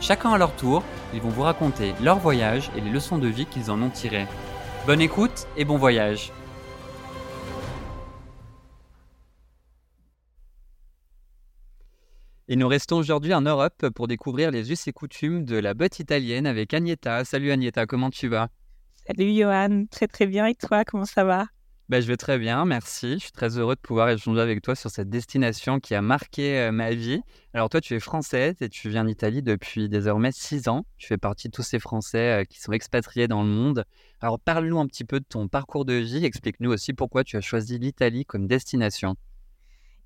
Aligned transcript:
Chacun 0.00 0.32
à 0.32 0.38
leur 0.38 0.56
tour, 0.56 0.82
ils 1.12 1.20
vont 1.20 1.28
vous 1.28 1.42
raconter 1.42 1.92
leur 2.02 2.18
voyage 2.18 2.70
et 2.76 2.80
les 2.80 2.90
leçons 2.90 3.18
de 3.18 3.28
vie 3.28 3.44
qu'ils 3.44 3.70
en 3.70 3.82
ont 3.82 3.90
tirées. 3.90 4.26
Bonne 4.86 5.00
écoute 5.00 5.46
et 5.56 5.64
bon 5.64 5.76
voyage 5.76 6.32
Et 12.48 12.56
nous 12.56 12.66
restons 12.66 12.96
aujourd'hui 12.96 13.32
en 13.32 13.42
Europe 13.42 13.90
pour 13.94 14.08
découvrir 14.08 14.50
les 14.50 14.72
us 14.72 14.88
et 14.88 14.92
coutumes 14.92 15.44
de 15.44 15.56
la 15.56 15.72
botte 15.72 16.00
italienne 16.00 16.48
avec 16.48 16.74
Agneta. 16.74 17.24
Salut 17.24 17.52
Agneta, 17.52 17.86
comment 17.86 18.10
tu 18.10 18.26
vas? 18.26 18.48
Salut 19.06 19.32
Johan, 19.32 19.84
très 19.88 20.08
très 20.08 20.26
bien 20.26 20.46
et 20.46 20.56
toi, 20.56 20.84
comment 20.84 21.04
ça 21.04 21.22
va? 21.22 21.46
Ben, 21.90 22.00
je 22.00 22.06
vais 22.06 22.16
très 22.16 22.38
bien, 22.38 22.64
merci. 22.66 23.14
Je 23.14 23.18
suis 23.18 23.32
très 23.32 23.58
heureux 23.58 23.74
de 23.74 23.80
pouvoir 23.80 24.08
échanger 24.10 24.40
avec 24.40 24.62
toi 24.62 24.76
sur 24.76 24.90
cette 24.90 25.10
destination 25.10 25.80
qui 25.80 25.96
a 25.96 26.02
marqué 26.02 26.56
euh, 26.56 26.70
ma 26.70 26.92
vie. 26.92 27.20
Alors 27.52 27.68
toi, 27.68 27.80
tu 27.80 27.96
es 27.96 27.98
française 27.98 28.54
et 28.60 28.68
tu 28.68 28.88
viens 28.88 29.04
d'Italie 29.04 29.42
depuis 29.42 29.88
désormais 29.88 30.30
six 30.30 30.68
ans. 30.68 30.86
Tu 30.98 31.08
fais 31.08 31.18
partie 31.18 31.48
de 31.48 31.52
tous 31.52 31.64
ces 31.64 31.80
Français 31.80 32.42
euh, 32.42 32.44
qui 32.44 32.60
sont 32.60 32.70
expatriés 32.70 33.26
dans 33.26 33.42
le 33.42 33.48
monde. 33.48 33.84
Alors 34.20 34.38
parle-nous 34.38 34.78
un 34.78 34.86
petit 34.86 35.02
peu 35.02 35.18
de 35.18 35.24
ton 35.28 35.48
parcours 35.48 35.84
de 35.84 35.94
vie. 35.94 36.24
Explique-nous 36.24 36.70
aussi 36.70 36.92
pourquoi 36.92 37.24
tu 37.24 37.36
as 37.36 37.40
choisi 37.40 37.76
l'Italie 37.80 38.24
comme 38.24 38.46
destination. 38.46 39.16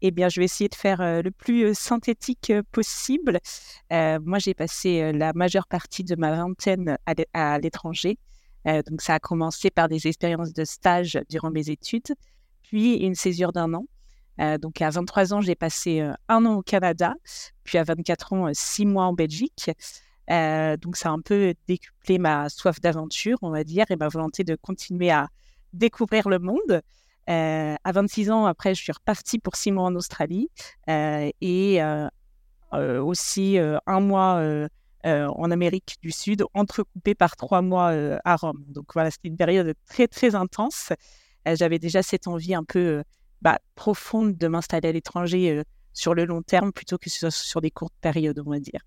Eh 0.01 0.11
bien, 0.11 0.31
je 0.31 0.41
vais 0.41 0.47
essayer 0.47 0.71
de 0.71 0.75
faire 0.75 1.03
euh, 1.03 1.21
le 1.21 1.33
plus 1.33 1.75
synthétique 1.75 2.51
possible. 2.73 3.41
moi, 3.91 4.39
j'ai 4.39 4.55
passé 4.55 5.13
la 5.13 5.35
majeure 5.35 5.67
partie 5.67 6.03
de 6.03 6.17
ma 6.17 6.35
vingtaine 6.35 6.97
à 7.35 7.59
l'étranger. 7.59 8.17
Euh, 8.67 8.83
donc, 8.83 9.03
ça 9.03 9.15
a 9.15 9.19
commencé 9.19 9.71
par 9.71 9.89
des 9.89 10.07
expériences 10.07 10.53
de 10.53 10.65
stage 10.65 11.19
durant 11.29 11.51
mes 11.51 11.71
études, 11.71 12.15
puis 12.63 12.97
une 12.97 13.15
césure 13.15 13.53
d'un 13.53 13.75
an. 13.75 13.87
Euh, 14.41 14.59
donc, 14.59 14.81
à 14.83 14.91
23 14.91 15.35
ans, 15.35 15.41
j'ai 15.41 15.55
passé 15.55 16.01
euh, 16.01 16.13
un 16.29 16.45
an 16.47 16.55
au 16.57 16.63
Canada, 16.63 17.15
puis 17.63 17.79
à 17.79 17.85
24 17.85 18.33
ans, 18.33 18.51
six 18.53 18.87
mois 18.87 19.05
en 19.05 19.13
Belgique. 19.13 19.71
donc, 20.29 20.97
ça 20.97 21.11
a 21.11 21.13
un 21.13 21.21
peu 21.21 21.55
décuplé 21.69 22.19
ma 22.19 22.49
soif 22.49 22.81
d'aventure, 22.81 23.39
on 23.43 23.51
va 23.51 23.65
dire, 23.65 23.85
et 23.91 23.97
ma 23.97 24.09
volonté 24.09 24.45
de 24.45 24.57
continuer 24.57 25.11
à 25.11 25.29
découvrir 25.73 26.29
le 26.29 26.39
monde. 26.39 26.81
à 27.27 27.93
26 27.93 28.31
ans, 28.31 28.47
après, 28.47 28.75
je 28.75 28.83
suis 28.83 28.93
repartie 28.93 29.39
pour 29.39 29.57
six 29.57 29.73
mois 29.73 29.85
en 29.85 29.95
Australie 29.95 30.49
et 30.89 31.81
aussi 32.73 33.59
un 33.59 34.01
mois 34.01 34.69
euh, 35.07 35.27
en 35.29 35.51
Amérique 35.51 35.97
du 36.03 36.11
Sud, 36.11 36.45
entrecoupé 36.55 37.15
par 37.15 37.37
trois 37.37 37.61
mois 37.61 37.93
euh, 37.93 38.19
à 38.25 38.37
Rome. 38.37 38.65
Donc 38.69 38.95
voilà, 38.95 39.11
c'était 39.11 39.29
une 39.29 39.37
période 39.37 39.75
très, 39.87 40.09
très 40.09 40.35
intense. 40.35 40.93
Euh, 41.47 41.55
j'avais 41.57 41.79
déjà 41.79 42.03
cette 42.03 42.27
envie 42.27 42.55
un 42.55 42.65
peu 42.65 43.03
bah, 43.43 43.59
profonde 43.75 44.39
de 44.39 44.49
m'installer 44.49 44.89
à 44.89 44.93
l'étranger 44.93 45.63
sur 45.93 46.15
le 46.15 46.25
long 46.25 46.41
terme 46.41 46.73
plutôt 46.73 46.97
que 46.97 47.11
sur, 47.11 47.31
sur, 47.31 47.61
des 47.61 47.71
courtes 47.71 47.95
périodes, 48.01 48.41
on 48.47 48.51
va 48.51 48.61
dire. 48.61 48.81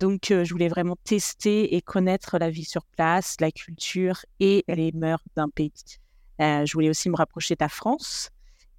donc, 0.00 0.26
je 0.30 0.50
voulais 0.50 0.68
vraiment 0.68 0.96
tester 1.04 1.76
et 1.76 1.82
connaître 1.82 2.38
la 2.38 2.50
vie 2.50 2.64
sur 2.64 2.84
place, 2.84 3.36
la 3.38 3.52
culture 3.52 4.24
et 4.40 4.64
les 4.66 4.90
mœurs 4.90 5.22
d'un 5.36 5.48
pays. 5.48 5.72
je 6.40 6.72
voulais 6.72 6.90
aussi 6.90 7.08
me 7.10 7.16
rapprocher 7.16 7.54
de 7.54 7.62
la 7.62 7.68
France 7.68 8.30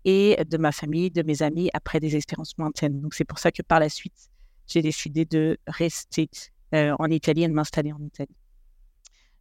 et 0.03 0.43
de 0.43 0.57
ma 0.57 0.73
famille, 0.73 1.09
de 1.09 1.23
mes 1.23 1.41
amis 1.41 1.69
après 1.73 2.01
des 2.01 2.17
expériences 2.17 2.53
lointaines. 2.57 2.99
Donc, 2.99 3.13
c'est 3.13 3.23
pour 3.23 3.39
ça 3.39 3.53
que 3.53 3.61
par 3.61 3.79
la 3.79 3.87
suite, 3.87 4.30
j'ai 4.71 4.81
décidé 4.81 5.25
de 5.25 5.57
rester 5.67 6.29
euh, 6.73 6.95
en 6.99 7.07
Italie 7.07 7.43
et 7.43 7.47
de 7.47 7.53
m'installer 7.53 7.91
en 7.91 7.99
Italie. 7.99 8.35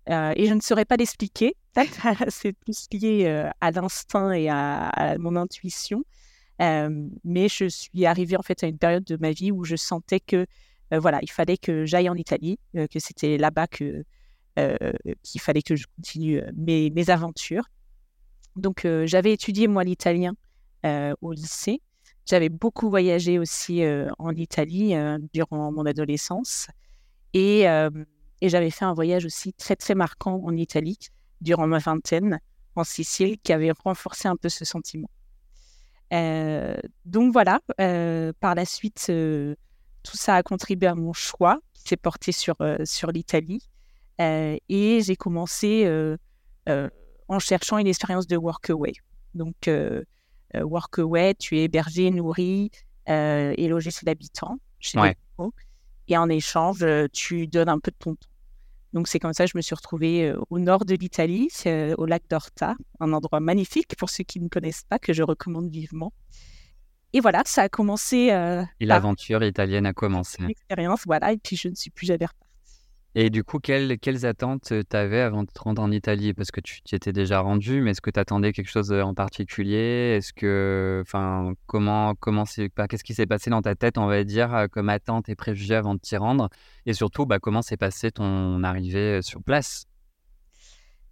Euh, 0.08 0.32
et 0.34 0.46
je 0.46 0.54
ne 0.54 0.60
saurais 0.60 0.84
pas 0.84 0.96
l'expliquer. 0.96 1.54
C'est 2.28 2.52
plus 2.52 2.86
lié 2.92 3.26
euh, 3.26 3.48
à 3.60 3.70
l'instinct 3.70 4.32
et 4.32 4.48
à, 4.48 5.16
mon 5.18 5.36
intuition. 5.36 6.02
mais 6.58 7.48
je 7.48 7.68
suis 7.68 8.04
arrivée 8.04 8.36
en 8.36 8.42
fait 8.42 8.64
à 8.64 8.66
une 8.66 8.78
période 8.78 9.04
de 9.04 9.16
ma 9.16 9.30
vie 9.30 9.52
où 9.52 9.64
je 9.64 9.76
sentais 9.76 10.20
que 10.20 10.46
voilà, 10.92 11.20
il 11.22 11.30
fallait 11.30 11.56
que 11.56 11.84
j'aille 11.86 12.08
en 12.08 12.16
Italie, 12.16 12.58
que 12.74 12.98
c'était 12.98 13.38
là-bas 13.38 13.68
que 13.68 14.04
qu'il 15.22 15.40
fallait 15.40 15.62
que 15.62 15.76
je 15.76 15.86
continue 15.96 16.42
mes, 16.56 16.90
mes 16.90 17.10
aventures. 17.10 17.64
Donc 18.56 18.86
j'avais 19.04 19.32
étudié 19.32 19.68
moi 19.68 19.84
l'italien 19.84 20.34
au 20.84 21.32
lycée 21.32 21.80
j'avais 22.26 22.48
beaucoup 22.48 22.90
voyagé 22.90 23.38
aussi 23.38 23.82
en 24.18 24.34
Italie 24.34 24.94
durant 25.32 25.72
mon 25.72 25.86
adolescence 25.86 26.68
et, 27.32 27.66
j'avais 28.42 28.70
fait 28.70 28.84
un 28.84 28.94
voyage 28.94 29.26
aussi 29.26 29.52
très 29.52 29.76
très 29.76 29.94
marquant 29.94 30.40
en 30.44 30.56
Italie 30.56 30.98
durant 31.40 31.66
ma 31.66 31.78
vingtaine 31.78 32.40
en 32.74 32.84
Sicile 32.84 33.36
qui 33.42 33.52
avait 33.52 33.72
renforcé 33.72 34.28
un 34.28 34.36
peu 34.36 34.48
ce 34.48 34.64
sentiment. 34.64 35.10
donc 36.10 37.32
voilà, 37.32 37.60
par 38.40 38.54
la 38.54 38.64
suite, 38.64 39.06
tout 39.06 40.16
ça 40.16 40.36
a 40.36 40.42
contribué 40.42 40.88
à 40.88 40.94
mon 40.94 41.12
choix 41.12 41.58
qui 41.74 41.82
s'est 41.88 41.96
porté 41.96 42.32
sur, 42.32 42.56
sur 42.84 43.10
l'Italie 43.10 43.68
et 44.18 45.00
j'ai 45.02 45.16
commencé 45.16 45.86
en 46.66 47.38
cherchant 47.38 47.78
une 47.78 47.86
expérience 47.86 48.26
de 48.26 48.36
workaway. 48.36 48.92
Donc 49.34 49.68
Workaway, 50.54 51.34
tu 51.34 51.58
es 51.58 51.64
hébergé, 51.64 52.10
nourri 52.10 52.70
euh, 53.08 53.54
et 53.56 53.68
logé 53.68 53.90
chez 53.90 54.06
l'habitant, 54.06 54.58
chez 54.78 54.98
Et 56.08 56.16
en 56.16 56.28
échange, 56.28 56.82
euh, 56.82 57.06
tu 57.12 57.46
donnes 57.46 57.68
un 57.68 57.78
peu 57.78 57.90
de 57.90 57.96
ton 57.98 58.14
temps. 58.14 58.26
Donc 58.92 59.06
c'est 59.06 59.20
comme 59.20 59.32
ça 59.32 59.44
que 59.44 59.50
je 59.52 59.56
me 59.56 59.62
suis 59.62 59.74
retrouvée 59.74 60.34
au 60.50 60.58
nord 60.58 60.84
de 60.84 60.96
l'Italie, 60.96 61.48
au 61.96 62.06
lac 62.06 62.24
d'Orta, 62.28 62.74
un 62.98 63.12
endroit 63.12 63.38
magnifique 63.38 63.94
pour 63.96 64.10
ceux 64.10 64.24
qui 64.24 64.40
ne 64.40 64.48
connaissent 64.48 64.82
pas, 64.88 64.98
que 64.98 65.12
je 65.12 65.22
recommande 65.22 65.70
vivement. 65.70 66.12
Et 67.12 67.20
voilà, 67.20 67.42
ça 67.46 67.62
a 67.62 67.68
commencé. 67.68 68.30
et 68.80 68.86
l'aventure 68.86 69.44
italienne 69.44 69.86
a 69.86 69.92
commencé. 69.92 70.42
L'expérience, 70.42 71.02
voilà, 71.06 71.32
et 71.32 71.36
puis 71.36 71.54
je 71.54 71.68
ne 71.68 71.76
suis 71.76 71.90
plus 71.90 72.06
jamais 72.06 72.26
repartie. 72.26 72.49
Et 73.16 73.28
du 73.28 73.42
coup, 73.42 73.58
quelles, 73.58 73.98
attentes 74.24 74.72
tu 74.88 74.96
avais 74.96 75.20
avant 75.20 75.42
de 75.42 75.50
te 75.50 75.60
rendre 75.60 75.82
en 75.82 75.90
Italie? 75.90 76.32
Parce 76.32 76.52
que 76.52 76.60
tu 76.60 76.80
t'y 76.82 76.94
étais 76.94 77.12
déjà 77.12 77.40
rendu, 77.40 77.80
mais 77.80 77.90
est-ce 77.90 78.00
que 78.00 78.10
tu 78.10 78.20
attendais 78.20 78.52
quelque 78.52 78.70
chose 78.70 78.92
en 78.92 79.14
particulier? 79.14 80.14
Est-ce 80.16 80.32
que, 80.32 81.02
enfin, 81.04 81.54
comment, 81.66 82.14
comment 82.14 82.44
c'est, 82.44 82.70
bah, 82.76 82.86
qu'est-ce 82.86 83.02
qui 83.02 83.14
s'est 83.14 83.26
passé 83.26 83.50
dans 83.50 83.62
ta 83.62 83.74
tête, 83.74 83.98
on 83.98 84.06
va 84.06 84.22
dire, 84.22 84.66
comme 84.70 84.88
attente 84.88 85.28
et 85.28 85.34
préjugé 85.34 85.74
avant 85.74 85.94
de 85.94 85.98
t'y 85.98 86.16
rendre? 86.16 86.50
Et 86.86 86.92
surtout, 86.92 87.26
bah, 87.26 87.40
comment 87.40 87.62
s'est 87.62 87.76
passé 87.76 88.12
ton 88.12 88.62
arrivée 88.62 89.22
sur 89.22 89.42
place? 89.42 89.86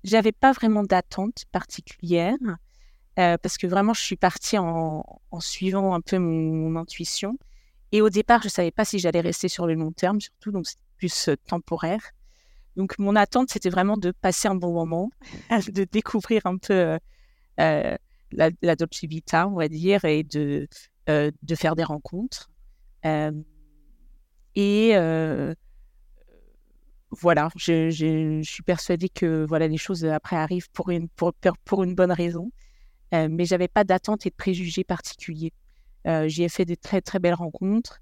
J'avais 0.05 0.33
pas 0.33 0.53
vraiment 0.53 0.85
d'attente 0.85 1.47
particulière. 1.51 2.37
parce 3.17 3.59
que 3.59 3.67
vraiment, 3.67 3.93
je 3.93 4.03
suis 4.03 4.17
partie 4.17 4.57
en, 4.57 5.03
suivant 5.41 5.95
un 5.95 6.01
peu 6.01 6.19
mon, 6.19 6.77
intuition. 6.77 7.37
Et 7.91 8.03
au 8.03 8.11
départ, 8.11 8.43
je 8.43 8.49
savais 8.49 8.71
pas 8.71 8.85
si 8.85 9.01
j'allais 9.01 9.21
rester 9.21 9.49
sur 9.49 9.67
le 9.67 9.75
long 9.75 9.91
terme, 9.91 10.21
surtout. 10.21 10.53
Donc, 10.53 10.67
plus 10.99 11.31
temporaire. 11.47 12.13
Donc, 12.77 12.99
mon 12.99 13.17
attente, 13.17 13.51
c'était 13.51 13.71
vraiment 13.71 13.97
de 13.97 14.13
passer 14.13 14.49
un 14.49 14.55
bon 14.55 14.73
moment, 14.73 15.11
de 15.73 15.85
découvrir 15.85 16.47
un 16.47 16.59
peu 16.59 16.99
euh, 17.61 17.97
la, 18.31 18.51
la, 18.63 18.77
Dolce 18.77 19.05
Vita, 19.05 19.49
on 19.49 19.57
va 19.57 19.69
dire, 19.69 20.05
et 20.05 20.23
de, 20.23 20.69
euh, 21.09 21.31
de 21.43 21.55
faire 21.55 21.75
des 21.75 21.85
rencontres. 21.85 22.51
Euh, 23.05 23.33
et 24.55 24.93
voilà, 27.11 27.49
je, 27.57 28.41
suis 28.45 28.63
persuadée 28.63 29.09
que 29.09 29.47
voilà, 29.49 29.67
les 29.67 29.79
choses 29.79 30.05
après 30.05 30.37
arrivent 30.37 30.71
pour 30.73 30.91
une, 30.91 31.09
pour, 31.09 31.33
pour 31.65 31.83
une 31.83 31.95
bonne 31.95 32.13
raison. 32.13 32.51
mais 33.13 33.45
j'avais 33.45 33.69
pas 33.69 33.85
d'attente 33.85 34.27
et 34.27 34.31
de 34.31 34.35
préjugés 34.35 34.85
particuliers. 34.85 35.53
J'y 36.27 36.43
ai 36.43 36.49
fait 36.49 36.65
de 36.65 36.75
très, 36.75 37.01
très 37.01 37.19
belles 37.19 37.35
rencontres 37.35 38.01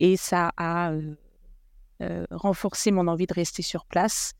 et 0.00 0.16
ça 0.16 0.52
a 0.56 0.92
euh, 0.92 1.14
renforcer 2.30 2.90
mon 2.90 3.06
envie 3.08 3.26
de 3.26 3.34
rester 3.34 3.62
sur 3.62 3.86
place 3.86 4.32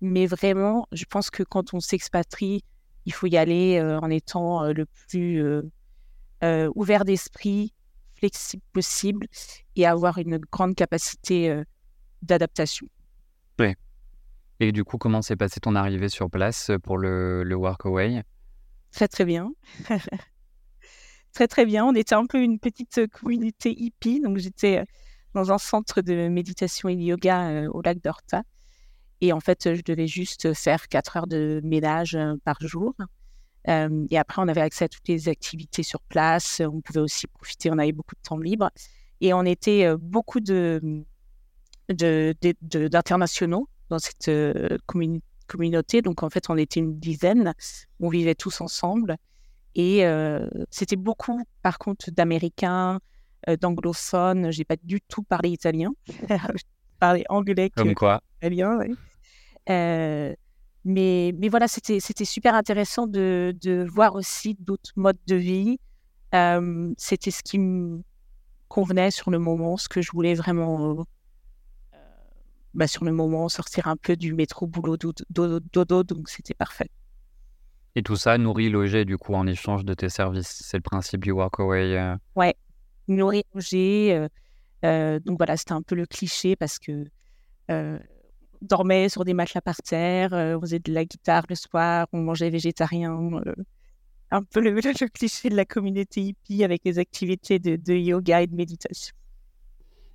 Mais 0.00 0.26
vraiment, 0.26 0.86
je 0.92 1.04
pense 1.04 1.30
que 1.30 1.42
quand 1.42 1.74
on 1.74 1.80
s'expatrie, 1.80 2.64
il 3.06 3.12
faut 3.12 3.26
y 3.26 3.36
aller 3.36 3.80
en 3.80 4.10
étant 4.10 4.64
le 4.72 4.86
plus 4.86 5.62
ouvert 6.42 7.04
d'esprit, 7.04 7.72
flexible 8.14 8.62
possible 8.72 9.26
et 9.76 9.86
avoir 9.86 10.18
une 10.18 10.38
grande 10.38 10.74
capacité 10.74 11.62
d'adaptation. 12.22 12.88
Oui. 13.58 13.74
Et 14.60 14.72
du 14.72 14.84
coup, 14.84 14.98
comment 14.98 15.22
s'est 15.22 15.36
passée 15.36 15.60
ton 15.60 15.74
arrivée 15.74 16.08
sur 16.08 16.30
place 16.30 16.70
pour 16.82 16.98
le, 16.98 17.44
le 17.44 17.54
Workaway 17.54 18.22
Très, 18.90 19.08
très 19.08 19.24
bien. 19.24 19.52
très, 21.32 21.46
très 21.46 21.64
bien. 21.64 21.84
On 21.84 21.94
était 21.94 22.14
un 22.14 22.26
peu 22.26 22.42
une 22.42 22.58
petite 22.58 23.06
communauté 23.08 23.74
hippie. 23.76 24.20
Donc, 24.20 24.38
j'étais 24.38 24.84
dans 25.34 25.52
un 25.52 25.58
centre 25.58 26.00
de 26.00 26.28
méditation 26.28 26.88
et 26.88 26.96
de 26.96 27.02
yoga 27.02 27.68
au 27.70 27.82
lac 27.82 28.00
d'Horta. 28.02 28.42
Et 29.20 29.32
en 29.32 29.40
fait, 29.40 29.74
je 29.74 29.82
devais 29.82 30.06
juste 30.06 30.54
faire 30.54 30.88
4 30.88 31.16
heures 31.16 31.26
de 31.26 31.60
ménage 31.64 32.16
par 32.44 32.56
jour. 32.60 32.94
et 33.66 34.18
après, 34.18 34.42
on 34.42 34.48
avait 34.48 34.60
accès 34.60 34.84
à 34.84 34.88
toutes 34.88 35.08
les 35.08 35.28
activités 35.28 35.82
sur 35.82 36.00
place. 36.00 36.60
On 36.60 36.80
pouvait 36.80 37.00
aussi 37.00 37.26
profiter, 37.26 37.70
on 37.70 37.78
avait 37.78 37.92
beaucoup 37.92 38.14
de 38.14 38.20
temps 38.22 38.38
libre. 38.38 38.70
Et 39.20 39.34
on 39.34 39.42
était 39.44 39.92
beaucoup 39.96 40.38
de, 40.40 41.04
d'internationaux 41.88 43.68
dans 43.90 43.98
cette 43.98 44.30
communauté. 44.86 46.02
Donc, 46.02 46.22
en 46.22 46.30
fait, 46.30 46.48
on 46.48 46.56
était 46.56 46.80
une 46.80 46.98
dizaine. 46.98 47.54
On 47.98 48.08
vivait 48.08 48.36
tous 48.36 48.60
ensemble. 48.60 49.16
Et 49.74 50.04
c'était 50.70 50.96
beaucoup, 50.96 51.44
par 51.62 51.78
contre, 51.78 52.10
d'Américains, 52.12 53.00
d'anglophones. 53.60 54.50
J'ai 54.50 54.64
pas 54.64 54.76
du 54.82 55.00
tout 55.00 55.22
parlé 55.22 55.50
italien. 55.50 55.92
je 56.06 56.62
parlais 56.98 57.24
anglais 57.28 57.70
Comme 57.70 57.94
quoi. 57.94 58.20
italien. 58.42 58.78
mais, 59.66 60.36
mais 60.84 61.48
voilà, 61.48 61.68
c'était 61.68 62.24
super 62.24 62.54
intéressant 62.54 63.06
de, 63.06 63.54
de 63.60 63.86
voir 63.88 64.14
aussi 64.14 64.56
d'autres 64.60 64.92
modes 64.96 65.18
de 65.26 65.36
vie. 65.36 65.78
c'était 66.96 67.30
ce 67.30 67.42
qui 67.42 67.58
me 67.58 68.02
convenait 68.68 69.10
sur 69.10 69.30
le 69.30 69.38
moment, 69.38 69.76
ce 69.76 69.88
que 69.88 70.02
je 70.02 70.10
voulais 70.12 70.34
vraiment 70.34 71.06
bah, 72.74 72.86
sur 72.86 73.04
le 73.04 73.12
moment 73.12 73.48
sortir 73.48 73.88
un 73.88 73.96
peu 73.96 74.14
du 74.16 74.34
métro 74.34 74.66
boulot 74.66 74.96
dodo, 74.96 75.60
dodo 75.72 76.02
donc 76.04 76.28
c'était 76.28 76.54
parfait. 76.54 76.90
Et 77.94 78.02
tout 78.02 78.16
ça 78.16 78.38
nourri, 78.38 78.68
logé 78.68 79.04
du 79.04 79.18
coup 79.18 79.34
en 79.34 79.46
échange 79.46 79.84
de 79.84 79.94
tes 79.94 80.08
services. 80.08 80.62
C'est 80.64 80.76
le 80.76 80.82
principe 80.82 81.24
du 81.24 81.32
walkaway. 81.32 81.96
Euh... 81.96 82.16
Ouais, 82.36 82.54
logé. 83.08 84.14
Euh, 84.14 84.28
euh, 84.84 85.18
donc 85.20 85.38
voilà, 85.38 85.56
c'était 85.56 85.72
un 85.72 85.82
peu 85.82 85.94
le 85.94 86.06
cliché 86.06 86.56
parce 86.56 86.78
que 86.78 87.04
euh, 87.70 87.98
on 88.62 88.66
dormait 88.66 89.08
sur 89.08 89.24
des 89.24 89.34
matelas 89.34 89.60
par 89.60 89.76
terre, 89.76 90.32
on 90.32 90.60
faisait 90.60 90.78
de 90.78 90.92
la 90.92 91.04
guitare 91.04 91.44
le 91.48 91.54
soir, 91.54 92.06
on 92.12 92.20
mangeait 92.20 92.50
végétarien. 92.50 93.30
un 94.30 94.42
peu 94.42 94.60
le, 94.60 95.08
cliché 95.08 95.48
de 95.48 95.56
la 95.56 95.64
communauté 95.64 96.20
hippie 96.22 96.64
avec 96.64 96.82
les 96.84 96.98
activités 96.98 97.58
de, 97.58 97.76
de 97.76 97.94
yoga 97.94 98.42
et 98.42 98.46
de 98.46 98.54
méditation. 98.54 99.14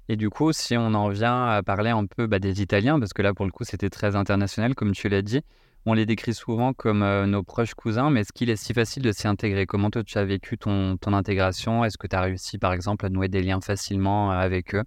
Et 0.09 0.15
du 0.17 0.29
coup, 0.29 0.51
si 0.51 0.75
on 0.75 0.93
en 0.93 1.09
vient 1.09 1.47
à 1.47 1.63
parler 1.63 1.91
un 1.91 2.05
peu 2.05 2.27
bah, 2.27 2.39
des 2.39 2.61
Italiens, 2.61 2.99
parce 2.99 3.13
que 3.13 3.21
là, 3.21 3.33
pour 3.33 3.45
le 3.45 3.51
coup, 3.51 3.63
c'était 3.63 3.89
très 3.89 4.15
international, 4.15 4.75
comme 4.75 4.91
tu 4.91 5.07
l'as 5.07 5.21
dit, 5.21 5.41
on 5.85 5.93
les 5.93 6.05
décrit 6.05 6.33
souvent 6.33 6.73
comme 6.73 7.03
nos 7.25 7.43
proches 7.43 7.73
cousins, 7.73 8.09
mais 8.09 8.21
est-ce 8.21 8.31
qu'il 8.33 8.49
est 8.49 8.55
si 8.55 8.73
facile 8.73 9.03
de 9.03 9.11
s'y 9.11 9.27
intégrer? 9.27 9.65
Comment 9.65 9.89
toi, 9.89 10.03
tu 10.03 10.17
as 10.17 10.25
vécu 10.25 10.57
ton, 10.57 10.97
intégration? 11.05 11.83
Est-ce 11.83 11.97
que 11.97 12.07
tu 12.07 12.15
as 12.15 12.21
réussi, 12.21 12.57
par 12.57 12.73
exemple, 12.73 13.05
à 13.05 13.09
nouer 13.09 13.27
des 13.27 13.41
liens 13.41 13.61
facilement 13.61 14.31
avec 14.31 14.75
eux 14.75 14.83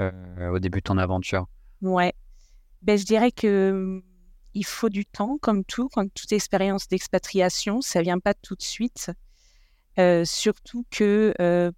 au 0.00 0.58
début 0.58 0.78
de 0.78 0.84
ton 0.84 0.98
aventure? 0.98 1.46
Ouais. 1.80 2.12
Ben, 2.82 2.98
je 2.98 3.04
dirais 3.04 3.30
que 3.30 3.72
mmh, 3.72 4.02
il 4.54 4.64
faut 4.64 4.88
du 4.88 5.04
temps, 5.04 5.38
comme 5.40 5.64
tout, 5.64 5.88
quand 5.92 6.12
toute 6.12 6.32
expérience 6.32 6.88
d'expatriation, 6.88 7.80
ça 7.80 8.02
vient 8.02 8.18
pas 8.18 8.34
tout 8.34 8.54
de 8.54 8.62
suite. 8.62 9.10
Surtout 10.24 10.84
que 10.90 11.34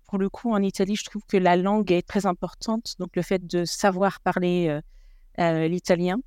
pour 0.07 0.19
le 0.19 0.29
coup 0.29 0.53
en 0.53 0.63
Italie, 0.63 0.97
je 0.97 1.05
trouve 1.05 1.23
que 1.27 1.37
la 1.37 1.57
langue 1.57 1.93
est 1.93 2.07
très 2.07 2.27
importante. 2.27 2.95
Donc 2.99 3.17
le 3.17 3.23
fait 3.23 3.47
de 3.47 3.65
savoir 3.65 4.21
parler 4.21 4.81
euh, 5.41 5.67
l'italien 5.67 6.21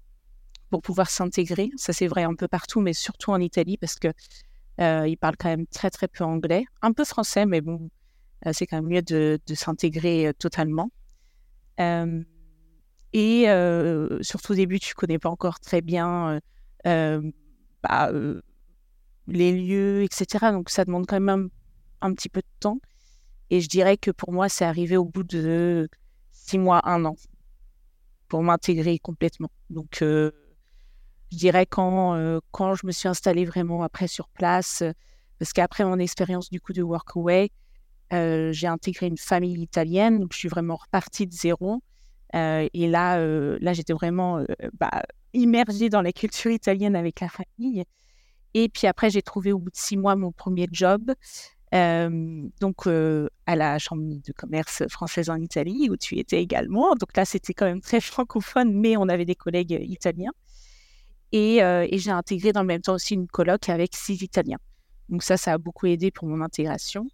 pour 0.70 0.82
pouvoir 0.82 1.10
s'intégrer, 1.10 1.70
ça 1.78 1.94
c'est 1.94 2.08
vrai 2.08 2.24
un 2.24 2.36
peu 2.36 2.48
partout, 2.48 2.82
mais 2.82 2.94
surtout 2.94 3.32
en 3.32 3.40
Italie 3.40 3.78
parce 3.78 3.96
que 3.96 4.10
ils 4.80 5.18
parlent 5.18 5.38
quand 5.38 5.50
même 5.50 5.68
très 5.68 5.90
très 5.90 6.08
peu 6.08 6.24
anglais, 6.24 6.66
un 6.82 6.94
peu 6.94 7.04
français, 7.04 7.46
mais 7.46 7.62
bon, 7.62 7.90
c'est 8.52 8.68
quand 8.68 8.78
même 8.78 8.92
mieux 8.92 9.02
de, 9.02 9.40
s'intégrer 9.54 10.32
totalement. 10.38 10.92
et 13.14 13.46
surtout 14.22 14.52
au 14.52 14.56
début, 14.56 14.80
tu 14.80 14.94
connais 14.94 15.20
pas 15.20 15.30
encore 15.30 15.60
très 15.60 15.82
bien 15.82 16.40
bah, 16.84 18.12
les 19.28 19.52
lieux, 19.52 20.04
etc. 20.04 20.52
Donc 20.52 20.70
ça 20.70 20.86
demande 20.86 21.06
quand 21.06 21.20
même 21.20 21.50
un 22.02 22.14
petit 22.14 22.30
peu 22.30 22.42
de 22.42 22.60
temps. 22.60 22.80
Et 23.50 23.62
je 23.62 23.70
dirais 23.70 23.98
que 23.98 24.12
pour 24.12 24.34
moi, 24.34 24.50
c'est 24.50 24.66
arrivé 24.66 24.98
au 24.98 25.06
bout 25.06 25.24
de 25.24 25.88
six 26.32 26.58
mois, 26.58 26.82
un 26.88 27.06
an, 27.06 27.16
pour 28.28 28.44
m'intégrer 28.44 29.00
complètement. 29.00 29.50
Donc, 29.70 30.02
euh, 30.02 30.32
je 31.32 31.38
dirais 31.38 31.66
quand, 31.66 32.16
euh, 32.16 32.40
quand 32.52 32.76
je 32.76 32.86
me 32.86 32.92
suis 32.92 33.08
installée 33.08 33.46
vraiment 33.46 33.84
après 33.84 34.08
sur 34.08 34.30
place, 34.30 34.84
parce 35.40 35.54
qu'après 35.54 35.84
mon 35.84 36.00
expérience 36.00 36.50
du 36.50 36.60
coup 36.62 36.74
de 36.74 36.82
Workaway, 36.82 37.52
euh, 38.14 38.52
j'ai 38.54 38.68
intégré 38.68 39.08
une 39.08 39.18
famille 39.18 39.62
italienne, 39.62 40.20
donc 40.20 40.34
je 40.34 40.38
suis 40.38 40.50
vraiment 40.50 40.76
repartie 40.76 41.28
de 41.28 41.34
zéro. 41.34 41.82
et 42.34 42.88
là, 42.88 43.18
là 43.60 43.74
j'étais 43.74 43.94
vraiment 43.94 44.44
bah, 44.80 45.04
immergée 45.34 45.90
dans 45.90 46.02
la 46.02 46.12
culture 46.12 46.52
italienne 46.52 46.96
avec 46.96 47.20
la 47.20 47.30
famille. 47.30 47.84
Et 48.54 48.70
puis 48.70 48.88
après, 48.88 49.10
j'ai 49.10 49.22
trouvé 49.22 49.52
au 49.52 49.60
bout 49.60 49.70
de 49.70 49.76
six 49.76 49.98
mois 49.98 50.16
mon 50.16 50.32
premier 50.32 50.68
job 50.72 51.14
donc 51.72 52.88
à 53.46 53.56
la 53.56 53.80
Chambre 53.80 54.04
de 54.04 54.32
commerce 54.34 54.88
française 54.90 55.30
en 55.30 55.38
Italie, 55.38 55.90
où 55.90 55.98
tu 55.98 56.18
étais 56.18 56.42
également. 56.42 56.96
Donc 56.96 57.16
là, 57.16 57.26
c'était 57.26 57.54
quand 57.54 57.66
même 57.66 57.82
très 57.82 58.02
francophone, 58.02 58.74
mais 58.74 58.98
on 58.98 59.10
avait 59.10 59.26
des 59.26 59.36
collègues 59.36 59.78
italiens. 59.88 60.32
Et, 61.32 61.58
et 61.58 61.98
j'ai 61.98 62.12
intégré 62.12 62.54
dans 62.54 62.62
le 62.62 62.68
même 62.68 62.82
temps 62.82 62.94
aussi 62.94 63.14
une 63.14 63.28
colloque 63.28 63.70
avec 63.70 63.96
six 63.96 64.22
Italiens. 64.22 64.60
Donc 65.10 65.24
ça, 65.24 65.38
ça 65.38 65.54
a 65.54 65.58
beaucoup 65.58 65.86
aidé 65.86 66.12
pour 66.12 66.28
mon 66.28 66.42
intégration. 66.42 67.08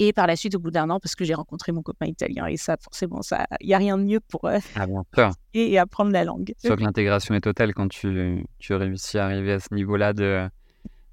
Et 0.00 0.12
par 0.12 0.28
la 0.28 0.36
suite, 0.36 0.54
au 0.54 0.60
bout 0.60 0.70
d'un 0.70 0.90
an, 0.90 1.00
parce 1.00 1.16
que 1.16 1.24
j'ai 1.24 1.34
rencontré 1.34 1.72
mon 1.72 1.82
copain 1.82 2.06
italien, 2.06 2.46
et 2.46 2.56
ça, 2.56 2.76
forcément, 2.80 3.20
il 3.60 3.66
n'y 3.66 3.74
a 3.74 3.78
rien 3.78 3.98
de 3.98 4.04
mieux 4.04 4.20
pour 4.20 4.44
euh, 4.44 4.58
ah, 4.76 4.86
et, 5.54 5.72
et, 5.72 5.78
apprendre 5.78 6.12
la 6.12 6.22
langue. 6.22 6.54
Sauf 6.58 6.76
que 6.76 6.82
l'intégration 6.82 7.34
est 7.34 7.40
totale 7.40 7.74
quand 7.74 7.88
tu, 7.88 8.44
tu 8.60 8.74
réussis 8.74 9.18
à 9.18 9.24
arriver 9.24 9.54
à 9.54 9.60
ce 9.60 9.74
niveau-là 9.74 10.12
de, 10.12 10.48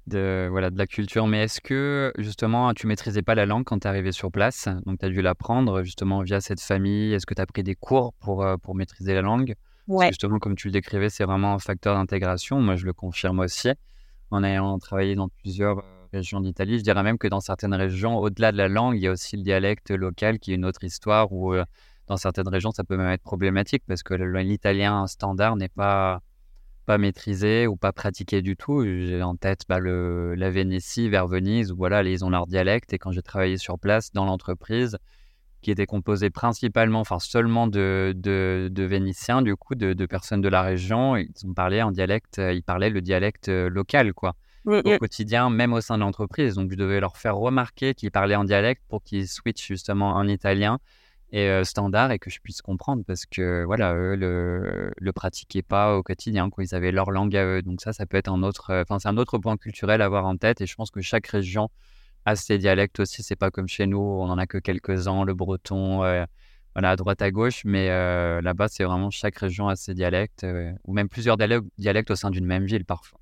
de, 0.06 0.46
voilà, 0.48 0.70
de 0.70 0.78
la 0.78 0.86
culture. 0.86 1.26
Mais 1.26 1.42
est-ce 1.44 1.60
que 1.60 2.12
justement 2.18 2.72
tu 2.74 2.86
maîtrisais 2.86 3.22
pas 3.22 3.34
la 3.34 3.44
langue 3.44 3.64
quand 3.64 3.80
tu 3.80 3.86
es 3.86 3.90
arrivé 3.90 4.12
sur 4.12 4.30
place? 4.30 4.68
Donc 4.84 5.00
tu 5.00 5.06
as 5.06 5.08
dû 5.08 5.20
l'apprendre 5.20 5.82
justement 5.82 6.22
via 6.22 6.40
cette 6.40 6.60
famille. 6.60 7.12
Est-ce 7.12 7.26
que 7.26 7.34
tu 7.34 7.42
as 7.42 7.46
pris 7.46 7.64
des 7.64 7.74
cours 7.74 8.12
pour, 8.20 8.44
euh, 8.44 8.56
pour 8.56 8.76
maîtriser 8.76 9.14
la 9.14 9.22
langue? 9.22 9.56
Ouais. 9.88 10.08
Justement, 10.08 10.38
comme 10.38 10.56
tu 10.56 10.68
le 10.68 10.72
décrivais, 10.72 11.10
c'est 11.10 11.24
vraiment 11.24 11.54
un 11.54 11.58
facteur 11.58 11.94
d'intégration. 11.94 12.60
Moi, 12.60 12.76
je 12.76 12.86
le 12.86 12.92
confirme 12.92 13.40
aussi. 13.40 13.70
En 14.30 14.42
ayant 14.42 14.78
travaillé 14.78 15.14
dans 15.14 15.28
plusieurs 15.28 15.84
régions 16.12 16.40
d'Italie, 16.40 16.78
je 16.78 16.84
dirais 16.84 17.02
même 17.02 17.18
que 17.18 17.28
dans 17.28 17.40
certaines 17.40 17.74
régions, 17.74 18.16
au-delà 18.18 18.52
de 18.52 18.56
la 18.56 18.68
langue, 18.68 18.96
il 18.96 19.02
y 19.02 19.06
a 19.06 19.12
aussi 19.12 19.36
le 19.36 19.42
dialecte 19.42 19.90
local 19.90 20.38
qui 20.38 20.52
est 20.52 20.56
une 20.56 20.64
autre 20.64 20.82
histoire 20.82 21.32
où 21.32 21.52
euh, 21.52 21.64
dans 22.06 22.16
certaines 22.16 22.48
régions, 22.48 22.70
ça 22.70 22.84
peut 22.84 22.96
même 22.96 23.10
être 23.10 23.22
problématique 23.22 23.82
parce 23.86 24.02
que 24.02 24.14
l'italien 24.14 25.06
standard 25.06 25.56
n'est 25.56 25.68
pas 25.68 26.22
pas 26.86 26.98
maîtrisé 26.98 27.66
ou 27.66 27.76
pas 27.76 27.92
pratiqué 27.92 28.42
du 28.42 28.56
tout. 28.56 28.84
J'ai 28.84 29.22
en 29.22 29.34
tête 29.34 29.62
bah, 29.68 29.80
le, 29.80 30.34
la 30.36 30.50
Vénétie 30.50 31.08
vers 31.08 31.26
Venise, 31.26 31.72
où 31.72 31.76
voilà, 31.76 32.02
ils 32.02 32.24
ont 32.24 32.30
leur 32.30 32.46
dialecte. 32.46 32.92
Et 32.92 32.98
quand 32.98 33.10
j'ai 33.10 33.22
travaillé 33.22 33.58
sur 33.58 33.78
place 33.78 34.12
dans 34.12 34.24
l'entreprise, 34.24 34.96
qui 35.66 35.72
était 35.72 35.86
composée 35.86 36.30
principalement, 36.30 37.00
enfin 37.00 37.18
seulement 37.18 37.66
de, 37.66 38.14
de, 38.16 38.82
Vénitiens, 38.84 39.42
du 39.42 39.56
coup, 39.56 39.74
de, 39.74 40.06
personnes 40.06 40.40
de 40.40 40.48
la 40.48 40.62
région, 40.62 41.16
ils 41.16 41.28
ont 41.44 41.54
parlé 41.54 41.82
en 41.82 41.90
dialecte, 41.90 42.38
ils 42.38 42.62
parlaient 42.62 42.88
le 42.88 43.00
dialecte 43.00 43.48
euh, 43.48 43.68
local, 43.68 44.14
quoi. 44.14 44.36
au 44.64 44.98
quotidien, 45.00 45.50
même 45.50 45.72
au 45.72 45.80
sein 45.80 45.96
de 45.96 46.02
l'entreprise. 46.02 46.54
Donc, 46.54 46.70
je 46.70 46.76
devais 46.76 47.00
leur 47.00 47.16
faire 47.16 47.34
remarquer 47.34 47.94
qu'ils 47.94 48.12
parlaient 48.12 48.36
en 48.36 48.44
dialecte 48.44 48.84
pour 48.88 49.02
qu'ils 49.02 49.26
switchent 49.26 49.66
justement 49.66 50.10
en 50.14 50.28
italien 50.28 50.78
et 51.32 51.64
standard 51.64 52.12
et 52.12 52.20
que 52.20 52.30
je 52.30 52.38
puisse 52.38 52.62
comprendre 52.62 53.02
parce 53.04 53.26
que 53.26 53.64
voilà, 53.64 53.92
eux 53.96 54.14
le, 54.14 54.92
le 54.96 55.12
pratiquaient 55.12 55.62
pas 55.62 55.96
au 55.96 56.04
quotidien, 56.04 56.48
quoi. 56.48 56.62
Ils 56.62 56.76
avaient 56.76 56.92
leur 56.92 57.10
langue 57.10 57.34
à 57.34 57.44
eux. 57.44 57.62
Donc 57.62 57.80
ça, 57.80 57.92
ça 57.92 58.06
peut 58.06 58.18
être 58.18 58.30
un 58.30 58.44
autre, 58.44 58.72
enfin 58.72 59.00
c'est 59.00 59.08
un 59.08 59.16
autre 59.16 59.38
point 59.38 59.56
culturel 59.56 60.00
à 60.00 60.04
avoir 60.04 60.26
en 60.26 60.36
tête. 60.36 60.60
Et 60.60 60.66
je 60.66 60.76
pense 60.76 60.92
que 60.92 61.00
chaque 61.00 61.26
région 61.26 61.70
a 62.26 62.36
ses 62.36 62.58
dialectes 62.58 63.00
aussi. 63.00 63.22
C'est 63.22 63.36
pas 63.36 63.50
comme 63.50 63.68
chez 63.68 63.86
nous, 63.86 63.98
on 63.98 64.28
en 64.28 64.36
a 64.36 64.46
que 64.46 64.58
quelques-uns, 64.58 65.24
le 65.24 65.32
breton, 65.32 65.98
voilà, 66.74 66.90
à 66.90 66.96
droite 66.96 67.22
à 67.22 67.30
gauche. 67.30 67.62
Mais 67.64 67.88
là-bas, 68.42 68.68
c'est 68.68 68.84
vraiment 68.84 69.10
chaque 69.10 69.38
région 69.38 69.68
a 69.68 69.76
ses 69.76 69.94
dialectes 69.94 70.46
ou 70.84 70.92
même 70.92 71.08
plusieurs 71.08 71.38
dialectes 71.38 72.10
au 72.10 72.16
sein 72.16 72.30
d'une 72.30 72.44
même 72.44 72.66
ville 72.66 72.84
parfois. 72.84 73.18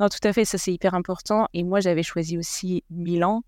Non, 0.00 0.08
tout 0.08 0.26
à 0.26 0.32
fait, 0.32 0.46
ça 0.46 0.56
c'est 0.56 0.72
hyper 0.72 0.94
important. 0.94 1.46
Et 1.52 1.62
moi, 1.62 1.80
j'avais 1.80 2.02
choisi 2.02 2.38
aussi 2.38 2.84
Milan 2.88 3.42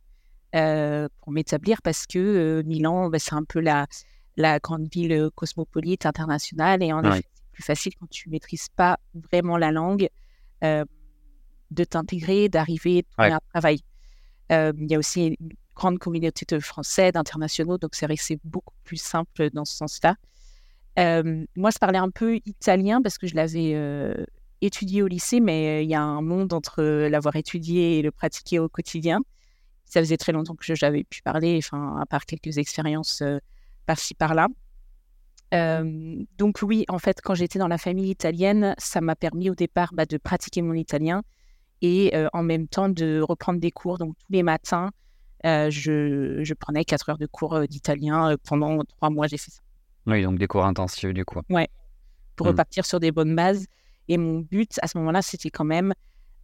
euh, 0.54 1.08
pour 1.20 1.32
m'établir 1.32 1.80
parce 1.80 2.06
que 2.06 2.18
euh, 2.18 2.62
Milan, 2.66 3.08
bah, 3.08 3.18
c'est 3.18 3.34
un 3.34 3.44
peu 3.44 3.58
la, 3.58 3.86
la 4.36 4.58
grande 4.58 4.86
ville 4.92 5.30
cosmopolite 5.34 6.04
internationale 6.04 6.82
et 6.82 6.92
en 6.92 7.02
effet, 7.04 7.24
c'est 7.34 7.52
plus 7.52 7.62
facile 7.62 7.92
quand 7.98 8.10
tu 8.10 8.28
maîtrises 8.28 8.68
pas 8.76 8.98
vraiment 9.14 9.56
la 9.56 9.72
langue 9.72 10.08
de 10.62 11.84
t'intégrer, 11.84 12.50
d'arriver, 12.50 13.02
de 13.02 13.06
trouver 13.10 13.32
un 13.32 13.40
travail. 13.50 13.80
Il 14.50 14.86
y 14.90 14.94
a 14.94 14.98
aussi 14.98 15.36
une 15.40 15.48
grande 15.74 15.98
communauté 15.98 16.44
de 16.48 16.60
Français, 16.60 17.12
d'internationaux, 17.12 17.78
donc 17.78 17.94
c'est 17.94 18.06
vrai 18.06 18.16
que 18.16 18.22
c'est 18.22 18.40
beaucoup 18.44 18.74
plus 18.84 19.00
simple 19.00 19.50
dans 19.50 19.64
ce 19.64 19.74
sens-là. 19.74 20.16
moi, 20.96 21.70
je 21.70 21.78
parlais 21.78 21.98
un 21.98 22.10
peu 22.10 22.36
italien 22.44 23.00
parce 23.02 23.18
que 23.18 23.26
je 23.26 23.34
l'avais 23.34 23.74
étudié 24.60 25.02
au 25.02 25.06
lycée, 25.06 25.40
mais 25.40 25.84
il 25.84 25.90
y 25.90 25.94
a 25.94 26.02
un 26.02 26.22
monde 26.22 26.52
entre 26.52 26.82
l'avoir 26.82 27.36
étudié 27.36 27.98
et 27.98 28.02
le 28.02 28.10
pratiquer 28.10 28.58
au 28.58 28.68
quotidien. 28.68 29.20
Ça 29.84 30.00
faisait 30.00 30.16
très 30.16 30.32
longtemps 30.32 30.54
que 30.54 30.74
j'avais 30.74 31.04
pu 31.04 31.22
parler, 31.22 31.58
enfin, 31.58 31.98
à 32.00 32.06
part 32.06 32.26
quelques 32.26 32.58
expériences 32.58 33.22
par-ci, 33.86 34.14
par-là. 34.14 34.48
donc 36.38 36.58
oui, 36.62 36.84
en 36.88 36.98
fait, 36.98 37.20
quand 37.22 37.34
j'étais 37.34 37.58
dans 37.58 37.68
la 37.68 37.78
famille 37.78 38.10
italienne, 38.10 38.74
ça 38.78 39.00
m'a 39.00 39.16
permis 39.16 39.50
au 39.50 39.54
départ 39.54 39.92
bah, 39.94 40.06
de 40.06 40.18
pratiquer 40.18 40.62
mon 40.62 40.74
italien 40.74 41.22
et 41.82 42.12
en 42.32 42.42
même 42.42 42.68
temps 42.68 42.88
de 42.88 43.20
reprendre 43.20 43.60
des 43.60 43.70
cours. 43.70 43.98
Donc 43.98 44.14
tous 44.16 44.32
les 44.32 44.42
matins, 44.42 44.90
je, 45.44 46.40
je, 46.42 46.54
prenais 46.54 46.84
quatre 46.84 47.10
heures 47.10 47.18
de 47.18 47.26
cours 47.26 47.66
d'italien 47.68 48.36
pendant 48.44 48.82
trois 48.84 49.10
mois. 49.10 49.26
J'ai 49.26 49.36
fait 49.36 49.50
ça. 49.50 49.60
Oui, 50.06 50.22
donc 50.22 50.38
des 50.38 50.46
cours 50.46 50.64
intensifs 50.64 51.12
du 51.12 51.24
coup. 51.24 51.40
Ouais, 51.50 51.68
pour 52.36 52.46
mmh. 52.46 52.50
repartir 52.50 52.86
sur 52.86 53.00
des 53.00 53.12
bonnes 53.12 53.36
bases. 53.36 53.66
Et 54.08 54.16
mon 54.16 54.40
but 54.40 54.78
à 54.80 54.86
ce 54.86 54.96
moment-là, 54.98 55.22
c'était 55.22 55.50
quand 55.50 55.64
même 55.64 55.92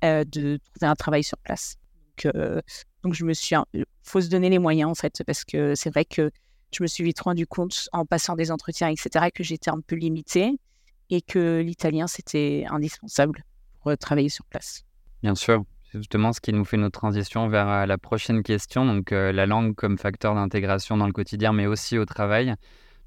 de 0.03 0.59
trouver 0.59 0.87
un 0.87 0.95
travail 0.95 1.23
sur 1.23 1.39
place. 1.39 1.77
Donc, 2.25 2.35
donc 3.05 3.15
je 3.15 3.25
me 3.25 3.33
suis, 3.33 3.57
il 3.75 3.85
faut 4.03 4.21
se 4.21 4.29
donner 4.29 4.51
les 4.51 4.59
moyens 4.59 4.91
en 4.91 4.95
fait, 4.95 5.23
parce 5.25 5.45
que 5.45 5.75
c'est 5.75 5.91
vrai 5.91 6.05
que 6.05 6.31
je 6.73 6.83
me 6.83 6.87
suis 6.87 7.05
vite 7.05 7.21
rendu 7.21 7.47
compte 7.47 7.89
en 7.93 8.05
passant 8.05 8.35
des 8.35 8.51
entretiens, 8.51 8.89
etc., 8.89 9.27
que 9.35 9.43
j'étais 9.43 9.71
un 9.71 9.81
peu 9.81 9.97
limitée 9.97 10.59
et 11.11 11.23
que 11.23 11.61
l'italien 11.61 12.07
c'était 12.07 12.67
indispensable 12.69 13.45
pour 13.81 13.97
travailler 13.97 14.29
sur 14.29 14.45
place. 14.47 14.85
Bien 15.23 15.35
sûr, 15.35 15.65
c'est 15.91 15.99
justement 15.99 16.33
ce 16.33 16.41
qui 16.41 16.53
nous 16.53 16.65
fait 16.65 16.77
notre 16.77 16.99
transition 16.99 17.49
vers 17.49 17.87
la 17.87 17.99
prochaine 17.99 18.43
question, 18.43 18.85
donc 18.85 19.11
la 19.11 19.47
langue 19.47 19.75
comme 19.75 19.99
facteur 19.99 20.35
d'intégration 20.35 20.97
dans 20.97 21.07
le 21.07 21.13
quotidien, 21.13 21.53
mais 21.53 21.67
aussi 21.67 21.99
au 21.99 22.05
travail. 22.05 22.55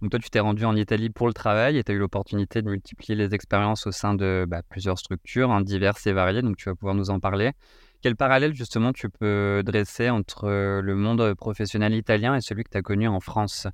Donc 0.02 0.10
toi, 0.10 0.20
tu 0.20 0.32
t'es 0.32 0.40
rendu 0.40 0.66
en 0.66 0.76
Italie 0.76 1.12
pour 1.12 1.28
le 1.28 1.34
travail 1.34 1.78
et 1.78 1.84
tu 1.84 1.92
as 1.92 1.96
eu 1.96 2.00
l'opportunité 2.00 2.64
de 2.64 2.70
multiplier 2.70 3.16
les 3.16 3.36
expériences 3.36 3.86
au 3.86 3.92
sein 3.92 4.16
de 4.16 4.46
bah, 4.48 4.64
plusieurs 4.68 4.98
structures, 4.98 5.52
hein, 5.52 5.62
diverses 5.62 6.08
et 6.08 6.12
variées, 6.12 6.42
donc 6.42 6.58
tu 6.58 6.70
vas 6.70 6.76
pouvoir 6.76 6.96
nous 6.96 7.12
en 7.12 7.20
parler. 7.20 7.52
Quel 8.02 8.16
parallèle 8.16 8.56
justement 8.56 8.94
tu 8.94 9.10
peux 9.10 9.62
dresser 9.64 10.10
entre 10.10 10.50
le 10.82 10.96
monde 10.96 11.36
professionnel 11.36 11.94
italien 11.94 12.36
et 12.36 12.42
celui 12.42 12.64
que 12.64 12.72
tu 12.72 12.78
as 12.78 12.82
connu 12.82 13.08
en 13.08 13.20
France 13.20 13.68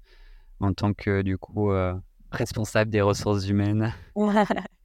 en 0.59 0.73
tant 0.73 0.93
que 0.93 1.21
du 1.21 1.37
coup 1.37 1.71
euh, 1.71 1.93
responsable 2.31 2.91
des 2.91 3.01
ressources 3.01 3.47
humaines? 3.47 3.93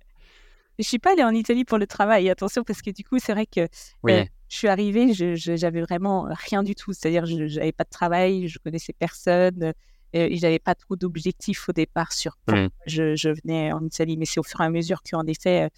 Je 0.82 0.88
suis 0.88 0.98
pas 0.98 1.12
allée 1.12 1.22
en 1.22 1.32
Italie 1.32 1.64
pour 1.64 1.78
le 1.78 1.86
travail, 1.86 2.28
attention, 2.28 2.64
parce 2.64 2.82
que 2.82 2.90
du 2.90 3.04
coup, 3.04 3.18
c'est 3.20 3.32
vrai 3.32 3.46
que 3.46 3.60
euh, 3.60 4.24
je 4.48 4.56
suis 4.56 4.68
arrivée, 4.68 5.14
je, 5.14 5.36
j'avais 5.36 5.80
vraiment 5.80 6.26
rien 6.30 6.64
du 6.64 6.74
tout. 6.74 6.92
C'est-à-dire, 6.92 7.24
je 7.24 7.36
n'avais 7.58 7.72
pas 7.72 7.84
de 7.84 7.90
travail, 7.90 8.48
je 8.48 8.58
connaissais 8.58 8.92
personne, 8.92 9.72
et 10.12 10.36
j'avais 10.36 10.58
pas 10.58 10.74
trop 10.74 10.96
d'objectifs 10.96 11.68
au 11.68 11.72
départ 11.72 12.12
sur 12.12 12.36
mmh. 12.48 12.66
je, 12.86 13.28
venais 13.42 13.72
en 13.72 13.84
Italie, 13.84 14.16
mais 14.16 14.26
c'est 14.26 14.40
au 14.40 14.42
fur 14.42 14.60
et 14.60 14.64
à 14.64 14.70
mesure 14.70 15.02
qu'en 15.08 15.26
effet, 15.26 15.62
euh, 15.62 15.68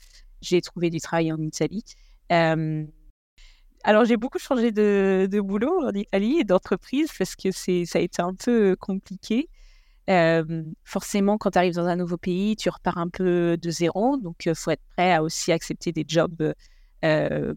j'ai 0.41 0.61
trouvé 0.61 0.91
du 0.91 1.01
travail 1.01 1.33
en 1.33 1.41
Italie. 1.41 1.85
alors, 2.31 4.05
j'ai 4.07 4.17
beaucoup 4.17 4.39
changé 4.39 4.73
de, 4.73 5.41
boulot 5.41 5.85
en 5.85 5.93
Italie 5.93 6.39
et 6.41 6.45
d'entreprise 6.45 7.11
parce 7.17 7.37
que 7.37 7.51
c'est, 7.51 7.85
ça 7.85 7.99
a 7.99 8.03
été 8.03 8.23
un 8.23 8.35
peu 8.35 8.75
compliqué. 8.81 9.49
Forcément, 10.85 11.39
quand 11.39 11.53
tu 11.53 11.59
arrives 11.59 11.75
dans 11.75 11.87
un 11.87 11.97
nouveau 11.97 12.17
pays, 12.17 12.57
tu 12.57 12.69
repars 12.69 12.99
un 12.99 13.09
peu 13.09 13.57
de 13.57 13.71
zéro. 13.71 14.17
Donc, 14.19 14.45
il 14.47 14.55
faut 14.55 14.71
être 14.71 14.85
prêt 14.97 15.13
à 15.13 15.23
aussi 15.23 15.53
accepter 15.53 15.93
des 15.93 16.05
jobs 16.07 16.55
euh, 17.05 17.55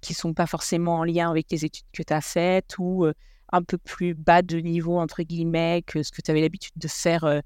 qui 0.00 0.14
sont 0.14 0.34
pas 0.34 0.46
forcément 0.46 0.96
en 0.96 1.04
lien 1.04 1.30
avec 1.30 1.50
les 1.50 1.64
études 1.64 1.86
que 1.92 2.02
tu 2.02 2.12
as 2.12 2.20
faites 2.20 2.76
ou 2.78 3.06
un 3.52 3.62
peu 3.62 3.78
plus 3.78 4.14
bas 4.14 4.42
de 4.42 4.58
niveau, 4.58 4.98
entre 4.98 5.22
guillemets, 5.22 5.82
que 5.86 6.02
ce 6.02 6.12
que 6.12 6.22
tu 6.22 6.30
avais 6.30 6.40
l'habitude 6.40 6.74
de 6.76 6.88
faire 6.88 7.24
euh, 7.24 7.40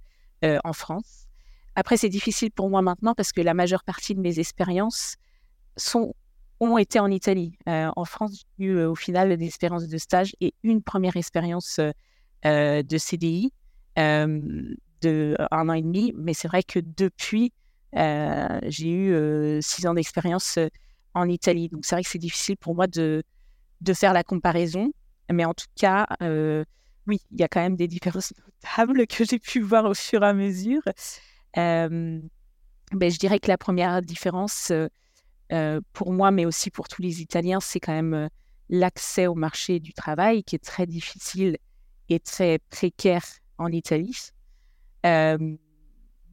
euh, 0.45 0.59
en 0.65 0.73
France. 0.73 1.27
Après, 1.75 1.97
c'est 1.97 2.09
difficile 2.09 2.51
pour 2.51 2.69
moi 2.69 2.83
maintenant 2.83 3.15
parce 3.15 3.33
que 3.33 3.41
la 3.41 3.55
majeure 3.55 3.85
partie 3.85 4.15
de 4.15 4.21
mes 4.21 4.39
expériences 4.39 5.17
ont 6.61 6.79
été 6.79 7.01
en 7.01 7.11
Italie. 7.11 7.57
Euh, 7.69 7.91
en 7.97 8.05
France, 8.05 8.45
j'ai 8.59 8.67
eu 8.67 8.85
au 8.85 8.95
final 8.95 9.37
des 9.37 9.47
expériences 9.47 9.89
de 9.89 9.99
stage 9.99 10.35
et 10.41 10.55
une 10.63 10.83
première 10.83 11.17
expérience 11.17 11.81
de 12.45 12.99
CDI 12.99 13.53
de 13.97 15.37
un 15.51 15.69
an 15.69 15.73
et 15.73 15.83
demi. 15.83 16.13
Mais 16.17 16.35
c'est 16.35 16.49
vrai 16.49 16.63
que 16.63 16.81
depuis, 16.81 17.53
j'ai 17.95 18.91
eu 18.91 19.63
six 19.63 19.87
ans 19.87 19.95
d'expérience 19.95 20.59
en 21.15 21.29
Italie. 21.29 21.69
Donc 21.69 21.85
c'est 21.85 21.95
vrai 21.95 22.03
que 22.03 22.09
c'est 22.09 22.19
difficile 22.19 22.57
pour 22.57 22.75
moi 22.75 22.87
de, 22.87 23.23
de 23.81 23.93
faire 23.93 24.13
la 24.13 24.23
comparaison. 24.23 24.93
Mais 25.31 25.45
en 25.45 25.55
tout 25.55 25.67
cas, 25.77 26.07
euh, 26.23 26.65
oui, 27.07 27.21
il 27.31 27.41
y 27.41 27.45
a 27.45 27.49
quand 27.49 27.61
même 27.61 27.77
des 27.77 27.89
différences 27.89 28.33
notables 28.65 29.07
que 29.07 29.25
j'ai 29.25 29.39
pu 29.39 29.61
voir 29.61 29.85
au 29.85 29.95
fur 29.95 30.23
et 30.23 30.27
à 30.27 30.35
mesure. 30.35 30.83
Euh, 31.57 32.21
ben, 32.93 33.11
je 33.11 33.19
dirais 33.19 33.39
que 33.39 33.49
la 33.49 33.59
première 33.59 34.03
différence 34.03 34.73
euh, 35.53 35.81
pour 35.93 36.13
moi, 36.13 36.31
mais 36.31 36.47
aussi 36.47 36.71
pour 36.71 36.89
tous 36.89 37.03
les 37.03 37.21
Italiens, 37.21 37.61
c'est 37.61 37.81
quand 37.81 37.93
même 37.93 38.29
l'accès 38.69 39.27
au 39.27 39.35
marché 39.35 39.81
du 39.81 39.93
travail 39.93 40.45
qui 40.45 40.57
est 40.57 40.65
très 40.65 40.87
difficile 40.87 41.59
et 42.09 42.21
très 42.21 42.59
précaire 42.71 43.25
en 43.63 43.73
Italie. 43.73 44.17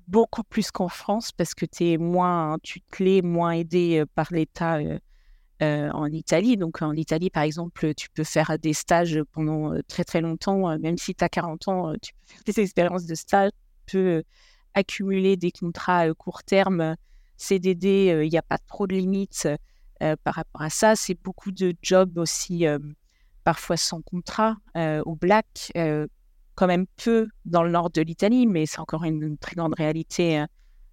beaucoup 0.08 0.44
plus 0.44 0.72
qu'en 0.72 0.90
France 0.90 1.32
parce 1.32 1.54
que 1.54 1.66
tu 1.66 1.92
es 1.92 1.98
moins 1.98 2.58
tutelé, 2.64 3.22
moins 3.22 3.52
aidé 3.52 4.04
par 4.16 4.28
l'État 4.32 4.80
euh, 5.62 5.90
en 5.92 6.06
Italie. 6.08 6.56
Donc 6.56 6.82
en 6.82 6.94
Italie, 6.94 7.30
par 7.30 7.44
exemple, 7.44 7.94
tu 7.94 8.10
peux 8.12 8.24
faire 8.24 8.58
des 8.58 8.72
stages 8.72 9.22
pendant 9.34 9.74
euh, 9.74 9.82
très 9.90 10.06
très 10.06 10.22
longtemps, 10.22 10.70
euh, 10.70 10.78
même 10.78 10.98
si 10.98 11.14
tu 11.14 11.22
as 11.22 11.28
40 11.28 11.68
ans, 11.68 11.94
tu 12.02 12.14
peux 12.14 12.34
faire 12.34 12.44
des 12.46 12.62
expériences 12.62 13.06
de 13.06 13.14
stage, 13.14 13.52
tu 13.86 13.98
peux 13.98 14.24
accumuler 14.74 15.36
des 15.36 15.52
contrats 15.52 16.14
court 16.14 16.44
terme, 16.44 16.96
CDD, 17.36 18.22
il 18.24 18.30
n'y 18.30 18.38
a 18.38 18.42
pas 18.42 18.58
trop 18.58 18.88
de 18.88 18.96
limites 18.96 19.50
par 20.00 20.36
rapport 20.36 20.62
à 20.62 20.70
ça. 20.70 20.96
C'est 20.96 21.22
beaucoup 21.22 21.52
de 21.52 21.74
jobs 21.82 22.18
aussi, 22.18 22.66
parfois 23.44 23.76
sans 23.76 24.02
contrat, 24.02 24.56
au 24.76 25.16
black, 25.16 25.74
quand 26.60 26.68
même 26.68 26.86
peu 26.98 27.30
dans 27.46 27.64
le 27.64 27.72
nord 27.72 27.90
de 27.90 28.02
l'Italie, 28.02 28.46
mais 28.46 28.66
c'est 28.66 28.80
encore 28.80 29.06
une, 29.06 29.38
très 29.38 29.56
grande 29.56 29.74
réalité 29.74 30.44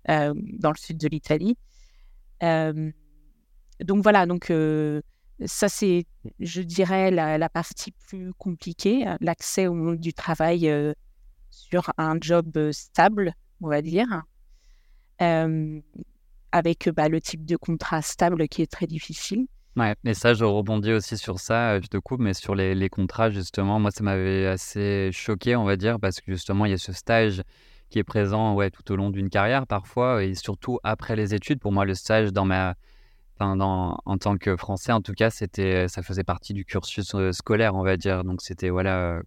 dans 0.06 0.70
le 0.70 0.76
sud 0.76 0.96
de 0.96 1.08
l'Italie 1.08 1.56
donc 3.84 4.02
voilà, 4.02 4.26
donc 4.26 4.52
ça 5.44 5.68
c'est, 5.68 6.06
je 6.40 6.62
dirais, 6.62 7.10
la, 7.10 7.48
partie 7.48 7.92
plus 7.92 8.32
compliquée, 8.34 9.06
hein, 9.06 9.18
l'accès 9.20 9.66
au 9.66 9.74
monde 9.74 9.98
du 9.98 10.14
travail 10.14 10.72
sur 11.50 11.92
un 11.98 12.16
job 12.20 12.70
stable, 12.72 13.34
on 13.60 13.68
va 13.68 13.82
dire, 13.82 14.22
avec 16.52 16.88
bah, 16.90 17.08
le 17.08 17.20
type 17.20 17.44
de 17.44 17.56
contrat 17.56 18.02
stable 18.02 18.48
qui 18.48 18.62
est 18.62 18.70
très 18.70 18.86
difficile. 18.86 19.46
Ouais, 19.76 19.94
mais 20.04 20.14
ça, 20.14 20.32
je 20.32 20.44
rebondis 20.44 20.92
aussi 20.92 21.18
sur 21.18 21.38
ça, 21.38 21.78
je 21.80 21.86
te 21.88 21.98
coupe, 21.98 22.20
mais 22.20 22.32
sur 22.32 22.54
les, 22.54 22.88
contrats, 22.88 23.28
justement, 23.28 23.78
moi, 23.78 23.90
ça 23.90 24.02
m'avait 24.02 24.46
assez 24.46 25.10
choqué, 25.12 25.54
on 25.54 25.64
va 25.64 25.76
dire, 25.76 26.00
parce 26.00 26.20
que 26.20 26.32
justement, 26.32 26.64
il 26.64 26.70
y 26.70 26.74
a 26.74 26.78
ce 26.78 26.94
stage 26.94 27.42
qui 27.90 27.98
est 27.98 28.04
présent 28.04 28.56
tout 28.70 28.92
au 28.92 28.96
long 28.96 29.10
d'une 29.10 29.28
carrière 29.28 29.66
parfois, 29.66 30.24
et 30.24 30.34
surtout 30.34 30.78
après 30.82 31.14
les 31.14 31.34
études. 31.34 31.60
Pour 31.60 31.72
moi, 31.72 31.84
le 31.84 31.94
stage 31.94 32.30
en 33.38 34.18
tant 34.18 34.38
que 34.38 34.56
Français, 34.56 34.92
en 34.92 35.02
tout 35.02 35.12
cas, 35.12 35.30
ça 35.30 36.02
faisait 36.02 36.24
partie 36.24 36.54
du 36.54 36.64
cursus 36.64 37.14
euh, 37.14 37.32
scolaire, 37.32 37.74
on 37.74 37.82
va 37.82 37.96
dire. 37.98 38.24
Donc, 38.24 38.40
c'était 38.40 38.70
voilà, 38.70 39.20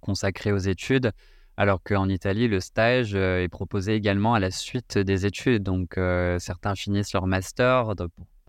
consacré 0.00 0.52
aux 0.52 0.58
études. 0.58 1.12
Alors 1.56 1.82
qu'en 1.82 2.08
Italie, 2.08 2.48
le 2.48 2.60
stage 2.60 3.14
euh, 3.14 3.42
est 3.42 3.48
proposé 3.48 3.94
également 3.94 4.34
à 4.34 4.40
la 4.40 4.50
suite 4.50 4.98
des 4.98 5.24
études. 5.24 5.62
Donc, 5.62 5.96
euh, 5.98 6.38
certains 6.38 6.74
finissent 6.74 7.12
leur 7.14 7.26
master, 7.26 7.94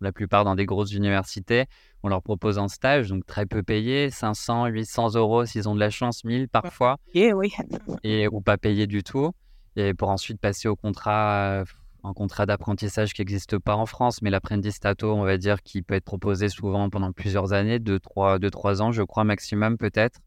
la 0.02 0.12
plupart 0.12 0.44
dans 0.44 0.56
des 0.56 0.66
grosses 0.66 0.94
universités. 0.94 1.66
On 2.04 2.10
leur 2.10 2.22
propose 2.22 2.60
un 2.60 2.68
stage, 2.68 3.10
donc 3.10 3.26
très 3.26 3.46
peu 3.46 3.64
payé, 3.64 4.10
500, 4.10 4.68
800 4.68 5.16
euros 5.16 5.46
s'ils 5.46 5.68
ont 5.68 5.76
de 5.76 5.80
la 5.80 5.90
chance, 5.90 6.24
1000 6.24 6.50
parfois. 6.50 6.98
Et 7.14 7.34
oui. 7.34 7.54
Et, 8.04 8.28
ou 8.28 8.42
pas 8.42 8.58
payé 8.58 8.88
du 8.88 9.04
tout. 9.04 9.32
Et 9.76 9.94
pour 9.94 10.10
ensuite 10.10 10.40
passer 10.40 10.68
au 10.68 10.76
contrat 10.76 11.64
un 12.06 12.14
contrat 12.14 12.46
d'apprentissage 12.46 13.14
qui 13.14 13.22
n'existe 13.22 13.58
pas 13.58 13.76
en 13.76 13.86
France, 13.86 14.22
mais 14.22 14.30
l'apprendistato, 14.30 15.12
on 15.14 15.24
va 15.24 15.38
dire, 15.38 15.64
qui 15.64 15.82
peut 15.82 15.96
être 15.96 16.06
proposé 16.06 16.50
souvent 16.50 16.90
pendant 16.90 17.12
plusieurs 17.12 17.54
années, 17.54 17.80
2-3 17.80 18.50
trois, 18.52 18.82
ans, 18.82 18.92
je 18.92 19.02
crois, 19.02 19.24
maximum 19.24 19.78
peut-être. 19.78 20.20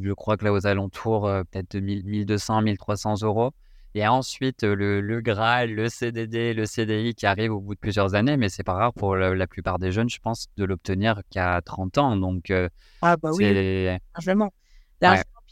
Je 0.00 0.12
crois 0.12 0.36
que 0.36 0.44
là, 0.44 0.52
aux 0.52 0.66
alentours, 0.66 1.26
euh, 1.26 1.42
peut-être 1.44 1.72
de 1.72 1.80
1200, 1.80 2.62
1300 2.62 3.22
euros. 3.22 3.52
Et 3.94 4.06
ensuite, 4.06 4.62
le, 4.62 5.00
le, 5.00 5.20
Graal, 5.20 5.72
le 5.72 5.88
CDD, 5.88 6.52
le 6.52 6.66
CDI 6.66 7.14
qui 7.14 7.26
arrive 7.26 7.52
au 7.52 7.60
bout 7.60 7.74
de 7.74 7.80
plusieurs 7.80 8.14
années, 8.14 8.36
mais 8.36 8.48
c'est 8.48 8.62
pas 8.62 8.74
rare 8.74 8.92
pour 8.92 9.16
la, 9.16 9.46
plupart 9.46 9.78
des 9.78 9.92
jeunes, 9.92 10.10
je 10.10 10.20
pense, 10.20 10.46
de 10.56 10.64
l'obtenir 10.64 11.22
qu'à 11.30 11.60
30 11.62 11.98
ans. 11.98 12.16
Donc, 12.16 12.50
euh, 12.50 12.68
ah, 13.02 13.16
bah 13.16 13.30
oui, 13.32 13.44
largement. 14.14 14.52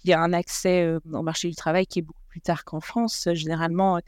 Il 0.04 0.10
y 0.10 0.12
a 0.12 0.20
un 0.20 0.32
accès 0.32 0.94
au 1.12 1.22
marché 1.22 1.48
du 1.48 1.56
travail 1.56 1.86
qui 1.86 2.00
est 2.00 2.02
beaucoup 2.02 2.22
plus 2.28 2.40
tard 2.40 2.64
qu'en 2.64 2.80
France. 2.80 3.28
Généralement, 3.32 4.00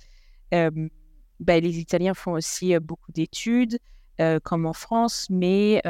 bah, 0.52 1.60
les 1.60 1.78
Italiens 1.78 2.14
font 2.14 2.32
aussi 2.32 2.78
beaucoup 2.78 3.10
d'études, 3.12 3.78
comme 4.44 4.66
en 4.66 4.74
France, 4.74 5.26
mais 5.30 5.82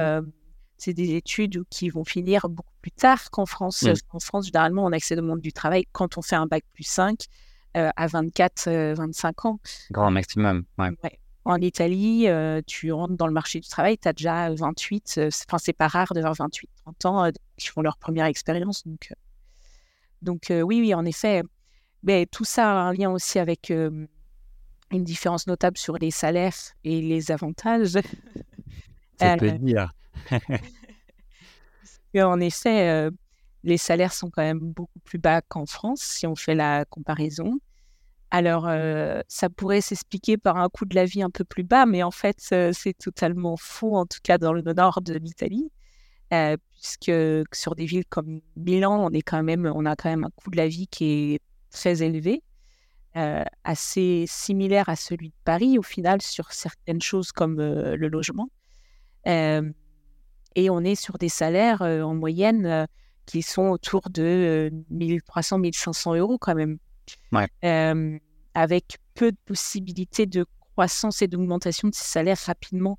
c'est 0.78 0.94
des 0.94 1.16
études 1.16 1.64
qui 1.68 1.90
vont 1.90 2.04
finir 2.04 2.48
beaucoup 2.48 2.74
plus 2.80 2.92
tard 2.92 3.30
qu'en 3.30 3.46
France. 3.46 3.84
En 4.10 4.20
France, 4.20 4.46
généralement, 4.46 4.84
on 4.84 4.92
accède 4.92 5.18
au 5.18 5.22
monde 5.22 5.40
du 5.40 5.52
travail 5.52 5.84
quand 5.92 6.16
on 6.16 6.22
fait 6.22 6.36
un 6.36 6.46
bac 6.46 6.64
plus 6.72 6.84
5 6.84 7.26
à 7.96 8.06
24, 8.06 8.94
25 8.94 9.44
ans. 9.44 9.60
Grand 9.90 10.10
maximum, 10.10 10.64
ouais. 10.78 10.90
En 11.44 11.56
Italie, 11.56 12.26
tu 12.66 12.92
rentres 12.92 13.16
dans 13.16 13.26
le 13.26 13.32
marché 13.32 13.60
du 13.60 13.68
travail, 13.68 13.96
tu 13.96 14.06
as 14.06 14.12
déjà 14.12 14.52
28, 14.54 15.20
enfin, 15.48 15.58
c'est 15.58 15.72
pas 15.72 15.88
rare 15.88 16.12
de 16.14 16.20
voir 16.20 16.34
28, 16.34 16.68
30 16.84 17.04
ans 17.06 17.30
qui 17.56 17.68
font 17.68 17.80
leur 17.80 17.96
première 17.96 18.26
expérience. 18.26 18.86
Donc, 18.86 19.14
donc 20.20 20.46
oui, 20.50 20.80
oui, 20.80 20.94
en 20.94 21.04
effet, 21.06 21.42
mais 22.02 22.26
tout 22.26 22.44
ça 22.44 22.70
a 22.70 22.74
un 22.82 22.92
lien 22.92 23.10
aussi 23.10 23.38
avec 23.38 23.70
une 23.70 24.08
différence 24.90 25.46
notable 25.46 25.78
sur 25.78 25.96
les 25.96 26.10
salaires 26.10 26.54
et 26.84 27.00
les 27.00 27.30
avantages. 27.30 27.92
Ça 29.18 29.36
peut 29.36 29.52
dire. 29.52 29.92
en 32.14 32.40
effet, 32.40 33.10
les 33.64 33.78
salaires 33.78 34.12
sont 34.12 34.30
quand 34.30 34.42
même 34.42 34.60
beaucoup 34.60 34.98
plus 35.00 35.18
bas 35.18 35.40
qu'en 35.42 35.66
France 35.66 36.00
si 36.00 36.26
on 36.26 36.36
fait 36.36 36.54
la 36.54 36.84
comparaison. 36.84 37.58
Alors, 38.30 38.68
ça 39.28 39.48
pourrait 39.48 39.80
s'expliquer 39.80 40.36
par 40.36 40.56
un 40.58 40.68
coût 40.68 40.84
de 40.84 40.94
la 40.94 41.06
vie 41.06 41.22
un 41.22 41.30
peu 41.30 41.44
plus 41.44 41.64
bas, 41.64 41.86
mais 41.86 42.02
en 42.02 42.10
fait, 42.10 42.36
c'est 42.40 42.96
totalement 42.98 43.56
faux, 43.56 43.96
en 43.96 44.06
tout 44.06 44.18
cas 44.22 44.38
dans 44.38 44.52
le 44.52 44.62
nord 44.62 45.00
de 45.00 45.14
l'Italie, 45.14 45.70
puisque 46.30 47.12
sur 47.52 47.74
des 47.74 47.86
villes 47.86 48.06
comme 48.06 48.40
Milan, 48.56 49.06
on, 49.06 49.10
est 49.10 49.22
quand 49.22 49.42
même, 49.42 49.70
on 49.74 49.86
a 49.86 49.96
quand 49.96 50.10
même 50.10 50.24
un 50.24 50.30
coût 50.36 50.50
de 50.50 50.56
la 50.56 50.68
vie 50.68 50.88
qui 50.88 51.34
est 51.34 51.40
très 51.70 52.02
élevé, 52.02 52.42
assez 53.64 54.26
similaire 54.28 54.90
à 54.90 54.96
celui 54.96 55.30
de 55.30 55.34
Paris, 55.44 55.78
au 55.78 55.82
final, 55.82 56.20
sur 56.20 56.52
certaines 56.52 57.00
choses 57.00 57.32
comme 57.32 57.56
le 57.56 58.08
logement. 58.08 58.50
et 59.24 60.70
on 60.70 60.80
est 60.84 60.96
sur 60.96 61.16
des 61.16 61.30
salaires 61.30 61.80
en 61.80 62.14
moyenne 62.14 62.86
qui 63.24 63.40
sont 63.40 63.68
autour 63.68 64.10
de 64.10 64.70
1300-1500 64.90 66.16
euros 66.18 66.36
quand 66.38 66.54
même 66.54 66.78
avec 68.54 68.98
peu 69.14 69.32
de 69.32 69.38
possibilités 69.44 70.26
de 70.26 70.46
croissance 70.72 71.22
et 71.22 71.28
d'augmentation 71.28 71.88
de 71.88 71.94
ces 71.94 72.04
salaires 72.04 72.38
rapidement, 72.38 72.98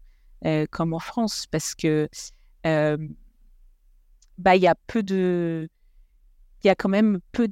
comme 0.71 0.93
en 0.93 0.99
France, 0.99 1.45
parce 1.47 1.75
que 1.75 2.09
bah, 2.63 4.55
il 4.55 4.61
y 4.61 4.67
a 4.67 4.75
peu 4.87 5.03
de, 5.03 5.69
il 6.63 6.67
y 6.67 6.69
a 6.69 6.75
quand 6.75 6.89
même 6.89 7.19
peu 7.31 7.47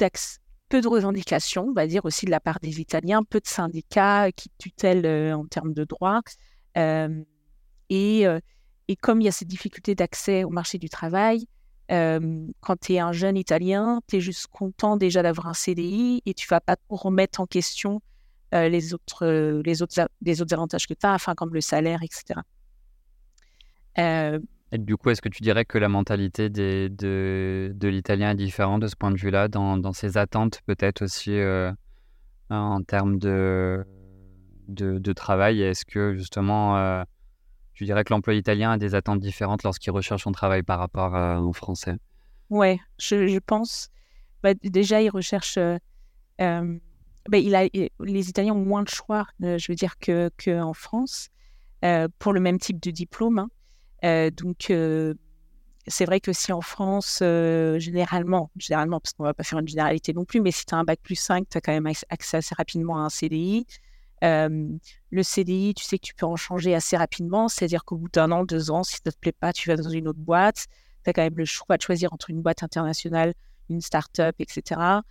peu 0.69 0.81
de 0.81 0.87
revendications, 0.87 1.67
on 1.69 1.73
va 1.73 1.87
dire 1.87 2.03
aussi 2.05 2.25
de 2.25 2.31
la 2.31 2.41
part 2.41 2.59
des 2.59 2.81
Italiens, 2.81 3.23
peu 3.23 3.39
de 3.39 3.47
syndicats 3.47 4.31
qui 4.33 4.49
tutellent 4.57 5.33
en 5.33 5.45
termes 5.45 5.73
de 5.73 5.85
droits. 5.85 6.21
et, 6.75 8.25
et 8.87 8.95
comme 8.95 9.21
il 9.21 9.25
y 9.25 9.27
a 9.29 9.31
ces 9.31 9.45
difficultés 9.45 9.95
d'accès 9.95 10.43
au 10.43 10.49
marché 10.49 10.77
du 10.77 10.89
travail, 10.89 11.47
quand 11.89 12.79
tu 12.81 12.93
es 12.93 12.99
un 12.99 13.11
jeune 13.11 13.37
Italien, 13.37 14.01
tu 14.07 14.17
es 14.17 14.19
juste 14.19 14.47
content 14.47 14.97
déjà 14.97 15.23
d'avoir 15.23 15.47
un 15.47 15.53
CDI 15.53 16.21
et 16.25 16.33
tu 16.33 16.47
vas 16.47 16.59
pas 16.59 16.75
remettre 16.89 17.39
en 17.39 17.45
question 17.45 18.01
les, 18.51 18.93
autres, 18.93 19.25
les, 19.63 19.81
autres, 19.81 20.09
les 20.21 20.41
autres 20.41 20.53
avantages 20.53 20.87
que 20.87 20.93
tu 20.93 21.05
as, 21.05 21.13
enfin, 21.13 21.35
comme 21.35 21.53
le 21.53 21.61
salaire, 21.61 21.99
etc. 22.03 22.41
et 24.71 24.77
du 24.77 24.97
coup, 24.97 25.09
est-ce 25.09 25.21
que 25.21 25.29
tu 25.29 25.41
dirais 25.43 25.65
que 25.65 25.77
la 25.77 25.89
mentalité 25.89 26.49
de, 26.49 27.73
l'Italien 27.81 28.31
est 28.31 28.35
différente 28.35 28.81
de 28.81 28.87
ce 28.87 28.95
point 28.95 29.11
de 29.11 29.17
vue-là, 29.17 29.47
dans, 29.47 29.93
ses 29.93 30.17
attentes 30.17 30.61
peut-être 30.65 31.03
aussi 31.03 31.37
en 32.49 32.81
termes 32.83 33.17
de 33.17 33.83
travail? 35.13 35.61
Est-ce 35.61 35.85
que 35.85 36.15
justement 36.15 37.05
tu 37.77 37.85
dirais 37.85 38.03
que 38.03 38.11
l'employé 38.11 38.39
italien 38.39 38.71
a 38.71 38.77
des 38.79 38.95
attentes 38.95 39.19
différentes 39.19 39.61
lorsqu'il 39.61 39.91
recherche 39.91 40.23
son 40.23 40.31
travail 40.31 40.63
par 40.63 40.79
rapport 40.79 41.13
à, 41.13 41.39
au 41.39 41.53
français? 41.53 41.93
Ouais, 42.49 42.79
je, 42.97 43.37
pense. 43.37 43.89
Bah, 44.41 44.55
déjà, 44.55 44.99
il 44.99 45.09
recherche. 45.09 45.57
Euh, 45.57 45.77
euh, 46.41 46.79
bah, 47.29 47.37
il 47.37 47.53
a, 47.53 47.65
les 47.99 48.29
Italiens 48.29 48.55
ont 48.55 48.65
moins 48.65 48.81
de 48.81 48.89
choix, 48.89 49.27
euh, 49.43 49.59
je 49.59 49.71
veux 49.71 49.75
dire, 49.75 49.99
qu'en 49.99 50.29
que 50.37 50.59
en 50.59 50.73
France, 50.73 51.29
pour 52.17 52.33
le 52.33 52.39
même 52.39 52.57
type 52.57 52.81
de 52.81 52.89
diplôme. 52.89 53.45
Hein. 54.01 54.29
donc, 54.31 54.73
c'est 55.89 56.05
vrai 56.05 56.19
que 56.19 56.33
si 56.33 56.51
en 56.51 56.61
France, 56.61 57.19
généralement, 57.19 58.49
généralement, 58.57 58.99
parce 58.99 59.13
qu'on 59.13 59.23
ne 59.23 59.29
va 59.29 59.35
pas 59.35 59.43
faire 59.43 59.59
une 59.59 59.67
généralité 59.67 60.13
non 60.13 60.25
plus, 60.25 60.41
mais 60.41 60.49
si 60.49 60.65
tu 60.65 60.73
as 60.73 60.79
un 60.79 60.83
bac 60.83 60.99
plus 61.03 61.15
5, 61.15 61.47
tu 61.47 61.59
as 61.59 61.61
quand 61.61 61.73
même 61.73 61.85
accès 62.09 62.37
assez 62.37 62.55
rapidement 62.55 62.97
à 62.97 63.01
un 63.01 63.09
CDI 63.09 63.67
le 64.21 65.23
CDI, 65.23 65.73
tu 65.75 65.83
sais 65.83 65.97
que 65.97 66.05
tu 66.05 66.15
peux 66.15 66.25
en 66.25 66.35
changer 66.35 66.73
assez 66.73 66.97
rapidement, 66.97 67.47
c'est-à-dire 67.47 67.85
qu'au 67.85 67.97
bout 67.97 68.09
d'un 68.09 68.31
an, 68.31 68.43
deux 68.43 68.71
ans, 68.71 68.83
si 68.83 68.95
ça 68.95 69.01
ne 69.05 69.11
te 69.11 69.17
plaît 69.17 69.31
pas, 69.31 69.53
tu 69.53 69.69
vas 69.69 69.75
dans 69.75 69.89
une 69.89 70.07
autre 70.07 70.19
boîte. 70.19 70.65
Tu 71.03 71.09
as 71.09 71.13
quand 71.13 71.21
même 71.21 71.37
le 71.37 71.45
choix 71.45 71.77
de 71.77 71.81
choisir 71.81 72.13
entre 72.13 72.29
une 72.29 72.41
boîte 72.41 72.63
internationale, 72.63 73.33
une 73.69 73.81
start-up, 73.81 74.35
etc. 74.39 75.01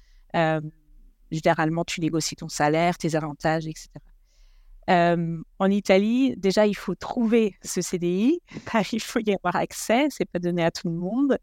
généralement, 1.31 1.85
tu 1.85 2.01
négocies 2.01 2.37
ton 2.37 2.49
salaire, 2.49 2.99
tes 2.99 3.15
avantages, 3.15 3.67
etc. 3.67 3.91
en 4.89 5.71
Italie, 5.71 6.35
déjà, 6.37 6.67
il 6.67 6.77
faut 6.77 6.95
trouver 6.95 7.55
ce 7.63 7.81
CDI, 7.81 8.41
il 8.93 9.01
faut 9.01 9.21
y 9.21 9.35
avoir 9.35 9.57
accès, 9.57 10.09
c'est 10.11 10.25
pas 10.25 10.39
donné 10.39 10.65
à 10.65 10.71
tout 10.71 10.89
le 10.89 10.95
monde. 10.95 11.39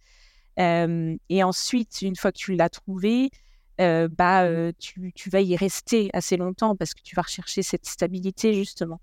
et 0.57 1.43
ensuite, 1.43 2.01
une 2.01 2.15
fois 2.15 2.31
que 2.31 2.37
tu 2.37 2.55
l'as 2.55 2.69
trouvé, 2.69 3.29
bah, 3.77 4.47
tu, 4.79 5.11
tu, 5.13 5.29
vas 5.29 5.41
y 5.41 5.55
rester 5.55 6.09
assez 6.13 6.37
longtemps 6.37 6.75
parce 6.75 6.93
que 6.93 7.01
tu 7.01 7.15
vas 7.15 7.23
rechercher 7.23 7.63
cette 7.63 7.85
stabilité 7.85 8.53
justement. 8.53 9.01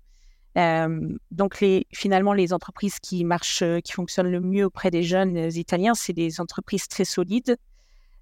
donc 0.55 1.59
les, 1.59 1.87
finalement, 1.93 2.33
les 2.33 2.53
entreprises 2.53 2.99
qui 2.99 3.25
marchent, 3.25 3.63
qui 3.83 3.91
fonctionnent 3.91 4.31
le 4.31 4.39
mieux 4.41 4.65
auprès 4.65 4.91
des 4.91 5.03
jeunes 5.03 5.51
italiens, 5.55 5.93
c'est 5.93 6.13
des 6.13 6.39
entreprises 6.39 6.87
très 6.87 7.05
solides, 7.05 7.57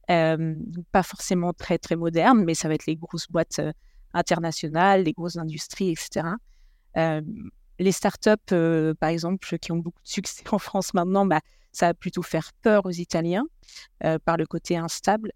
pas 0.08 1.04
forcément 1.04 1.54
très 1.54 1.78
très 1.78 1.96
modernes, 1.96 2.44
mais 2.44 2.56
ça 2.56 2.68
va 2.68 2.74
être 2.74 2.88
les 2.88 2.96
grosses 2.96 3.28
boîtes 3.28 3.62
internationales, 4.14 5.04
les 5.04 5.14
grosses 5.14 5.38
industries, 5.38 5.92
etc. 5.92 6.30
les 7.78 7.92
startups, 7.92 8.96
par 9.00 9.10
exemple, 9.10 9.58
qui 9.60 9.72
ont 9.72 9.78
beaucoup 9.78 10.02
de 10.02 10.10
succès 10.10 10.44
en 10.52 10.60
France 10.60 10.94
maintenant, 10.96 11.26
bah, 11.26 11.42
ça 11.72 11.88
va 11.88 11.94
plutôt 11.94 12.24
faire 12.24 12.52
peur 12.64 12.88
aux 12.88 12.92
Italiens 12.92 13.46
par 14.26 14.38
le 14.38 14.48
côté 14.48 14.76
instable 14.76 15.32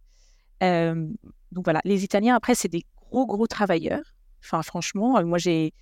donc 1.52 1.66
voilà, 1.66 1.82
les 1.84 2.04
Italiens, 2.04 2.36
après, 2.36 2.56
c'est 2.56 2.68
des 2.68 2.86
gros, 2.96 3.26
gros 3.26 3.48
travailleurs. 3.48 4.04
Enfin, 4.44 4.62
franchement, 4.62 5.24
moi, 5.24 5.38
j'ai, 5.38 5.74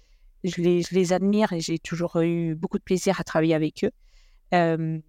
je, 0.43 0.61
les, 0.61 1.13
admire 1.13 1.53
et 1.53 1.59
j'ai 1.59 1.79
toujours 1.79 2.19
eu 2.21 2.55
beaucoup 2.55 2.77
de 2.77 2.83
plaisir 2.83 3.19
à 3.19 3.23
travailler 3.23 3.55
avec 3.55 3.85
eux. 3.85 5.01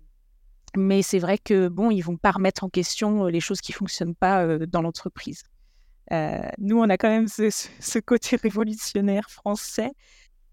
mais 0.77 1.03
c'est 1.03 1.19
vrai 1.19 1.39
que, 1.39 1.69
bon, 1.69 1.91
ils 1.91 2.03
vont 2.03 2.17
pas 2.17 2.31
remettre 2.31 2.65
en 2.65 2.69
question 2.69 3.27
les 3.27 3.41
choses 3.41 3.61
qui 3.61 3.73
fonctionnent 3.73 4.15
pas 4.15 4.59
dans 4.59 4.83
l'entreprise. 4.83 5.43
nous, 6.11 6.79
on 6.79 6.89
a 6.89 6.97
quand 6.97 7.11
même 7.11 7.29
ce, 7.29 7.51
ce, 7.51 7.99
côté 7.99 8.37
révolutionnaire 8.37 9.29
français. 9.31 9.91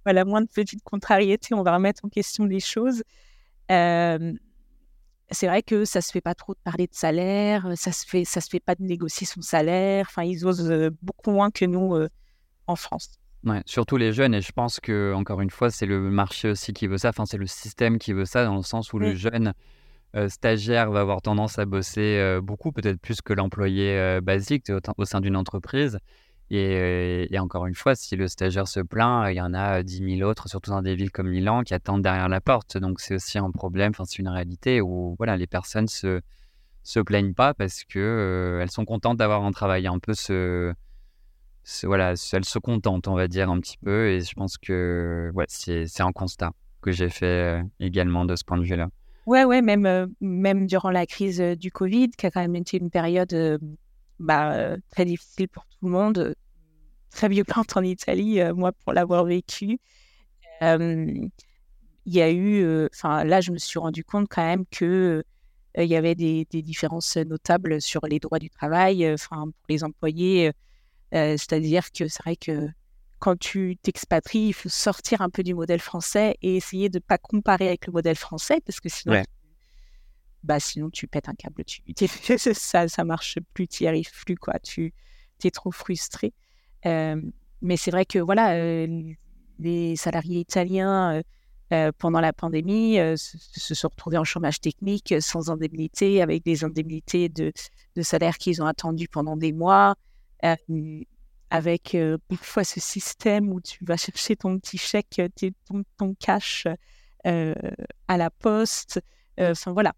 Voilà, 0.05 0.25
moins 0.25 0.41
de 0.41 0.47
petites 0.47 0.83
contrariétés, 0.83 1.53
on 1.53 1.61
va 1.61 1.75
remettre 1.75 2.05
en 2.05 2.09
question 2.09 2.45
les 2.45 2.61
choses 2.61 3.03
c'est 5.31 5.47
vrai 5.47 5.63
que 5.63 5.85
ça 5.85 6.01
se 6.01 6.11
fait 6.11 6.21
pas 6.21 6.35
trop 6.35 6.53
de 6.53 6.59
parler 6.63 6.87
de 6.87 6.93
salaire, 6.93 7.67
ça 7.75 7.91
se 7.91 8.05
fait, 8.05 8.25
ça 8.25 8.41
se 8.41 8.49
fait 8.49 8.59
pas 8.59 8.75
de 8.75 8.83
négocier 8.83 9.27
son 9.27 9.41
salaire. 9.41 10.07
Enfin, 10.09 10.23
ils 10.23 10.45
osent 10.45 10.91
beaucoup 11.01 11.31
moins 11.31 11.51
que 11.51 11.65
nous 11.65 11.95
en 12.67 12.75
France. 12.75 13.19
Ouais, 13.45 13.61
surtout 13.65 13.97
les 13.97 14.11
jeunes, 14.11 14.33
et 14.33 14.41
je 14.41 14.51
pense 14.51 14.79
que 14.79 15.13
encore 15.13 15.39
une 15.41 15.49
fois, 15.49 15.71
c'est 15.71 15.85
le 15.85 15.99
marché 15.99 16.49
aussi 16.49 16.73
qui 16.73 16.87
veut 16.87 16.97
ça. 16.97 17.09
Enfin, 17.09 17.25
c'est 17.25 17.37
le 17.37 17.47
système 17.47 17.97
qui 17.97 18.11
veut 18.13 18.25
ça, 18.25 18.43
dans 18.43 18.57
le 18.57 18.63
sens 18.63 18.91
où 18.91 18.99
le 18.99 19.15
jeune 19.15 19.53
stagiaire 20.27 20.91
va 20.91 21.01
avoir 21.01 21.21
tendance 21.21 21.59
à 21.59 21.65
bosser 21.65 22.39
beaucoup, 22.41 22.71
peut-être 22.71 22.99
plus 22.99 23.21
que 23.21 23.33
l'employé 23.33 24.19
basique 24.21 24.65
au, 24.97 25.05
sein 25.05 25.21
d'une 25.21 25.35
entreprise. 25.35 25.99
Et, 26.51 27.37
encore 27.39 27.67
une 27.67 27.75
fois, 27.75 27.95
si 27.95 28.15
le 28.15 28.27
stagiaire 28.27 28.67
se 28.67 28.79
plaint, 28.79 29.27
il 29.29 29.35
y 29.35 29.41
en 29.41 29.53
a 29.53 29.83
10 29.83 30.17
000 30.17 30.29
autres, 30.29 30.49
surtout 30.49 30.71
dans 30.71 30.81
des 30.81 30.95
villes 30.95 31.11
comme 31.11 31.29
Milan, 31.29 31.61
qui 31.63 31.73
attendent 31.73 32.01
derrière 32.01 32.27
la 32.27 32.41
porte. 32.41 32.77
Donc 32.77 32.99
c'est 32.99 33.15
aussi 33.15 33.37
un 33.37 33.51
problème, 33.51 33.91
enfin, 33.91 34.05
c'est 34.05 34.17
une 34.19 34.29
réalité 34.29 34.81
où 34.81 35.15
voilà, 35.17 35.37
les 35.37 35.47
personnes 35.47 35.87
se 35.87 36.21
se 36.81 36.99
plaignent 36.99 37.33
pas 37.33 37.53
parce 37.53 37.83
que 37.83 38.59
elles 38.61 38.71
sont 38.71 38.85
contentes 38.85 39.17
d'avoir 39.17 39.43
un 39.43 39.51
travail. 39.51 39.85
Un 39.85 39.99
peu 39.99 40.13
ce, 40.13 40.73
voilà, 41.83 42.13
elles 42.33 42.45
se 42.45 42.57
contentent, 42.57 43.07
on 43.07 43.15
va 43.15 43.27
dire 43.27 43.49
un 43.51 43.59
petit 43.59 43.77
peu. 43.77 44.07
Et 44.07 44.21
je 44.21 44.33
pense 44.33 44.57
que 44.57 45.29
ouais, 45.35 45.45
c'est 45.47 46.01
un 46.01 46.11
constat 46.11 46.51
que 46.81 46.91
j'ai 46.91 47.09
fait 47.09 47.61
également 47.79 48.25
de 48.25 48.35
ce 48.35 48.43
point 48.43 48.57
de 48.57 48.63
vue-là. 48.63 48.87
Ouais, 49.27 49.43
ouais, 49.43 49.61
même 49.61 50.09
même 50.19 50.65
durant 50.65 50.89
la 50.89 51.05
crise 51.05 51.39
du 51.39 51.69
Covid, 51.69 52.09
qui 52.09 52.25
a 52.25 52.31
quand 52.31 52.41
même 52.41 52.55
été 52.55 52.77
une 52.77 52.89
période 52.89 53.59
bah, 54.19 54.75
très 54.91 55.05
difficile 55.05 55.47
pour 55.47 55.65
tout 55.65 55.85
le 55.85 55.91
monde, 55.91 56.35
très 57.09 57.29
violente 57.29 57.75
en 57.75 57.81
Italie, 57.83 58.39
moi 58.55 58.71
pour 58.71 58.93
l'avoir 58.93 59.25
vécu. 59.25 59.79
il 60.61 61.31
y 62.05 62.21
a 62.21 62.31
eu, 62.31 62.87
enfin 62.93 63.23
là 63.23 63.41
je 63.41 63.51
me 63.51 63.57
suis 63.57 63.79
rendu 63.79 64.03
compte 64.03 64.27
quand 64.29 64.43
même 64.43 64.65
que 64.67 65.23
il 65.77 65.85
y 65.85 65.95
avait 65.95 66.15
des, 66.15 66.45
différences 66.45 67.17
notables 67.17 67.81
sur 67.81 68.05
les 68.07 68.19
droits 68.19 68.39
du 68.39 68.49
travail, 68.49 69.09
enfin 69.13 69.43
pour 69.43 69.65
les 69.69 69.83
employés, 69.83 70.51
c'est-à-dire 71.11 71.91
que 71.91 72.07
c'est 72.07 72.23
vrai 72.23 72.35
que 72.35 72.69
quand 73.19 73.37
tu 73.37 73.77
t'expatries, 73.81 74.47
il 74.47 74.53
faut 74.53 74.69
sortir 74.69 75.21
un 75.21 75.29
peu 75.29 75.43
du 75.43 75.53
modèle 75.53 75.81
français 75.81 76.37
et 76.41 76.55
essayer 76.55 76.89
de 76.89 76.97
ne 76.97 77.01
pas 77.01 77.17
comparer 77.17 77.67
avec 77.67 77.85
le 77.85 77.93
modèle 77.93 78.15
français 78.15 78.61
parce 78.65 78.79
que 78.79 78.89
sinon, 78.89 79.21
bah, 80.43 80.59
sinon 80.59 80.89
tu 80.89 81.07
pètes 81.07 81.29
un 81.29 81.35
câble. 81.35 81.63
Tu, 81.65 81.81
ça 82.37 82.85
ne 82.85 83.03
marche 83.03 83.37
plus, 83.53 83.67
tu 83.67 83.83
n'y 83.83 83.87
arrives 83.87 84.11
plus. 84.25 84.35
Quoi. 84.35 84.59
Tu 84.59 84.93
es 85.43 85.51
trop 85.51 85.71
frustré. 85.71 86.33
mais 86.85 87.77
c'est 87.77 87.91
vrai 87.91 88.05
que 88.05 88.19
voilà, 88.19 88.85
les 89.59 89.95
salariés 89.95 90.39
italiens 90.39 91.21
pendant 91.97 92.19
la 92.19 92.33
pandémie 92.33 92.95
se, 93.15 93.75
sont 93.75 93.89
retrouvés 93.89 94.17
en 94.17 94.23
chômage 94.23 94.59
technique 94.59 95.13
sans 95.19 95.49
indemnité, 95.49 96.21
avec 96.21 96.43
des 96.43 96.63
indemnités 96.63 97.29
de, 97.29 97.51
de 97.95 98.01
salaire 98.01 98.37
qu'ils 98.37 98.61
ont 98.61 98.65
attendu 98.65 99.07
pendant 99.07 99.37
des 99.37 99.53
mois 99.53 99.95
avec 101.51 101.97
parfois 102.27 102.63
ce 102.63 102.79
système 102.79 103.51
où 103.51 103.59
tu 103.59 103.83
vas 103.83 103.97
chercher 103.97 104.35
ton 104.35 104.59
petit 104.59 104.77
chèque, 104.77 105.21
ton, 105.65 105.83
ton 105.97 106.13
cash 106.15 106.67
à 107.23 108.17
la 108.17 108.29
poste. 108.29 109.01
Enfin 109.39 109.71
voilà. 109.71 109.93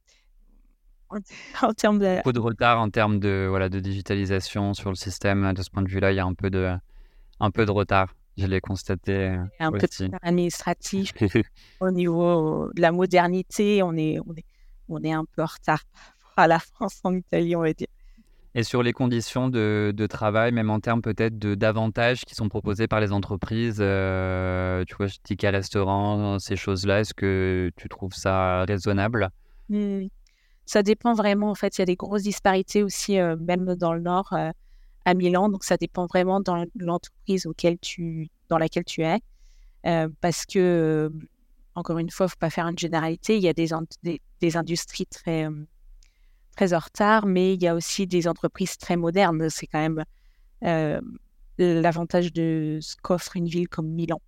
En, 1.61 1.73
termes 1.73 1.99
de... 1.99 2.17
Beaucoup 2.17 2.31
de 2.31 2.39
retard 2.39 2.79
en 2.79 2.89
termes 2.89 3.19
de, 3.19 3.47
voilà, 3.49 3.69
de 3.69 3.79
digitalisation 3.79 4.73
sur 4.73 4.89
le 4.89 4.95
système. 4.95 5.53
De 5.53 5.61
ce 5.61 5.69
point 5.69 5.83
de 5.83 5.89
vue-là, 5.89 6.11
il 6.11 6.15
y 6.15 6.19
a 6.19 6.25
un 6.25 6.33
peu 6.33 6.49
de, 6.49 6.73
un 7.39 7.51
peu 7.51 7.65
de 7.65 7.71
retard. 7.71 8.13
Je 8.37 8.47
l'ai 8.47 8.61
constaté. 8.61 9.37
Un 9.59 9.71
peu 9.71 9.79
de 9.79 10.03
retard 10.03 10.19
administratif. 10.23 11.13
au 11.81 11.91
niveau 11.91 12.69
de 12.73 12.81
la 12.81 12.91
modernité, 12.91 13.83
on 13.83 13.95
est, 13.95 14.19
on 14.25 14.33
est, 14.35 14.45
on 14.89 15.03
est 15.03 15.11
un 15.11 15.25
peu 15.25 15.41
en 15.41 15.47
retard 15.47 15.83
à 16.37 16.47
la 16.47 16.59
France 16.59 17.01
en 17.03 17.13
Italie, 17.13 17.55
on 17.55 17.61
va 17.61 17.73
dire. 17.73 17.87
Et 18.53 18.63
sur 18.63 18.83
les 18.83 18.91
conditions 18.91 19.47
de, 19.47 20.07
travail, 20.09 20.51
même 20.51 20.69
en 20.69 20.81
termes 20.81 21.01
peut-être 21.01 21.37
d'avantages 21.39 22.25
qui 22.25 22.35
sont 22.35 22.49
proposés 22.49 22.87
par 22.87 22.99
les 22.99 23.13
entreprises, 23.13 23.77
euh, 23.79 24.83
tu 24.85 24.95
vois, 24.95 25.07
ticket 25.23 25.49
restaurant, 25.49 26.37
ces 26.37 26.57
choses-là, 26.57 26.99
est-ce 26.99 27.13
que 27.13 27.71
tu 27.77 27.87
trouves 27.87 28.13
ça 28.13 28.65
raisonnable? 28.65 29.29
Mmh. 29.69 30.07
Ça 30.65 30.83
dépend 30.83 31.13
vraiment, 31.13 31.51
en 31.51 31.55
fait, 31.55 31.77
il 31.77 31.81
y 31.81 31.83
a 31.83 31.85
des 31.85 31.95
grosses 31.95 32.23
disparités 32.23 32.83
aussi, 32.83 33.19
euh, 33.19 33.35
même 33.37 33.75
dans 33.75 33.93
le 33.93 34.01
Nord, 34.01 34.31
euh, 34.33 34.51
à 35.05 35.13
Milan, 35.13 35.49
donc 35.49 35.63
ça 35.63 35.77
dépend 35.77 36.05
vraiment 36.05 36.39
dans 36.39 36.65
l'entreprise 36.75 37.45
auquel 37.45 37.77
tu, 37.79 38.29
dans 38.49 38.57
laquelle 38.57 38.85
tu 38.85 39.01
es, 39.01 39.19
parce 40.21 40.45
que, 40.45 41.11
encore 41.73 41.97
une 41.97 42.11
fois, 42.11 42.25
il 42.25 42.27
ne 42.27 42.31
faut 42.31 42.37
pas 42.39 42.51
faire 42.51 42.67
une 42.67 42.77
généralité, 42.77 43.35
il 43.35 43.41
y 43.41 43.47
a 43.47 43.53
des, 43.53 43.69
des 44.39 44.57
industries 44.57 45.07
très 45.07 45.47
très 46.55 46.73
en 46.73 46.79
retard, 46.79 47.25
mais 47.25 47.53
il 47.53 47.61
y 47.61 47.67
a 47.67 47.75
aussi 47.75 48.07
des 48.07 48.27
entreprises 48.27 48.77
très 48.77 48.97
modernes. 48.97 49.49
C'est 49.49 49.67
quand 49.67 49.79
même 49.79 50.03
euh, 50.63 51.01
l'avantage 51.57 52.33
de 52.33 52.79
ce 52.81 52.95
qu'offre 53.01 53.35
une 53.35 53.47
ville 53.47 53.67
comme 53.67 53.87
Milan. 53.87 54.21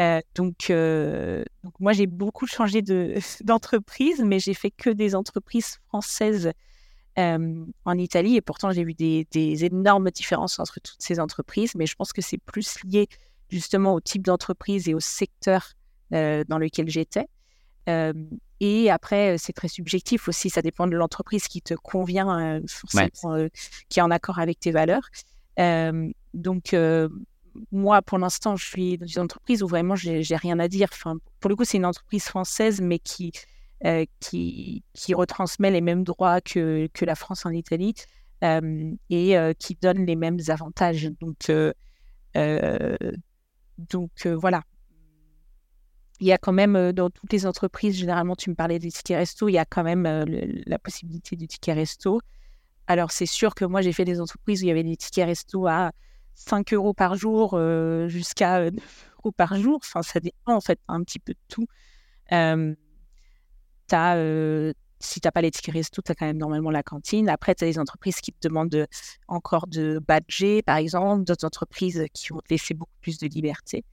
Euh, 0.00 0.20
donc, 0.34 0.70
euh, 0.70 1.42
donc, 1.64 1.74
moi, 1.80 1.92
j'ai 1.92 2.06
beaucoup 2.06 2.46
changé 2.46 2.82
d'entreprise, 3.42 4.22
mais 4.22 4.38
j'ai 4.38 4.54
fait 4.54 4.70
que 4.70 4.90
des 4.90 5.14
entreprises 5.14 5.78
françaises 5.88 6.52
en 7.18 7.96
Italie. 7.96 8.36
Et 8.36 8.42
pourtant, 8.42 8.72
j'ai 8.72 8.84
vu 8.84 8.92
des, 8.92 9.26
des, 9.30 9.64
énormes 9.64 10.10
différences 10.10 10.58
entre 10.58 10.80
toutes 10.80 11.00
ces 11.00 11.18
entreprises. 11.18 11.74
Mais 11.74 11.86
je 11.86 11.94
pense 11.94 12.12
que 12.12 12.20
c'est 12.20 12.36
plus 12.36 12.76
lié 12.84 13.08
justement 13.48 13.94
au 13.94 14.00
type 14.00 14.22
d'entreprise 14.22 14.86
et 14.88 14.94
au 14.94 15.00
secteur 15.00 15.72
dans 16.10 16.58
lequel 16.58 16.90
j'étais. 16.90 17.26
Et 18.60 18.90
après, 18.90 19.38
c'est 19.38 19.54
très 19.54 19.68
subjectif 19.68 20.28
aussi. 20.28 20.50
Ça 20.50 20.60
dépend 20.60 20.86
de 20.86 20.94
l'entreprise 20.94 21.48
qui 21.48 21.62
te 21.62 21.72
convient, 21.72 22.60
forcément, 22.68 23.48
qui 23.88 23.98
est 23.98 24.02
en 24.02 24.10
accord 24.10 24.38
avec 24.38 24.60
tes 24.60 24.70
valeurs. 24.70 25.08
donc, 26.34 26.74
moi, 27.72 28.02
pour 28.02 28.18
l'instant, 28.18 28.56
je 28.56 28.64
suis 28.66 28.98
dans 28.98 29.06
une 29.06 29.22
entreprise 29.22 29.62
où 29.62 29.68
vraiment, 29.68 29.96
j'ai 29.96 30.36
rien 30.36 30.58
à 30.58 30.68
dire. 30.68 30.88
Enfin, 30.92 31.16
pour 31.40 31.48
le 31.48 31.56
coup, 31.56 31.64
c'est 31.64 31.76
une 31.76 31.86
entreprise 31.86 32.24
française, 32.24 32.80
mais 32.80 32.98
qui, 32.98 33.32
qui, 34.20 34.84
qui, 34.92 35.14
retransmet 35.14 35.70
les 35.70 35.80
mêmes 35.80 36.04
droits 36.04 36.40
que, 36.40 36.88
que 36.92 37.04
la 37.04 37.14
France 37.14 37.46
en 37.46 37.50
Italie 37.50 37.94
et 38.42 39.36
qui 39.58 39.78
donne 39.80 40.06
les 40.06 40.16
mêmes 40.16 40.38
avantages. 40.48 41.10
Donc, 41.20 41.50
donc 43.78 44.26
voilà, 44.26 44.62
il 46.20 46.26
y 46.26 46.32
a 46.32 46.38
quand 46.38 46.52
même 46.52 46.92
dans 46.92 47.10
toutes 47.10 47.32
les 47.32 47.46
entreprises, 47.46 47.96
généralement, 47.96 48.36
tu 48.36 48.50
me 48.50 48.54
parlais 48.54 48.78
des 48.78 48.90
tickets 48.90 49.18
resto, 49.18 49.48
il 49.48 49.52
y 49.52 49.58
a 49.58 49.64
quand 49.64 49.84
même 49.84 50.04
la 50.66 50.78
possibilité 50.78 51.36
du 51.36 51.46
ticket 51.46 51.74
resto. 51.74 52.20
Alors, 52.86 53.10
c'est 53.10 53.26
sûr 53.26 53.54
que 53.54 53.64
moi, 53.64 53.82
j'ai 53.82 53.92
fait 53.92 54.04
des 54.04 54.20
entreprises 54.20 54.62
où 54.62 54.64
il 54.64 54.68
y 54.68 54.70
avait 54.70 54.84
des 54.84 54.96
tickets 54.96 55.26
resto 55.26 55.66
à 55.66 55.92
5 56.36 56.72
euros 56.74 56.94
par 56.94 57.16
jour 57.16 57.58
jusqu'à 58.08 58.70
9 58.70 59.10
euros 59.18 59.32
par 59.32 59.56
jour. 59.56 59.80
Enfin, 59.82 60.02
ça 60.02 60.20
dépend 60.20 60.54
en 60.54 60.60
fait 60.60 60.78
un 60.88 61.02
petit 61.02 61.18
peu 61.18 61.32
de 61.32 61.38
tout. 61.48 61.66
as, 62.30 62.56
si 64.98 65.20
tu 65.20 65.26
n'as 65.26 65.32
pas 65.32 65.42
les 65.42 65.50
tickets 65.50 65.74
resto, 65.74 66.02
tu 66.02 66.12
as 66.12 66.14
quand 66.14 66.26
même 66.26 66.38
normalement 66.38 66.70
la 66.70 66.82
cantine. 66.82 67.28
Après, 67.28 67.54
tu 67.54 67.64
as 67.64 67.66
des 67.66 67.78
entreprises 67.78 68.20
qui 68.20 68.32
te 68.32 68.48
demandent 68.48 68.86
encore 69.28 69.66
de 69.66 70.00
badger, 70.06 70.62
par 70.62 70.76
exemple, 70.76 71.24
d'autres 71.24 71.46
entreprises 71.46 72.04
qui 72.12 72.28
vont 72.28 72.40
te 72.40 72.48
laisser 72.50 72.74
beaucoup 72.74 72.96
plus 73.00 73.18
de 73.18 73.26
liberté. 73.26 73.84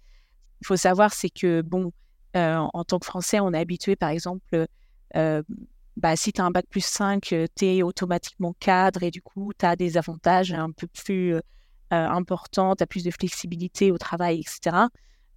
Il 0.62 0.68
faut 0.68 0.78
savoir, 0.78 1.14
c'est 1.14 1.30
que, 1.30 1.62
bon, 1.62 1.92
euh, 2.36 2.58
en 2.74 2.84
tant 2.84 3.00
que 3.00 3.06
Français, 3.06 3.40
on 3.40 3.54
est 3.54 3.60
habitué, 3.60 3.96
par 3.96 4.10
exemple, 4.10 4.66
euh, 5.16 5.44
bah, 5.98 6.16
si 6.16 6.32
tu 6.32 6.42
as 6.42 6.46
un 6.46 6.52
bac 6.52 6.66
plus 6.70 6.86
5, 6.86 7.22
tu 7.22 7.66
es 7.66 7.84
automatiquement 7.84 8.56
cadre 8.60 9.04
et 9.04 9.12
du 9.12 9.22
coup, 9.22 9.52
tu 9.58 9.66
as 9.66 9.76
des 9.76 9.98
avantages 9.98 10.54
un 10.54 10.72
peu 10.72 10.88
plus 10.88 11.36
euh, 11.94 12.10
importants, 12.10 12.76
tu 12.76 12.84
as 12.84 12.88
plus 12.88 13.04
de 13.04 13.12
flexibilité 13.12 13.92
au 13.92 13.98
travail, 13.98 14.42
etc. 14.42 14.88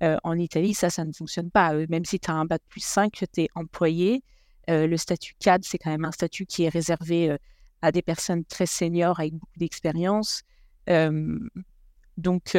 en 0.01 0.39
Italie, 0.39 0.75
ça, 0.75 0.91
ça 0.91 1.05
ne 1.05 1.13
fonctionne 1.13 1.51
pas. 1.51 1.73
même 1.89 2.05
si 2.05 2.21
tu 2.21 2.31
as 2.31 2.35
un 2.35 2.45
bac 2.45 2.61
plus 2.69 2.85
5, 2.85 3.13
tu 3.13 3.41
es 3.43 3.49
employé. 3.55 4.23
le 4.69 4.97
statut 4.97 5.35
cadre, 5.39 5.65
c'est 5.65 5.79
quand 5.79 5.91
même 5.91 6.05
un 6.05 6.13
statut 6.13 6.45
qui 6.45 6.65
est 6.65 6.69
réservé 6.69 7.35
à 7.81 7.93
des 7.93 8.03
personnes 8.03 8.45
très 8.45 8.67
seniors 8.67 9.19
avec 9.21 9.33
beaucoup 9.35 9.59
d'expérience. 9.59 10.43
donc, 10.87 12.57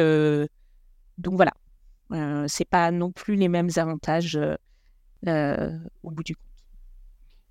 donc 1.18 1.34
voilà, 1.34 1.52
euh, 2.12 2.46
c'est 2.48 2.64
pas 2.64 2.90
non 2.90 3.12
plus 3.12 3.34
les 3.34 3.48
mêmes 3.48 3.68
avantages 3.76 4.36
euh, 4.36 4.54
euh, 5.26 5.78
au 6.02 6.10
bout 6.10 6.22
du 6.22 6.34
compte. 6.34 6.44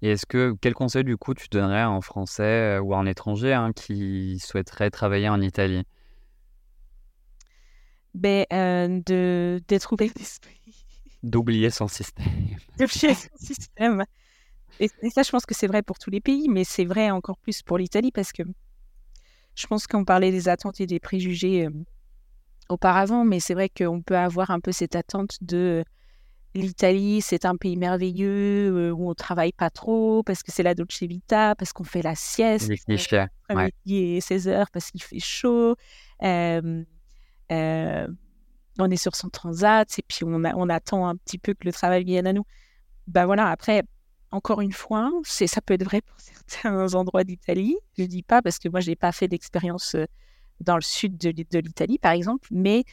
Et 0.01 0.11
est-ce 0.11 0.25
que 0.25 0.55
quel 0.61 0.73
conseil 0.73 1.03
du 1.03 1.17
coup 1.17 1.33
tu 1.33 1.47
donnerais 1.49 1.83
en 1.83 2.01
français 2.01 2.77
ou 2.79 2.93
en 2.93 3.05
étranger 3.05 3.53
hein, 3.53 3.71
qui 3.73 4.39
souhaiterait 4.39 4.89
travailler 4.89 5.29
en 5.29 5.41
Italie? 5.41 5.83
Ben, 8.17 9.01
de 9.05 9.61
d'être 9.67 9.93
ouvert 9.93 10.11
d'esprit. 10.15 10.59
D'oublier 11.23 11.69
son 11.69 11.87
système. 11.87 12.25
D'oublier 12.77 13.13
son 13.13 13.37
système. 13.37 14.03
Et, 14.79 14.89
ça, 15.09 15.23
je 15.23 15.31
pense 15.31 15.45
que 15.45 15.55
c'est 15.55 15.67
vrai 15.67 15.81
pour 15.81 15.97
tous 15.97 16.09
les 16.11 16.21
pays, 16.21 16.49
mais 16.49 16.63
c'est 16.63 16.85
vrai 16.85 17.09
encore 17.09 17.37
plus 17.37 17.61
pour 17.63 17.77
l'Italie 17.77 18.11
parce 18.11 18.31
que 18.31 18.43
je 19.55 19.67
pense 19.67 19.87
qu'on 19.87 20.05
parlait 20.05 20.31
des 20.31 20.49
attentes 20.49 20.79
et 20.79 20.85
des 20.85 20.99
préjugés 20.99 21.67
auparavant, 22.69 23.25
mais 23.25 23.39
c'est 23.39 23.55
vrai 23.55 23.69
qu'on 23.69 24.01
peut 24.01 24.17
avoir 24.17 24.51
un 24.51 24.59
peu 24.59 24.71
cette 24.71 24.95
attente 24.95 25.37
de 25.41 25.83
l'Italie, 26.53 27.21
c'est 27.21 27.45
un 27.45 27.55
pays 27.55 27.77
merveilleux 27.77 28.91
où 28.91 29.09
on 29.09 29.13
travaille 29.13 29.51
pas 29.51 29.69
trop 29.69 30.23
parce 30.23 30.43
que 30.43 30.51
c'est 30.51 30.63
la 30.63 30.75
dolce 30.75 31.01
vita, 31.03 31.55
parce 31.55 31.73
qu'on 31.73 31.83
fait 31.83 32.01
la 32.01 32.15
sieste, 32.15 32.69
ouais. 33.49 33.71
et 33.87 34.21
16 34.21 34.47
heures 34.47 34.71
parce 34.71 34.91
qu'il 34.91 35.01
fait 35.01 35.19
chaud. 35.19 35.75
On 37.49 38.91
est 38.91 38.97
sur 38.97 39.15
son 39.15 39.29
transat 39.29 39.87
et 39.97 40.03
puis 40.07 40.23
on, 40.23 40.43
on, 40.43 40.69
attend 40.69 41.07
un 41.07 41.15
petit 41.15 41.37
peu 41.37 41.53
que 41.53 41.65
le 41.65 41.73
travail 41.73 42.03
vienne 42.03 42.27
à 42.27 42.33
nous. 42.33 42.45
Ben 43.07 43.25
voilà, 43.25 43.49
après, 43.49 43.83
encore 44.31 44.61
une 44.61 44.73
fois, 44.73 45.11
c'est 45.23 45.47
ça 45.47 45.61
peut 45.61 45.73
être 45.73 45.83
vrai 45.83 46.01
pour 46.01 46.19
certains 46.49 46.93
endroits 46.93 47.23
d'Italie. 47.23 47.77
Je 47.97 48.03
dis 48.03 48.23
pas 48.23 48.41
parce 48.41 48.59
que 48.59 48.69
moi, 48.69 48.79
je 48.79 48.89
n'ai 48.89 48.95
pas 48.95 49.11
fait 49.11 49.27
d'expérience 49.27 49.95
dans 50.59 50.75
le 50.75 50.81
sud 50.81 51.17
de, 51.17 51.59
l'Italie, 51.59 51.99
par 51.99 52.11
exemple, 52.11 52.47
mais 52.51 52.83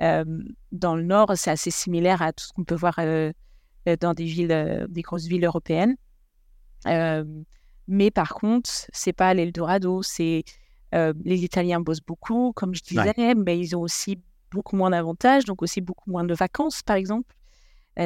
dans 0.00 0.96
le 0.96 1.02
nord, 1.02 1.32
c'est 1.36 1.50
assez 1.50 1.70
similaire 1.70 2.20
à 2.20 2.32
tout 2.32 2.44
ce 2.44 2.52
qu'on 2.52 2.64
peut 2.64 2.74
voir 2.74 2.96
dans 4.00 4.14
des 4.14 4.24
villes, 4.24 4.86
des 4.88 5.02
grosses 5.02 5.26
villes 5.26 5.44
européennes. 5.44 5.96
mais 7.88 8.10
par 8.10 8.34
contre, 8.34 8.70
c'est 8.92 9.12
pas 9.12 9.34
l'Eldorado. 9.34 10.02
C'est 10.02 10.44
les 11.24 11.44
Italiens 11.44 11.80
bossent 11.80 12.04
beaucoup, 12.06 12.52
comme 12.54 12.74
je 12.74 12.82
disais, 12.82 13.34
mais 13.36 13.58
ils 13.58 13.76
ont 13.76 13.80
aussi 13.80 14.20
beaucoup 14.50 14.76
moins 14.76 14.90
d'avantages, 14.90 15.44
donc 15.44 15.62
aussi 15.62 15.80
beaucoup 15.80 16.10
moins 16.10 16.24
de 16.24 16.34
vacances, 16.34 16.82
par 16.82 16.96
exemple. 16.96 17.34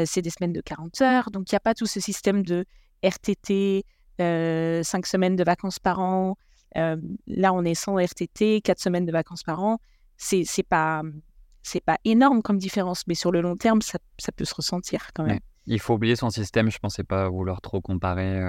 c'est 0.06 0.22
des 0.22 0.30
semaines 0.30 0.52
de 0.52 0.60
40 0.60 1.00
heures, 1.02 1.30
donc 1.30 1.50
il 1.50 1.54
n'y 1.54 1.58
a 1.58 1.60
pas 1.60 1.74
tout 1.74 1.86
ce 1.86 2.00
système 2.00 2.42
de 2.42 2.64
RTT, 3.02 3.84
5 4.18 4.82
semaines 5.06 5.36
de 5.36 5.44
vacances 5.44 5.78
par 5.78 6.00
an, 6.00 6.36
là, 6.74 7.52
on 7.52 7.64
est 7.64 7.74
sans 7.74 7.98
RTT, 7.98 8.60
quatre 8.62 8.80
semaines 8.80 9.06
de 9.06 9.12
vacances 9.12 9.42
par 9.42 9.62
an. 9.62 9.78
C'est 10.16 10.44
pas 10.68 11.02
c'est 11.62 11.84
pas 11.84 11.98
énorme 12.04 12.40
comme 12.40 12.56
différence, 12.58 13.06
mais 13.06 13.14
sur 13.14 13.30
le 13.30 13.42
long 13.42 13.56
terme, 13.56 13.82
ça, 13.82 13.98
ça 14.18 14.32
peut 14.32 14.46
se 14.46 14.54
ressentir 14.54 15.10
quand 15.14 15.24
même. 15.24 15.40
Il 15.66 15.78
faut 15.80 15.94
oublier 15.94 16.16
son 16.16 16.30
système. 16.30 16.70
Je 16.70 16.78
pensais 16.78 17.04
pas 17.04 17.28
vouloir 17.28 17.60
trop 17.60 17.80
comparer 17.82 18.40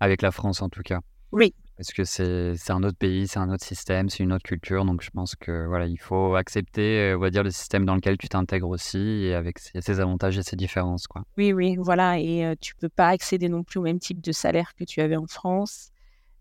avec 0.00 0.22
la 0.22 0.32
France 0.32 0.62
en 0.62 0.68
tout 0.68 0.82
cas. 0.82 1.00
Oui, 1.32 1.54
parce 1.76 1.92
que 1.92 2.04
c'est 2.04 2.70
un 2.70 2.82
autre 2.82 2.96
pays, 2.96 3.28
c'est 3.28 3.38
un 3.38 3.50
autre 3.50 3.64
système, 3.64 4.08
c'est 4.08 4.22
une 4.22 4.32
autre 4.32 4.44
culture. 4.44 4.84
Donc 4.86 5.02
je 5.02 5.10
pense 5.10 5.36
que 5.36 5.66
voilà, 5.66 5.86
il 5.86 5.98
faut 5.98 6.34
accepter, 6.34 7.12
on 7.14 7.20
va 7.20 7.28
dire, 7.28 7.42
le 7.42 7.50
système 7.50 7.84
dans 7.84 7.94
lequel 7.94 8.16
tu 8.16 8.28
t'intègres 8.28 8.70
aussi, 8.70 8.98
et 8.98 9.34
avec 9.34 9.58
ses, 9.58 10.00
avantages 10.00 10.38
et 10.38 10.42
ses 10.42 10.56
différences, 10.56 11.06
quoi. 11.06 11.22
Oui, 11.36 11.52
oui, 11.52 11.76
voilà. 11.78 12.18
Et 12.18 12.54
tu 12.62 12.74
peux 12.76 12.88
pas 12.88 13.08
accéder 13.08 13.50
non 13.50 13.62
plus 13.62 13.78
au 13.78 13.82
même 13.82 13.98
type 13.98 14.22
de 14.22 14.32
salaire 14.32 14.74
que 14.74 14.84
tu 14.84 15.02
avais 15.02 15.16
en 15.16 15.26
France. 15.26 15.90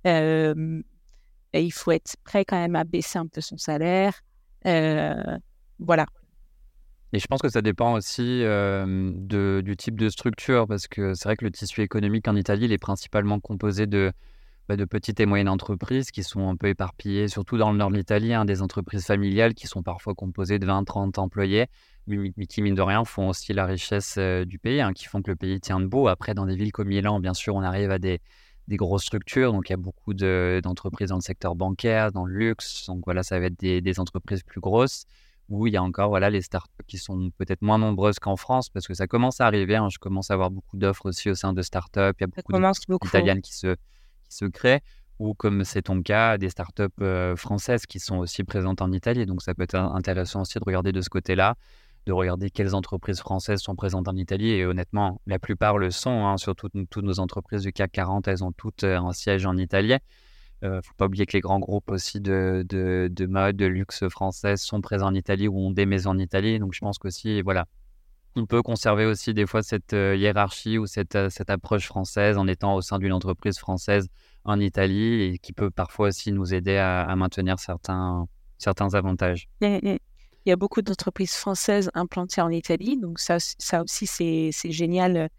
et 0.06 0.54
il 1.54 1.72
faut 1.72 1.92
être 1.92 2.16
prêt 2.24 2.46
quand 2.46 2.60
même 2.60 2.78
à 2.78 2.86
baisser 2.86 3.20
un 3.20 3.28
peu 3.28 3.42
son 3.42 3.58
salaire. 3.58 4.22
voilà. 4.64 6.06
Et 7.12 7.20
je 7.20 7.28
pense 7.28 7.42
que 7.42 7.50
ça 7.50 7.62
dépend 7.62 7.94
aussi 7.94 8.42
de, 8.42 9.62
du 9.66 9.76
type 9.76 10.00
de 10.00 10.08
structure, 10.08 10.66
parce 10.66 10.88
que 10.88 11.14
c'est 11.14 11.28
vrai 11.28 11.36
que 11.36 11.44
le 11.44 11.52
tissu 11.52 11.82
économique 11.82 12.26
en 12.30 12.38
Italie, 12.38 12.66
il 12.66 12.72
est 12.72 12.78
principalement 12.78 13.42
composé 13.42 13.86
de 13.86 14.14
bah, 14.68 14.76
de 14.76 14.86
petites 14.86 15.20
et 15.20 15.28
moyennes 15.28 15.50
entreprises 15.50 16.10
qui 16.10 16.24
sont 16.24 16.50
un 16.50 16.56
peu 16.56 16.68
éparpillées, 16.68 17.28
surtout 17.28 17.58
dans 17.58 17.72
le 17.72 17.78
nord 17.78 17.92
de 17.92 17.98
l'Italie, 17.98 18.34
hein, 18.34 18.46
des 18.46 18.64
entreprises 18.64 19.06
familiales 19.06 19.54
qui 19.54 19.68
sont 19.68 19.84
parfois 19.84 20.16
composées 20.16 20.58
de 20.58 20.66
20-30 20.66 21.20
employés, 21.20 21.68
mais, 22.08 22.32
qui, 22.48 22.64
mine 22.64 22.74
de 22.74 22.82
rien, 22.82 23.06
font 23.06 23.30
aussi 23.30 23.54
la 23.54 23.66
richesse 23.66 24.16
euh, 24.18 24.44
du 24.44 24.58
pays, 24.58 24.82
hein, 24.82 24.94
qui 24.94 25.06
font 25.06 25.22
que 25.22 25.30
le 25.30 25.36
pays 25.36 25.60
tient 25.60 25.80
debout. 25.80 26.08
Après, 26.08 26.34
dans 26.34 26.48
des 26.48 26.56
villes 26.56 26.72
comme 26.72 26.88
Milan, 26.88 27.20
bien 27.20 27.36
sûr, 27.36 27.54
on 27.56 27.62
arrive 27.62 27.92
à 27.92 28.00
des, 28.00 28.20
grosses 28.70 29.04
structures. 29.04 29.54
Donc, 29.54 29.70
il 29.70 29.74
y 29.74 29.76
a 29.76 29.78
beaucoup 29.78 30.16
d'entreprises 30.16 31.10
dans 31.10 31.18
le 31.18 31.22
secteur 31.22 31.56
bancaire, 31.56 32.12
dans 32.12 32.26
le 32.26 32.34
luxe. 32.34 32.88
Donc, 32.88 33.04
voilà, 33.06 33.22
ça 33.22 33.40
va 33.40 33.46
être 33.46 33.60
des, 33.60 34.00
entreprises 34.00 34.42
plus 34.42 34.62
grosses 34.62 35.06
où 35.48 35.68
il 35.68 35.74
y 35.74 35.78
a 35.78 35.84
encore 35.84 36.10
voilà, 36.10 36.32
les 36.32 36.42
startups 36.42 36.84
qui 36.88 36.98
sont 36.98 37.30
peut-être 37.38 37.62
moins 37.62 37.78
nombreuses 37.78 38.18
qu'en 38.18 38.36
France 38.36 38.70
parce 38.70 38.88
que 38.88 38.96
ça 38.96 39.06
commence 39.06 39.42
à 39.42 39.46
arriver. 39.46 39.76
Hein. 39.76 39.90
Je 39.92 40.00
commence 40.00 40.32
à 40.32 40.34
avoir 40.34 40.50
beaucoup 40.50 40.76
d'offres 40.76 41.06
aussi 41.06 41.30
au 41.30 41.36
sein 41.36 41.54
de 41.54 41.62
startups. 41.62 42.00
Il 42.20 42.22
y 42.22 42.24
a 42.24 42.28
beaucoup 42.28 43.06
d'Italiennes 43.06 43.44
qui 43.44 43.54
se, 43.56 43.76
qui 44.28 44.36
se 44.38 44.46
créent, 44.46 44.82
ou 45.20 45.34
comme 45.34 45.64
c'est 45.64 45.84
ton 45.84 46.02
cas, 46.02 46.38
des 46.38 46.50
startups 46.50 46.84
euh, 47.02 47.36
françaises 47.36 47.86
qui 47.86 48.00
sont 48.00 48.18
aussi 48.18 48.44
présentes 48.44 48.82
en 48.82 48.92
Italie. 48.92 49.26
Donc 49.26 49.42
ça 49.42 49.54
peut 49.54 49.64
être 49.64 49.76
intéressant 49.76 50.42
aussi 50.42 50.60
de 50.60 50.64
regarder 50.66 50.92
de 50.92 51.02
ce 51.02 51.10
côté-là, 51.10 51.56
de 52.06 52.12
regarder 52.12 52.50
quelles 52.50 52.76
entreprises 52.76 53.20
françaises 53.20 53.62
sont 53.62 53.76
présentes 53.76 54.08
en 54.08 54.16
Italie. 54.16 54.52
Et 54.52 54.66
honnêtement, 54.66 55.22
la 55.26 55.40
plupart 55.40 55.78
le 55.78 55.92
sont, 55.92 56.26
hein, 56.26 56.38
surtout 56.38 56.70
toutes 56.90 57.04
nos 57.04 57.20
entreprises 57.20 57.62
du 57.62 57.72
CAC 57.72 57.92
40, 57.94 58.28
elles 58.28 58.44
ont 58.44 58.52
toutes 58.52 58.84
euh, 58.84 58.98
un 58.98 59.14
siège 59.14 59.46
en 59.46 59.58
Italie. 59.58 59.96
Il 60.62 60.68
euh, 60.68 60.78
ne 60.78 60.82
faut 60.82 60.94
pas 60.98 61.06
oublier 61.06 61.26
que 61.26 61.34
les 61.34 61.42
grands 61.42 61.60
groupes 61.60 61.92
aussi 61.92 62.22
de, 62.22 62.66
de, 62.68 63.10
de 63.12 63.26
mode, 63.26 63.58
de 63.58 63.66
luxe 63.66 64.08
françaises 64.10 64.62
sont 64.62 64.82
présents 64.82 65.08
en 65.08 65.14
Italie 65.14 65.48
ou 65.48 65.58
ont 65.58 65.72
des 65.72 65.86
maisons 65.86 66.12
en 66.12 66.18
Italie. 66.18 66.60
Donc 66.60 66.74
je 66.74 66.80
pense 66.80 66.98
qu'aussi, 66.98 67.42
voilà, 67.42 67.66
on 68.36 68.46
peut 68.46 68.62
conserver 68.62 69.06
aussi 69.06 69.34
des 69.34 69.46
fois 69.46 69.64
cette 69.64 69.94
euh, 69.94 70.16
hiérarchie 70.16 70.78
ou 70.78 70.86
cette, 70.86 71.16
euh, 71.16 71.30
cette 71.30 71.50
approche 71.50 71.86
française 71.86 72.38
en 72.38 72.48
étant 72.48 72.76
au 72.76 72.82
sein 72.82 73.00
d'une 73.00 73.14
entreprise 73.14 73.58
française 73.58 74.08
en 74.44 74.60
Italie 74.60 75.22
et 75.22 75.38
qui 75.40 75.54
peut 75.54 75.72
parfois 75.72 76.10
aussi 76.10 76.32
nous 76.32 76.54
aider 76.54 76.78
à, 76.78 77.14
maintenir 77.16 77.60
certains, 77.60 78.28
certains 78.58 78.94
avantages. 78.94 79.48
Il 79.62 80.00
y 80.46 80.52
a 80.52 80.56
beaucoup 80.56 80.82
d'entreprises 80.82 81.34
françaises 81.34 81.90
implantées 81.94 82.42
en 82.42 82.50
Italie, 82.50 83.00
donc 83.00 83.20
ça, 83.20 83.38
ça 83.40 83.82
aussi 83.82 84.06
c'est 84.06 84.72
génial 84.72 85.30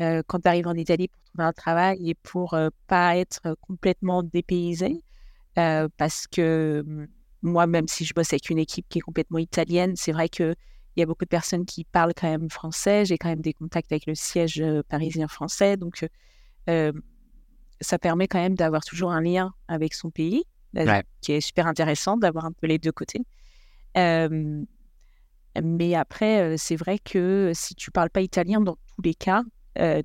euh, 0.00 0.22
quand 0.26 0.40
tu 0.40 0.48
arrives 0.48 0.68
en 0.68 0.74
Italie 0.74 1.08
pour 1.08 1.20
trouver 1.24 1.44
un 1.44 1.52
travail 1.52 2.08
et 2.08 2.14
pour 2.14 2.56
pas 2.86 3.16
être 3.16 3.56
complètement 3.60 4.22
dépaysé, 4.22 5.02
parce 5.54 6.26
que 6.28 6.82
hum, 6.86 7.08
moi, 7.42 7.66
même 7.66 7.88
si 7.88 8.04
je 8.04 8.14
bosse 8.14 8.32
avec 8.32 8.48
une 8.48 8.58
équipe 8.58 8.86
qui 8.88 8.98
est 8.98 9.02
complètement 9.02 9.38
italienne, 9.38 9.94
c'est 9.96 10.12
vrai 10.12 10.28
que 10.28 10.54
il 10.98 11.02
y 11.02 11.04
a 11.04 11.06
beaucoup 11.06 11.24
de 11.24 11.28
personnes 11.28 11.64
qui 11.64 11.84
parlent 11.84 12.12
quand 12.12 12.28
même 12.28 12.50
français. 12.50 13.04
J'ai 13.04 13.18
quand 13.18 13.28
même 13.28 13.40
des 13.40 13.52
contacts 13.52 13.92
avec 13.92 14.06
le 14.06 14.16
siège 14.16 14.60
euh, 14.60 14.82
parisien 14.88 15.28
français. 15.28 15.76
Donc, 15.76 16.02
euh, 16.02 16.08
euh, 16.68 16.92
ça 17.80 18.00
permet 18.00 18.26
quand 18.26 18.40
même 18.40 18.56
d'avoir 18.56 18.84
toujours 18.84 19.12
un 19.12 19.20
lien 19.20 19.54
avec 19.68 19.94
son 19.94 20.10
pays, 20.10 20.42
qui 21.20 21.32
est 21.32 21.40
super 21.40 21.68
intéressant 21.68 22.16
d'avoir 22.16 22.46
un 22.46 22.52
peu 22.52 22.66
les 22.66 22.78
deux 22.78 22.90
côtés. 22.90 23.20
mais 23.94 24.66
après, 25.94 26.58
c'est 26.58 26.76
vrai 26.76 26.98
que 26.98 27.52
si 27.54 27.76
tu 27.76 27.92
parles 27.92 28.10
pas 28.10 28.20
italien, 28.20 28.60
dans 28.60 28.74
tous 28.74 29.02
les 29.04 29.14
cas, 29.14 29.44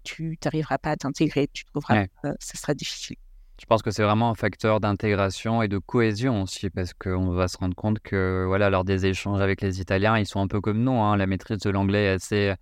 tu 0.04 0.38
n'arriveras 0.46 0.78
pas 0.78 0.92
à 0.92 0.96
t'intégrer. 0.96 1.50
Tu 1.52 1.66
trouveras, 1.66 2.06
ça 2.40 2.60
sera 2.60 2.76
difficile. 2.76 3.18
Je 3.60 3.66
pense 3.66 3.82
que 3.82 3.92
c'est 3.92 4.04
vraiment 4.04 4.30
un 4.32 4.36
facteur 4.36 4.80
d'intégration 4.80 5.62
et 5.62 5.68
de 5.68 5.78
cohésion 5.78 6.42
aussi, 6.42 6.70
parce 6.70 6.94
qu'on 6.94 7.30
va 7.30 7.48
se 7.48 7.58
rendre 7.58 7.76
compte 7.76 8.00
que, 8.00 8.46
voilà, 8.48 8.70
lors 8.70 8.84
des 8.84 9.06
échanges 9.06 9.42
avec 9.42 9.62
les 9.62 9.80
Italiens, 9.80 10.18
ils 10.18 10.26
sont 10.26 10.42
un 10.42 10.48
peu 10.48 10.60
comme 10.60 10.84
nous. 10.84 11.00
Hein. 11.00 11.18
La 11.18 11.28
maîtrise 11.28 11.60
de 11.60 11.70
l'anglais 11.70 12.06
est 12.06 12.10
assez, 12.10 12.54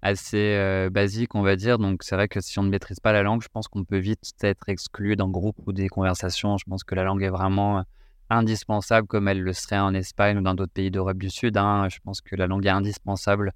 assez 0.00 0.54
euh, 0.56 0.90
basique, 0.90 1.34
on 1.34 1.42
va 1.42 1.56
dire. 1.56 1.78
Donc, 1.78 2.02
c'est 2.02 2.14
vrai 2.14 2.28
que 2.28 2.40
si 2.40 2.58
on 2.58 2.62
ne 2.62 2.70
maîtrise 2.70 3.00
pas 3.00 3.12
la 3.12 3.22
langue, 3.22 3.42
je 3.42 3.48
pense 3.48 3.68
qu'on 3.68 3.84
peut 3.84 3.98
vite 3.98 4.32
être 4.40 4.68
exclu 4.68 5.16
d'un 5.16 5.28
groupe 5.28 5.56
ou 5.66 5.72
des 5.72 5.88
conversations. 5.88 6.56
Je 6.56 6.64
pense 6.64 6.84
que 6.84 6.94
la 6.94 7.02
langue 7.02 7.22
est 7.22 7.30
vraiment 7.30 7.84
indispensable, 8.30 9.06
comme 9.08 9.28
elle 9.28 9.42
le 9.42 9.52
serait 9.52 9.78
en 9.78 9.92
Espagne 9.92 10.38
ou 10.38 10.40
dans 10.40 10.54
d'autres 10.54 10.72
pays 10.72 10.90
d'Europe 10.90 11.18
du 11.18 11.30
Sud. 11.30 11.56
Hein. 11.56 11.88
Je 11.90 11.98
pense 12.04 12.20
que 12.20 12.36
la 12.36 12.46
langue 12.46 12.64
est 12.64 12.70
indispensable 12.70 13.52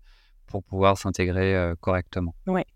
pour 0.47 0.65
pouvoir 0.65 0.99
s'intégrer 0.99 1.55
euh, 1.55 1.75
correctement. 1.81 2.35
Ouais. 2.47 2.67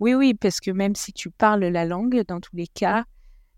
Oui, 0.00 0.14
oui, 0.14 0.34
parce 0.34 0.60
que 0.60 0.70
même 0.70 0.94
si 0.94 1.12
tu 1.12 1.30
parles 1.30 1.64
la 1.64 1.84
langue, 1.84 2.22
dans 2.26 2.40
tous 2.40 2.56
les 2.56 2.66
cas, 2.66 3.04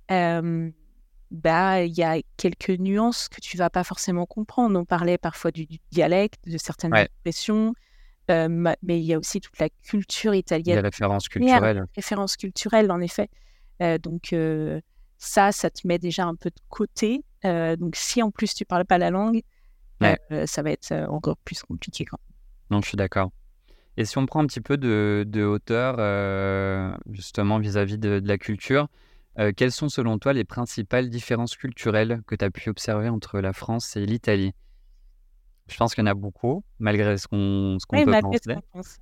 bah, 0.09 1.83
il 1.83 1.93
y 1.93 2.03
a 2.03 2.21
quelques 2.37 2.71
nuances 2.71 3.29
que 3.29 3.41
tu 3.41 3.57
vas 3.57 3.71
pas 3.71 3.85
forcément 3.85 4.27
comprendre. 4.27 4.79
On 4.79 4.85
parlait 4.85 5.19
parfois 5.19 5.51
du, 5.51 5.67
dialecte, 5.91 6.49
de 6.49 6.59
certaines 6.59 6.95
expressions, 6.95 7.75
mais 8.29 8.77
il 8.87 9.05
y 9.05 9.15
a 9.15 9.19
aussi 9.19 9.41
toute 9.41 9.59
la 9.59 9.69
culture 9.83 10.35
italienne. 10.35 10.67
Il 10.67 10.77
y 10.77 10.79
a 10.79 10.83
la 10.83 10.89
référence 10.89 11.29
culturelle. 11.29 11.87
Référence 11.97 12.37
culturelle, 12.37 12.91
en 12.91 13.01
effet. 13.01 13.29
donc, 14.03 14.35
ça, 15.19 15.53
ça 15.53 15.71
te 15.71 15.87
met 15.87 15.99
déjà 15.99 16.25
un 16.25 16.35
peu 16.35 16.51
de 16.51 16.61
côté. 16.69 17.25
donc, 17.43 17.97
si 17.97 18.23
en 18.23 18.31
plus 18.31 18.55
tu 18.55 18.65
parles 18.65 18.87
pas 18.87 18.99
la 18.99 19.11
langue, 19.11 19.43
ça 20.01 20.63
va 20.63 20.71
être 20.71 20.93
encore 21.09 21.37
plus 21.39 21.63
compliqué. 21.63 22.05
Quand 22.05 22.21
Non, 22.71 22.81
je 22.81 22.89
suis 22.89 22.97
d'accord. 22.97 23.31
Et 23.97 24.05
si 24.05 24.19
on 24.19 24.27
prend 24.27 24.43
un 24.43 24.47
petit 24.47 24.61
peu 24.61 24.77
de, 24.77 25.25
de 25.27 25.45
hauteur, 25.45 25.97
justement, 27.11 27.59
vis-à-vis 27.59 27.99
de, 27.99 28.21
de, 28.21 28.29
la 28.29 28.39
culture, 28.39 28.89
euh, 29.39 29.53
quelles 29.57 29.73
sont 29.73 29.89
selon 29.89 30.19
toi 30.19 30.33
les 30.33 30.45
principales 30.45 31.11
différences 31.11 31.57
culturelles 31.57 32.23
que 32.27 32.35
tu 32.35 32.45
as 32.45 32.51
pu 32.51 32.71
observer 32.71 33.09
entre 33.09 33.41
la 33.41 33.53
France 33.53 33.97
et 33.97 34.07
l'Italie? 34.07 34.53
Je 35.67 35.77
pense 35.77 35.95
qu'il 35.95 36.05
y 36.05 36.09
en 36.09 36.11
a 36.11 36.15
beaucoup, 36.15 36.63
malgré 36.79 37.17
ce 37.17 37.27
qu'on 37.27 37.79
peut 37.91 38.21
penser. 38.21 38.55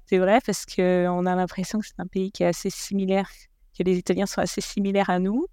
C'est 0.06 0.18
vrai, 0.18 0.38
parce 0.46 0.64
qu'on 0.64 1.26
a 1.26 1.34
l'impression 1.34 1.80
que 1.80 1.86
c'est 1.86 1.98
un 1.98 2.06
pays 2.06 2.30
qui 2.30 2.44
est 2.44 2.46
assez 2.46 2.70
similaire, 2.70 3.28
que 3.76 3.82
les 3.82 3.98
Italiens 3.98 4.26
sont 4.26 4.40
assez 4.40 4.60
similaires 4.60 5.10
à 5.10 5.18
nous, 5.18 5.46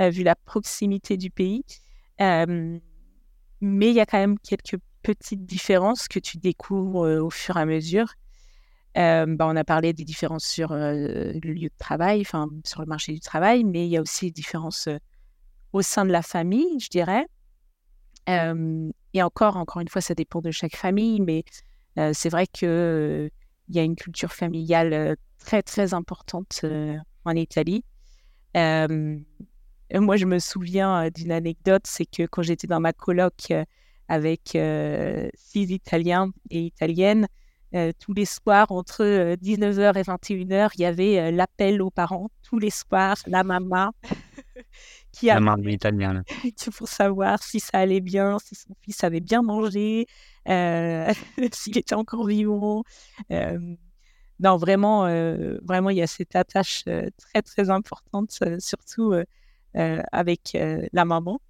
euh, 0.00 0.10
vu 0.10 0.22
la 0.22 0.36
proximité 0.36 1.16
du 1.16 1.30
pays. 1.30 1.64
mais 2.18 2.80
il 3.60 3.94
y 3.94 4.00
a 4.00 4.06
quand 4.06 4.18
même 4.18 4.38
quelques 4.38 4.78
petites 5.02 5.44
différences 5.44 6.08
que 6.08 6.18
tu 6.18 6.38
découvres 6.38 7.04
euh, 7.06 7.20
au 7.20 7.30
fur 7.30 7.56
et 7.56 7.60
à 7.60 7.66
mesure. 7.66 8.14
Euh, 8.96 9.26
bah, 9.26 9.46
on 9.48 9.56
a 9.56 9.64
parlé 9.64 9.92
des 9.92 10.04
différences 10.04 10.44
sur 10.44 10.72
le 10.72 11.32
lieu 11.40 11.68
de 11.68 11.78
travail, 11.78 12.20
enfin 12.20 12.48
sur 12.64 12.80
le 12.80 12.86
marché 12.86 13.12
du 13.12 13.20
travail, 13.20 13.64
mais 13.64 13.86
il 13.86 13.90
y 13.90 13.96
a 13.96 14.00
aussi 14.00 14.26
des 14.26 14.32
différences 14.32 14.88
au 15.72 15.82
sein 15.82 16.04
de 16.04 16.12
la 16.12 16.22
famille, 16.22 16.78
je 16.80 16.88
dirais. 16.88 17.26
et 18.28 19.22
encore, 19.22 19.56
encore 19.56 19.82
une 19.82 19.88
fois, 19.88 20.00
ça 20.00 20.14
dépend 20.14 20.40
de 20.40 20.50
chaque 20.50 20.76
famille, 20.76 21.20
mais 21.20 21.44
c'est 22.12 22.28
vrai 22.28 22.46
qu'il 22.46 23.30
il 23.68 23.74
y 23.74 23.78
a 23.78 23.82
une 23.82 23.96
culture 23.96 24.32
familiale 24.32 25.16
très 25.38 25.62
très 25.62 25.94
importante 25.94 26.64
en 27.24 27.34
Italie. 27.34 27.84
moi, 28.54 30.16
je 30.16 30.24
me 30.24 30.38
souviens 30.38 31.10
d'une 31.10 31.32
anecdote, 31.32 31.86
c'est 31.86 32.06
que 32.06 32.26
quand 32.26 32.42
j'étais 32.42 32.68
dans 32.68 32.80
ma 32.80 32.92
coloc 32.92 33.52
avec 34.06 34.56
six 35.34 35.62
Italiens 35.72 36.30
et 36.50 36.60
Italiennes, 36.60 37.26
euh, 37.74 37.92
tous 37.98 38.12
les 38.12 38.24
soirs, 38.24 38.70
entre 38.70 39.04
19h 39.34 39.78
euh, 39.80 39.92
et 39.94 40.02
21h, 40.02 40.70
il 40.74 40.80
y 40.80 40.84
avait 40.84 41.18
euh, 41.18 41.30
l'appel 41.32 41.82
aux 41.82 41.90
parents. 41.90 42.30
Tous 42.42 42.60
les 42.60 42.70
soirs, 42.70 43.16
la 43.26 43.42
maman 43.42 43.90
qui 45.12 45.28
a... 45.28 45.34
La 45.34 45.40
maman 45.40 45.68
italienne. 45.68 46.22
pour 46.78 46.86
savoir 46.86 47.42
si 47.42 47.58
ça 47.58 47.78
allait 47.78 48.00
bien, 48.00 48.38
si 48.38 48.54
son 48.54 48.74
fils 48.80 49.02
avait 49.02 49.20
bien 49.20 49.42
mangé, 49.42 50.06
s'il 50.46 51.76
était 51.78 51.94
encore 51.94 52.26
vivant. 52.26 52.84
non, 53.30 54.56
vraiment, 54.56 55.02
vraiment, 55.62 55.90
il 55.90 55.96
y 55.96 56.02
a 56.02 56.06
cette 56.06 56.36
attache 56.36 56.84
très, 56.84 57.42
très 57.42 57.70
importante, 57.70 58.38
surtout 58.58 59.14
avec 59.74 60.56
la 60.92 61.04
maman. 61.04 61.40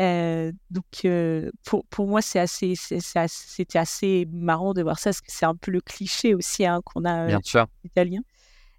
Euh, 0.00 0.52
donc, 0.70 0.84
euh, 1.04 1.50
pour, 1.64 1.84
pour, 1.86 2.06
moi, 2.06 2.22
c'est 2.22 2.38
assez, 2.38 2.74
c'était 2.76 3.78
assez 3.78 4.26
marrant 4.30 4.74
de 4.74 4.82
voir 4.82 4.98
ça, 4.98 5.10
parce 5.10 5.20
que 5.20 5.30
c'est 5.30 5.46
un 5.46 5.54
peu 5.54 5.70
le 5.70 5.80
cliché 5.80 6.34
aussi 6.34 6.64
hein, 6.64 6.80
qu'on 6.84 7.04
a 7.04 7.26
Bien 7.26 7.40
sûr. 7.42 7.66
italien. 7.84 8.20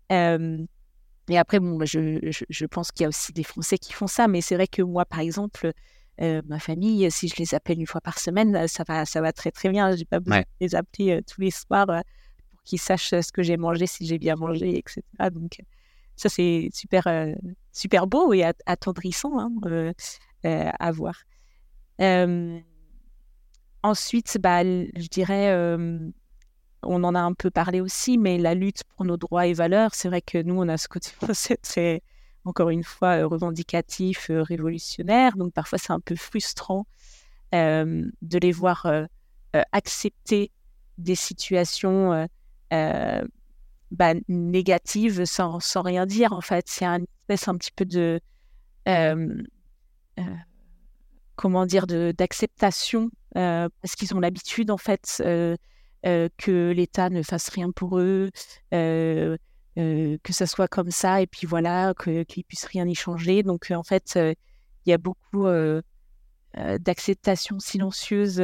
et 0.10 1.38
après, 1.38 1.60
bon, 1.60 1.84
je, 1.86 2.32
je, 2.50 2.66
pense 2.66 2.92
qu'il 2.92 3.04
y 3.04 3.06
a 3.06 3.10
aussi 3.10 3.34
des 3.34 3.44
Français 3.44 3.78
qui 3.78 3.94
font 3.94 4.08
ça, 4.08 4.28
mais 4.28 4.42
c'est 4.42 4.56
vrai 4.56 4.68
que 4.68 4.82
moi, 4.82 5.06
par 5.06 5.20
exemple, 5.20 5.72
euh, 6.22 6.42
ma 6.48 6.60
famille, 6.60 7.10
si 7.12 7.28
je 7.28 7.36
les 7.38 7.54
appelle 7.54 7.80
une 7.80 7.88
fois 7.88 8.02
par 8.02 8.20
semaine, 8.20 8.68
ça 8.68 8.84
va, 8.88 9.06
ça 9.06 9.22
va 9.22 9.32
très 9.32 9.52
très 9.52 9.70
bien. 9.70 9.96
J'ai 9.96 10.06
pas 10.06 10.20
besoin 10.20 10.42
de 10.42 10.46
les 10.60 10.76
appeler 10.76 11.22
tous 11.24 11.42
les 11.42 11.52
soirs 11.52 11.88
pour 11.88 12.64
qu'ils 12.64 12.80
sachent 12.80 13.10
ce 13.10 13.32
que 13.32 13.44
j'ai 13.44 13.58
mangé, 13.58 13.88
si 13.88 14.06
j'ai 14.06 14.18
bien 14.18 14.36
mangé, 14.36 14.78
etc. 14.78 15.02
Donc, 15.32 15.60
ça, 16.16 16.28
c'est 16.28 16.70
super, 16.74 17.08
super 17.72 18.08
beau 18.08 18.34
et 18.34 18.44
attendrissant 18.66 19.40
hein, 19.40 19.50
à 20.44 20.92
voir. 20.92 21.24
ensuite, 23.84 24.38
bah, 24.40 24.64
je 24.64 25.08
dirais, 25.08 25.54
on 26.84 27.04
en 27.04 27.16
a 27.16 27.20
un 27.20 27.34
peu 27.34 27.52
parlé 27.52 27.82
aussi, 27.82 28.18
mais 28.18 28.38
la 28.38 28.56
lutte 28.56 28.84
pour 28.96 29.06
nos 29.06 29.18
droits 29.18 29.48
et 29.48 29.54
valeurs, 29.54 29.94
c'est 29.94 30.08
vrai 30.08 30.22
que 30.22 30.42
nous, 30.42 30.56
on 30.56 30.68
a 30.68 30.78
ce 30.78 30.88
côté 30.88 31.12
très, 31.62 32.02
encore 32.46 32.70
une 32.70 32.84
fois, 32.84 33.26
revendicatif, 33.26 34.28
révolutionnaire. 34.30 35.36
Donc 35.36 35.54
parfois, 35.54 35.78
c'est 35.78 35.94
un 35.94 36.00
peu 36.00 36.16
frustrant 36.16 36.86
de 37.52 38.40
les 38.40 38.52
voir 38.52 38.88
accepter 39.72 40.52
des 40.98 41.16
situations 41.16 42.28
bah, 43.92 44.14
négatives 44.28 45.26
sans, 45.26 45.60
sans, 45.60 45.82
rien 45.82 46.06
dire. 46.06 46.34
En 46.34 46.42
fait, 46.42 46.66
c'est 46.68 46.86
un 46.86 47.00
espèce 47.20 47.48
un 47.48 47.58
petit 47.58 47.72
peu 47.72 47.86
de 47.86 48.20
comment 51.36 51.66
dire 51.66 51.88
d'acceptation 51.88 53.10
parce 53.34 53.96
qu'ils 53.98 54.14
ont 54.16 54.20
l'habitude 54.20 54.72
en 54.72 54.78
fait 54.78 55.22
que 55.24 56.72
l'État 56.76 57.10
ne 57.10 57.24
fasse 57.24 57.50
rien 57.50 57.72
pour 57.72 58.00
eux, 58.00 58.30
que 58.72 59.38
ça 60.30 60.46
soit 60.46 60.68
comme 60.68 60.92
ça 60.92 61.22
et 61.22 61.28
puis 61.28 61.48
voilà 61.48 61.94
qu'ils 62.28 62.44
puissent 62.44 62.66
rien 62.66 62.88
y 62.88 62.96
changer. 62.96 63.44
Donc 63.44 63.72
en 63.72 63.84
fait, 63.84 64.18
il 64.18 64.90
y 64.90 64.94
a 64.94 64.98
beaucoup 64.98 65.48
d'acceptation 66.56 67.60
silencieuse 67.60 68.42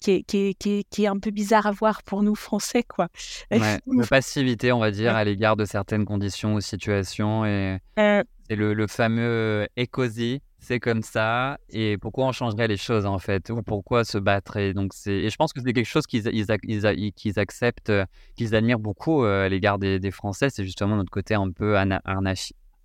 qui 0.00 0.12
est, 0.12 0.22
qui, 0.22 0.54
qui, 0.58 0.86
qui, 0.90 1.04
est, 1.04 1.06
un 1.06 1.18
peu 1.18 1.30
bizarre 1.30 1.66
à 1.66 1.72
voir 1.72 2.02
pour 2.02 2.22
nous 2.22 2.34
Français. 2.34 2.82
Quoi. 2.82 3.08
Ouais, 3.50 3.78
de 3.86 4.06
passivité, 4.06 4.72
on 4.72 4.78
va 4.78 4.90
dire, 4.90 5.14
à 5.14 5.24
l'égard 5.24 5.56
de 5.56 5.64
certaines 5.64 6.04
conditions 6.04 6.54
ou 6.54 6.60
situations. 6.60 7.44
Et 7.44 7.78
c'est 7.96 8.56
le, 8.56 8.74
le, 8.74 8.86
fameux 8.86 9.68
ECOSI, 9.78 10.40
c'est 10.60 10.78
comme 10.78 11.02
ça. 11.02 11.58
Et 11.70 11.98
pourquoi 11.98 12.26
on 12.26 12.32
changerait 12.32 12.68
les 12.68 12.76
choses, 12.76 13.06
en 13.06 13.18
fait 13.18 13.50
Ou 13.50 13.62
pourquoi 13.62 14.04
se 14.04 14.18
battre 14.18 14.56
Et, 14.56 14.72
donc 14.72 14.92
et 15.06 15.28
je 15.28 15.36
pense 15.36 15.52
que 15.52 15.60
c'est 15.60 15.72
quelque 15.72 15.84
chose 15.84 16.06
qu'ils 16.06 16.28
ils, 16.32 17.12
qu'ils 17.12 17.38
acceptent, 17.38 17.92
qu'ils 18.36 18.54
admirent 18.54 18.78
beaucoup 18.78 19.24
à 19.24 19.48
l'égard 19.48 19.78
des, 19.78 19.98
des, 19.98 20.10
Français. 20.10 20.48
C'est 20.50 20.64
justement 20.64 20.96
notre 20.96 21.10
côté 21.10 21.34
un 21.34 21.50
peu 21.50 21.76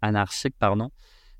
anarchique, 0.01 0.55
pardon 0.57 0.89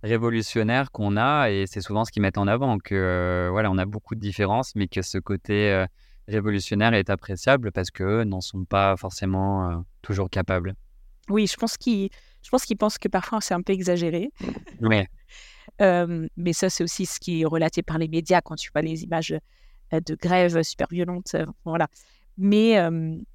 révolutionnaire 0.06 0.92
qu'on 0.92 1.18
a 1.18 1.50
et 1.50 1.66
c'est 1.68 1.82
souvent 1.82 2.06
ce 2.06 2.12
qu'ils 2.12 2.22
mettent 2.22 2.38
en 2.38 2.48
avant 2.48 2.78
que 2.78 2.96
euh, 2.96 3.50
voilà 3.52 3.72
on 3.72 3.78
a 3.78 3.86
beaucoup 3.86 4.16
de 4.16 4.20
différences 4.20 4.76
mais 4.76 4.88
que 4.88 5.02
ce 5.02 5.18
côté 5.18 5.72
euh, 5.72 5.86
révolutionnaire 6.28 6.94
est 6.94 7.10
appréciable 7.10 7.72
parce 7.72 7.92
que 7.92 8.24
n'en 8.24 8.42
sont 8.42 8.66
pas 8.66 8.96
forcément 8.98 9.70
euh, 9.70 9.76
toujours 10.02 10.30
capables. 10.30 10.76
Oui, 11.30 11.48
je 11.48 11.56
pense 11.56 11.76
qu'ils 11.78 12.10
je 12.44 12.50
pense 12.50 12.66
qu'ils 12.66 12.78
pensent 12.78 13.00
que 13.00 13.08
parfois 13.08 13.42
c'est 13.42 13.56
un 13.56 13.62
peu 13.62 13.74
exagéré. 13.74 14.30
Mais 15.80 16.54
ça 16.54 16.70
c'est 16.70 16.84
aussi 16.84 17.06
ce 17.06 17.20
qui 17.20 17.42
est 17.42 17.46
relaté 17.46 17.84
par 17.84 17.98
les 17.98 18.08
médias 18.08 18.42
quand 18.42 18.56
tu 18.56 18.70
vois 18.74 18.82
les 18.82 19.04
images 19.04 19.36
de 19.92 20.16
grèves 20.16 20.62
super 20.64 20.88
violentes 20.90 21.36
voilà. 21.64 21.88
Mais 22.38 22.78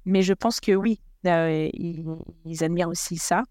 mais 0.05 0.21
je 0.21 0.33
pense 0.33 0.59
que 0.59 0.73
oui, 0.73 0.99
ils, 1.23 2.05
ils, 2.45 2.63
admirent 2.63 2.89
aussi 2.89 3.17
ça. 3.17 3.43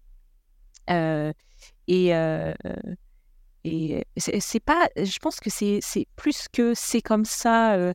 et 1.87 2.13
et 3.63 4.03
c'est 4.17 4.59
pas, 4.59 4.89
je 4.97 5.19
pense 5.19 5.39
que 5.39 5.49
c'est 5.49 6.07
plus 6.15 6.47
que 6.51 6.73
c'est 6.73 7.01
comme 7.01 7.25
ça. 7.25 7.93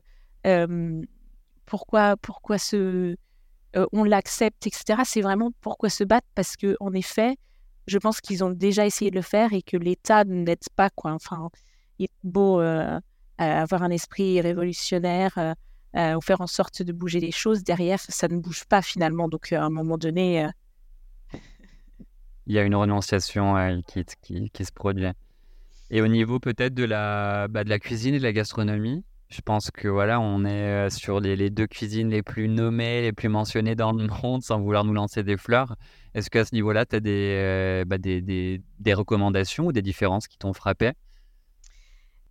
pourquoi, 1.65 2.15
pourquoi 2.17 2.57
ce, 2.57 3.15
on 3.91 4.03
l'accepte, 4.03 4.65
etc. 4.67 5.01
C'est 5.05 5.21
vraiment 5.21 5.51
pourquoi 5.61 5.89
se 5.89 6.03
battre 6.03 6.27
parce 6.35 6.55
que 6.55 6.75
en 6.79 6.93
effet, 6.93 7.35
je 7.87 7.97
pense 7.97 8.21
qu'ils 8.21 8.43
ont 8.43 8.49
déjà 8.49 8.85
essayé 8.85 9.11
de 9.11 9.15
le 9.15 9.21
faire 9.21 9.53
et 9.53 9.61
que 9.61 9.77
l'État 9.77 10.23
n'aide 10.25 10.59
pas 10.75 10.89
quoi. 10.89 11.11
Enfin, 11.11 11.49
il 11.99 12.05
est 12.05 12.11
beau 12.23 12.59
avoir 13.37 13.83
un 13.83 13.91
esprit 13.91 14.41
révolutionnaire. 14.41 15.55
ou 15.95 16.21
faire 16.21 16.41
en 16.41 16.47
sorte 16.47 16.83
de 16.83 16.91
bouger 16.91 17.19
les 17.19 17.31
choses, 17.31 17.63
derrière, 17.63 17.99
ça 17.99 18.27
ne 18.27 18.37
bouge 18.37 18.65
pas 18.65 18.81
finalement. 18.81 19.27
Donc, 19.27 19.51
à 19.51 19.63
un 19.63 19.69
moment 19.69 19.97
donné. 19.97 20.47
Il 22.45 22.55
y 22.55 22.59
a 22.59 22.63
une 22.63 22.75
renonciation 22.75 23.55
qui, 23.87 24.03
se 24.63 24.71
produit. 24.71 25.07
Et 25.89 26.01
au 26.01 26.07
niveau 26.07 26.39
peut-être 26.39 26.73
de 26.73 26.83
la, 26.83 27.47
bah, 27.47 27.63
de 27.63 27.69
la 27.69 27.79
cuisine 27.79 28.13
et 28.15 28.19
de 28.19 28.23
la 28.23 28.33
gastronomie, 28.33 29.03
je 29.29 29.41
pense 29.41 29.71
que 29.71 29.87
voilà, 29.87 30.19
on 30.19 30.45
est 30.45 30.89
sur 30.89 31.19
les, 31.19 31.49
deux 31.49 31.67
cuisines 31.67 32.09
les 32.09 32.23
plus 32.23 32.47
nommées, 32.47 33.01
les 33.01 33.11
plus 33.11 33.29
mentionnées 33.29 33.75
dans 33.75 33.91
le 33.91 34.07
monde, 34.23 34.41
sans 34.41 34.59
vouloir 34.59 34.83
nous 34.83 34.93
lancer 34.93 35.23
des 35.23 35.37
fleurs. 35.37 35.75
Est-ce 36.13 36.29
qu'à 36.29 36.45
ce, 36.45 36.55
niveau-là, 36.55 36.85
tu 36.85 36.95
as 36.95 36.99
des, 36.99 37.83
bah, 37.85 37.97
des, 37.97 38.21
des, 38.21 38.93
recommandations 38.93 39.67
ou 39.67 39.71
des 39.71 39.81
différences 39.81 40.27
qui 40.27 40.37
t'ont 40.37 40.53
frappé? 40.53 40.93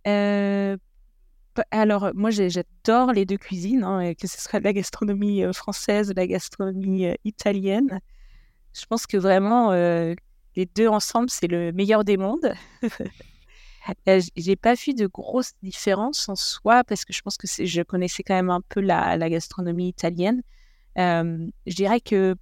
Euh, 0.07 0.75
Alors, 1.71 2.11
moi, 2.15 2.31
j'adore 2.31 3.13
les 3.13 3.25
deux 3.25 3.37
cuisines, 3.37 3.83
hein, 3.83 4.13
que 4.15 4.27
ce 4.27 4.41
soit 4.41 4.59
la 4.59 4.73
gastronomie 4.73 5.43
française 5.53 6.13
la 6.15 6.25
gastronomie 6.25 7.13
italienne. 7.23 7.99
Je 8.73 8.85
pense 8.87 9.05
que 9.05 9.17
vraiment, 9.17 9.71
les 9.71 10.65
deux 10.75 10.87
ensemble, 10.87 11.29
c'est 11.29 11.47
le 11.47 11.71
meilleur 11.71 12.03
des 12.03 12.17
mondes. 12.17 12.53
J'ai 14.35 14.55
pas 14.55 14.73
vu 14.73 14.93
de 14.93 15.07
grosses 15.07 15.53
différences 15.61 16.29
en 16.29 16.35
soi 16.35 16.83
parce 16.83 17.05
que 17.05 17.13
je 17.13 17.21
pense 17.21 17.37
que 17.37 17.47
je 17.47 17.81
connaissais 17.81 18.23
quand 18.23 18.35
même 18.35 18.49
un 18.49 18.61
peu 18.61 18.81
la, 18.81 19.17
gastronomie 19.29 19.89
italienne. 19.89 20.41
je 20.95 21.75
dirais 21.75 22.01
que 22.01 22.35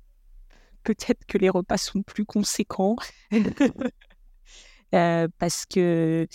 peut-être 0.84 1.26
que 1.28 1.38
les 1.38 1.50
repas 1.50 1.78
sont 1.78 2.04
plus 2.04 2.26
conséquents 2.26 2.96
parce 4.92 5.66
que 5.66 6.28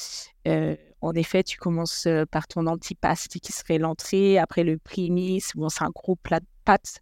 en 1.02 1.14
effet, 1.14 1.42
tu 1.42 1.56
commences 1.56 2.06
par 2.30 2.46
ton 2.46 2.66
antipaste 2.66 3.38
qui 3.40 3.52
serait 3.52 3.78
l'entrée, 3.78 4.38
après 4.38 4.64
le 4.64 4.76
primis, 4.76 5.42
bon, 5.54 5.70
c'est 5.70 5.82
un 5.82 5.90
gros 5.90 6.16
plat 6.16 6.40
de 6.40 6.46
pâtes. 6.64 7.00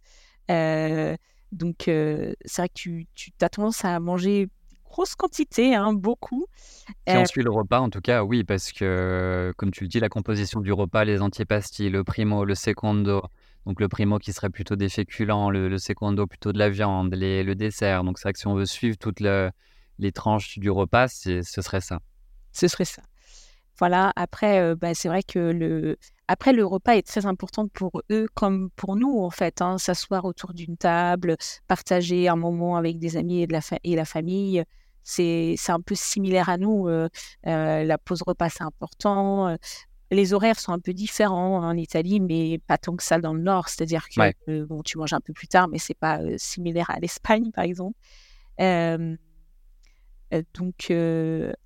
donc, 1.51 1.75
c'est 1.85 2.57
vrai 2.57 2.69
que 2.69 2.73
tu, 2.73 3.07
tu 3.13 3.31
as 3.41 3.49
tendance 3.49 3.83
à 3.83 3.99
manger 3.99 4.47
grosse 4.89 5.15
quantité, 5.15 5.75
hein, 5.75 5.93
beaucoup. 5.93 6.47
Si 7.07 7.15
on 7.15 7.25
suit 7.25 7.43
le 7.43 7.51
repas, 7.51 7.79
en 7.79 7.89
tout 7.89 8.01
cas, 8.01 8.23
oui, 8.23 8.43
parce 8.43 8.71
que, 8.71 9.53
comme 9.57 9.71
tu 9.71 9.83
le 9.83 9.87
dis, 9.87 9.99
la 9.99 10.09
composition 10.09 10.59
du 10.59 10.73
repas, 10.73 11.05
les 11.05 11.21
antipastilles, 11.21 11.89
le 11.89 12.03
primo, 12.03 12.43
le 12.43 12.55
secondo, 12.55 13.23
donc 13.65 13.79
le 13.79 13.87
primo 13.87 14.17
qui 14.17 14.33
serait 14.33 14.49
plutôt 14.49 14.75
des 14.75 14.89
féculents, 14.89 15.49
le, 15.49 15.77
secondo 15.77 16.27
plutôt 16.27 16.51
de 16.51 16.57
la 16.57 16.69
viande, 16.69 17.13
les, 17.13 17.43
le 17.43 17.55
dessert. 17.55 18.03
Donc 18.03 18.17
c'est 18.17 18.23
vrai 18.23 18.33
que 18.33 18.39
si 18.39 18.47
on 18.47 18.55
veut 18.55 18.65
suivre 18.65 18.97
toutes 18.97 19.19
les 19.19 20.11
tranches 20.11 20.59
du 20.59 20.69
repas, 20.69 21.07
ce 21.07 21.41
serait 21.43 21.81
ça. 21.81 21.99
Ce 22.51 22.67
serait 22.67 22.85
ça. 22.85 23.03
Voilà, 23.77 24.11
après, 24.17 24.75
bah, 24.75 24.93
c'est 24.93 25.07
vrai 25.07 25.23
que 25.23 25.39
le... 25.39 25.97
Après, 26.27 26.51
le 26.51 26.65
repas 26.65 26.95
est 26.95 27.07
très 27.07 27.25
important 27.25 27.67
pour 27.69 28.01
eux 28.11 28.27
comme 28.35 28.69
pour 28.75 28.97
nous, 28.97 29.19
en 29.19 29.29
fait. 29.29 29.61
Hein. 29.61 29.77
S'asseoir 29.77 30.25
autour 30.25 30.53
d'une 30.53 30.77
table, 30.77 31.37
partager 31.67 32.27
un 32.27 32.35
moment 32.35 32.75
avec 32.75 32.99
des 32.99 33.15
amis 33.15 33.41
et, 33.41 33.47
de 33.47 33.53
la, 33.53 33.61
et 33.83 33.95
la 33.95 34.05
famille, 34.05 34.63
c'est 35.03 35.55
un 35.69 35.81
peu 35.81 35.95
similaire 35.95 36.49
à 36.49 36.57
nous. 36.57 36.87
la 37.43 37.97
pause 37.97 38.21
repas, 38.25 38.49
c'est 38.49 38.63
important. 38.63 39.57
Les 40.11 40.33
horaires 40.33 40.59
sont 40.59 40.71
un 40.71 40.79
peu 40.79 40.91
différents 40.93 41.57
en 41.63 41.77
Italie, 41.77 42.19
mais 42.19 42.59
pas 42.65 42.79
tant 42.79 42.95
que 42.95 43.03
ça 43.03 43.19
dans 43.19 43.33
le 43.33 43.41
Nord. 43.41 43.69
C'est-à-dire 43.69 44.07
que 44.09 44.63
bon, 44.63 44.81
tu 44.81 44.97
manges 44.97 45.13
un 45.13 45.21
peu 45.21 45.33
plus 45.33 45.47
tard, 45.47 45.67
mais 45.67 45.77
c'est 45.77 45.93
pas 45.93 46.19
similaire 46.37 46.89
à 46.89 46.99
l'Espagne, 46.99 47.51
par 47.51 47.63
exemple. 47.63 47.95
donc, 50.53 50.91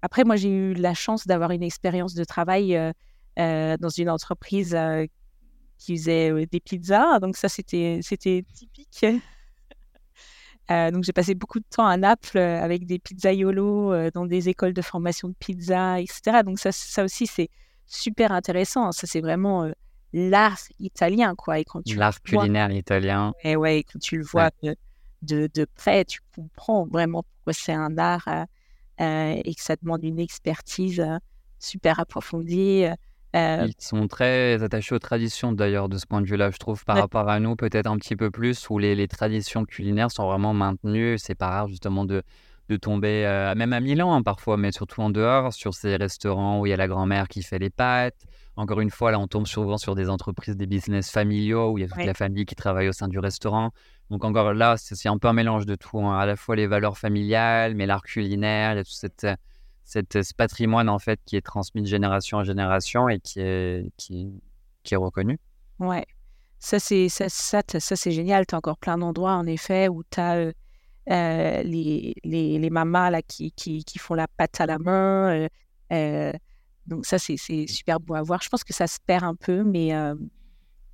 après, 0.01 0.23
moi, 0.25 0.35
j'ai 0.35 0.49
eu 0.49 0.73
la 0.73 0.93
chance 0.93 1.25
d'avoir 1.27 1.51
une 1.51 1.63
expérience 1.63 2.13
de 2.15 2.23
travail 2.23 2.77
dans 3.37 3.89
une 3.97 4.09
entreprise 4.09 4.77
qui 5.77 5.97
faisait 5.97 6.45
des 6.45 6.59
pizzas. 6.59 7.19
Donc, 7.19 7.37
ça, 7.37 7.49
c'était 7.49 8.01
typique. 8.53 9.05
Euh, 10.71 10.91
donc 10.91 11.03
j'ai 11.03 11.13
passé 11.13 11.35
beaucoup 11.35 11.59
de 11.59 11.65
temps 11.69 11.85
à 11.85 11.97
Naples 11.97 12.37
avec 12.37 12.85
des 12.85 12.99
pizzaiolos 12.99 14.11
dans 14.11 14.25
des 14.25 14.49
écoles 14.49 14.73
de 14.73 14.81
formation 14.81 15.27
de 15.27 15.35
pizza, 15.37 15.99
etc. 15.99 16.43
Donc 16.45 16.59
ça, 16.59 16.71
ça 16.71 17.03
aussi 17.03 17.27
c'est 17.27 17.49
super 17.85 18.31
intéressant. 18.31 18.91
Ça 18.91 19.05
c'est 19.05 19.21
vraiment 19.21 19.69
l'art 20.13 20.59
italien 20.79 21.35
quoi. 21.35 21.59
Et 21.59 21.65
quand 21.65 21.83
tu 21.83 21.95
l'art 21.95 22.21
culinaire 22.21 22.71
italien. 22.71 23.33
Et 23.43 23.55
ouais, 23.55 23.83
quand 23.83 23.99
tu 23.99 24.17
le 24.17 24.23
vois 24.23 24.51
de, 25.21 25.47
de, 25.53 25.65
près, 25.75 26.05
tu 26.05 26.21
comprends 26.35 26.85
vraiment 26.85 27.23
pourquoi 27.23 27.53
c'est 27.53 27.73
un 27.73 27.97
art 27.97 28.27
et 28.99 29.55
que 29.55 29.61
ça 29.61 29.75
demande 29.75 30.03
une 30.03 30.19
expertise 30.19 31.05
super 31.59 31.99
approfondie. 31.99 32.85
Euh, 33.35 33.65
Ils 33.67 33.83
sont 33.83 34.07
très 34.07 34.61
attachés 34.61 34.93
aux 34.93 34.99
traditions 34.99 35.53
d'ailleurs 35.53 35.89
de 35.89 35.97
ce 35.97 36.05
point 36.05 36.21
de 36.21 36.27
vue-là, 36.27 36.51
je 36.51 36.57
trouve, 36.57 36.85
par 36.85 36.97
rapport 36.97 37.27
à 37.29 37.39
nous, 37.39 37.55
peut-être 37.55 37.87
un 37.87 37.97
petit 37.97 38.15
peu 38.15 38.29
plus, 38.29 38.69
où 38.69 38.77
les, 38.77 38.95
les, 38.95 39.07
traditions 39.07 39.65
culinaires 39.65 40.11
sont 40.11 40.27
vraiment 40.27 40.53
maintenues. 40.53 41.17
C'est 41.17 41.35
pas 41.35 41.49
rare 41.49 41.67
justement 41.67 42.05
de, 42.05 42.21
de 42.69 42.75
tomber, 42.77 43.25
euh, 43.25 43.55
même 43.55 43.73
à 43.73 43.79
Milan 43.79 44.13
hein, 44.13 44.21
parfois, 44.21 44.57
mais 44.57 44.71
surtout 44.71 45.01
en 45.01 45.09
dehors, 45.09 45.51
sur 45.51 45.73
ces 45.73 45.95
restaurants 45.95 46.59
où 46.59 46.67
il 46.67 46.69
y 46.69 46.73
a 46.73 46.77
la 46.77 46.87
grand-mère 46.87 47.27
qui 47.27 47.41
fait 47.41 47.59
les 47.59 47.71
pâtes. 47.71 48.23
Encore 48.55 48.81
une 48.81 48.91
fois, 48.91 49.11
là, 49.11 49.19
on 49.19 49.27
tombe 49.27 49.47
souvent 49.47 49.77
sur 49.77 49.95
des 49.95 50.09
entreprises, 50.09 50.55
des 50.55 50.67
business 50.67 51.09
familiaux, 51.09 51.71
où 51.71 51.79
il 51.79 51.81
y 51.81 51.83
a 51.85 51.87
toute 51.87 52.05
la 52.05 52.13
famille 52.13 52.45
qui 52.45 52.53
travaille 52.53 52.87
au 52.87 52.93
sein 52.93 53.07
du 53.07 53.17
restaurant. 53.17 53.71
Donc 54.11 54.23
encore 54.25 54.53
là, 54.53 54.75
c'est 54.77 55.09
un 55.09 55.17
peu 55.17 55.27
un 55.27 55.33
mélange 55.33 55.65
de 55.65 55.73
tout, 55.73 55.99
hein. 55.99 56.19
à 56.19 56.27
la 56.27 56.35
fois 56.35 56.55
les 56.55 56.67
valeurs 56.67 56.99
familiales, 56.99 57.73
mais 57.73 57.87
l'art 57.87 58.03
culinaire, 58.03 58.73
il 58.73 58.75
y 58.75 58.79
a 58.79 58.83
toute 58.83 58.93
cette 58.93 59.25
cette, 59.83 60.23
ce 60.23 60.33
patrimoine 60.33 60.89
en 60.89 60.99
fait 60.99 61.19
qui 61.25 61.35
est 61.35 61.41
transmis 61.41 61.81
de 61.81 61.87
génération 61.87 62.37
en 62.37 62.43
génération 62.43 63.09
et 63.09 63.19
qui 63.19 63.39
est, 63.39 63.91
qui, 63.97 64.31
qui 64.83 64.93
est 64.93 64.97
reconnu. 64.97 65.39
Ouais, 65.79 66.05
ça 66.59 66.79
c'est 66.79 67.09
ça, 67.09 67.27
ça, 67.29 67.61
ça 67.67 67.95
c'est 67.95 68.11
génial. 68.11 68.45
Tu 68.45 68.55
as 68.55 68.57
encore 68.57 68.77
plein 68.77 68.97
d'endroits 68.97 69.33
en 69.33 69.45
effet 69.45 69.89
où 69.89 70.03
tu 70.09 70.19
as 70.19 70.35
euh, 70.37 70.53
euh, 71.09 71.63
les, 71.63 72.15
les, 72.23 72.57
les, 72.59 72.69
mamas 72.69 73.09
là, 73.09 73.21
qui, 73.21 73.51
qui, 73.51 73.83
qui, 73.83 73.99
font 73.99 74.13
la 74.13 74.27
pâte 74.27 74.61
à 74.61 74.65
la 74.65 74.79
main. 74.79 75.47
Euh, 75.91 76.31
donc 76.87 77.05
ça 77.05 77.19
c'est 77.19 77.37
super 77.37 77.99
beau 77.99 78.15
à 78.15 78.21
voir. 78.21 78.41
Je 78.41 78.49
pense 78.49 78.63
que 78.63 78.73
ça 78.73 78.87
se 78.87 78.99
perd 79.05 79.23
un 79.23 79.35
peu, 79.35 79.63
mais, 79.63 79.91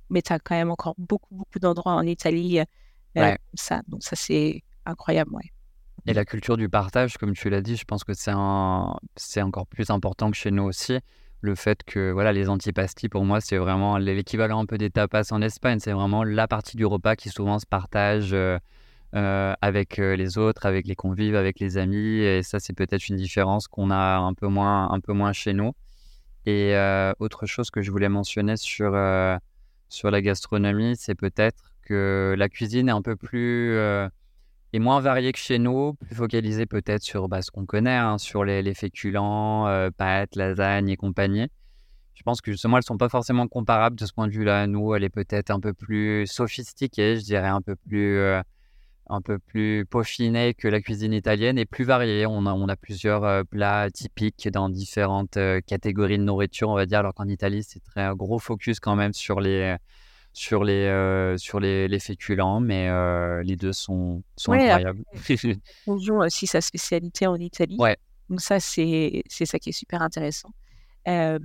mais 0.08 0.22
tu 0.22 0.32
as 0.32 0.38
quand 0.38 0.56
même 0.56 0.70
encore 0.70 0.94
beaucoup, 0.98 1.34
beaucoup 1.34 1.58
d'endroits 1.60 1.94
en 1.94 2.06
Italie 2.06 2.60
ouais. 3.16 3.38
ça. 3.54 3.82
Donc 3.86 4.02
ça 4.02 4.16
c'est 4.16 4.62
incroyable. 4.84 5.34
Ouais. 5.34 5.50
Et 6.10 6.12
la 6.12 6.24
culture 6.24 6.56
du 6.56 6.68
partage, 6.68 7.18
comme 7.18 7.34
tu 7.34 7.50
l'as 7.50 7.60
dit, 7.60 7.76
je 7.76 7.84
pense 7.84 8.02
que 8.02 8.14
c'est 8.14 8.32
encore 9.42 9.66
plus 9.68 9.90
important 9.90 10.32
que 10.32 10.36
chez 10.36 10.50
nous 10.50 10.64
aussi. 10.64 10.98
Le 11.40 11.54
fait 11.54 11.84
que 11.84 12.10
voilà, 12.10 12.32
les 12.32 12.48
antipastis, 12.48 13.08
pour 13.08 13.24
moi, 13.24 13.40
c'est 13.40 13.58
vraiment 13.58 13.96
l'équivalent 13.96 14.60
un 14.60 14.66
peu 14.66 14.76
des 14.76 14.90
tapas 14.90 15.32
en 15.32 15.40
Espagne. 15.40 15.78
C'est 15.78 15.92
vraiment 15.92 16.24
la 16.24 16.48
partie 16.48 16.76
du 16.76 16.84
repas 16.84 17.14
qui 17.14 17.28
souvent 17.28 17.60
se 17.60 17.66
partage 17.66 18.30
euh, 18.32 18.58
euh, 19.14 19.54
avec 19.60 20.00
euh, 20.00 20.16
les 20.16 20.36
autres, 20.36 20.66
avec 20.66 20.88
les 20.88 20.96
convives, 20.96 21.36
avec 21.36 21.60
les 21.60 21.78
amis. 21.78 22.18
Et 22.18 22.42
ça, 22.42 22.58
c'est 22.58 22.72
peut-être 22.72 23.08
une 23.08 23.16
différence 23.16 23.68
qu'on 23.68 23.92
a 23.92 24.18
un 24.18 24.34
peu 24.34 24.48
moins, 24.48 24.90
un 24.90 24.98
peu 24.98 25.12
moins 25.12 25.32
chez 25.32 25.52
nous. 25.52 25.74
Et 26.44 26.74
autre 27.20 27.46
chose 27.46 27.70
que 27.70 27.82
je 27.82 27.92
voulais 27.92 28.08
mentionner 28.08 28.56
sur, 28.56 28.98
sur 29.88 30.10
la 30.10 30.22
gastronomie, 30.22 30.96
c'est 30.96 31.14
peut-être 31.14 31.72
que 31.82 32.34
la 32.36 32.48
cuisine 32.48 32.88
est 32.88 32.92
un 32.92 33.02
peu 33.02 33.14
plus 33.14 33.78
est 34.72 34.78
moins 34.78 35.00
varié 35.00 35.32
que 35.32 35.38
chez 35.38 35.58
nous, 35.58 35.94
plus 35.94 36.14
focalisé 36.14 36.66
peut-être 36.66 37.02
sur 37.02 37.28
bah, 37.28 37.42
ce 37.42 37.50
qu'on 37.50 37.66
connaît, 37.66 37.96
hein, 37.96 38.18
sur 38.18 38.44
les, 38.44 38.62
les 38.62 38.74
féculents, 38.74 39.66
euh, 39.66 39.90
pâtes, 39.90 40.36
lasagnes 40.36 40.88
et 40.88 40.96
compagnie. 40.96 41.48
Je 42.14 42.22
pense 42.22 42.40
que 42.40 42.52
justement, 42.52 42.76
elles 42.76 42.82
ne 42.82 42.86
sont 42.86 42.98
pas 42.98 43.08
forcément 43.08 43.48
comparables 43.48 43.96
de 43.96 44.04
ce 44.04 44.12
point 44.12 44.28
de 44.28 44.32
vue-là. 44.32 44.66
Nous, 44.66 44.94
elle 44.94 45.04
est 45.04 45.10
peut-être 45.10 45.50
un 45.50 45.60
peu 45.60 45.72
plus 45.72 46.26
sophistiquée, 46.26 47.16
je 47.16 47.24
dirais 47.24 47.48
un 47.48 47.62
peu 47.62 47.76
plus, 47.76 48.18
euh, 48.18 48.42
un 49.08 49.22
peu 49.22 49.38
plus 49.38 49.86
peaufinée 49.86 50.54
que 50.54 50.68
la 50.68 50.80
cuisine 50.80 51.14
italienne 51.14 51.58
et 51.58 51.64
plus 51.64 51.84
variée. 51.84 52.26
On 52.26 52.46
a, 52.46 52.52
on 52.52 52.68
a 52.68 52.76
plusieurs 52.76 53.24
euh, 53.24 53.42
plats 53.42 53.90
typiques 53.90 54.48
dans 54.50 54.68
différentes 54.68 55.38
catégories 55.66 56.18
de 56.18 56.24
nourriture, 56.24 56.68
on 56.68 56.74
va 56.74 56.86
dire, 56.86 56.98
alors 56.98 57.14
qu'en 57.14 57.28
Italie, 57.28 57.64
c'est 57.64 57.82
très 57.82 58.10
gros 58.14 58.38
focus 58.38 58.80
quand 58.80 58.96
même 58.96 59.14
sur 59.14 59.40
les 59.40 59.76
sur 60.32 60.64
les, 60.64 60.86
euh, 60.86 61.36
sur 61.36 61.60
les, 61.60 61.88
les, 61.88 61.98
féculents, 61.98 62.60
mais 62.60 62.88
euh, 62.88 63.42
les 63.42 63.56
deux 63.56 63.72
sont, 63.72 64.22
sont 64.36 64.52
incroyables. 64.52 65.02
On 65.86 65.98
joue 65.98 66.22
aussi 66.22 66.46
sa 66.46 66.60
spécialité 66.60 67.26
en 67.26 67.36
Italie. 67.36 67.76
Ouais. 67.78 67.96
Donc 68.28 68.40
ça, 68.40 68.60
c'est 68.60 69.22
ça 69.28 69.58
qui 69.58 69.70
est 69.70 69.78
super 69.78 70.02
intéressant. 70.02 70.50
Euh, 71.08 71.38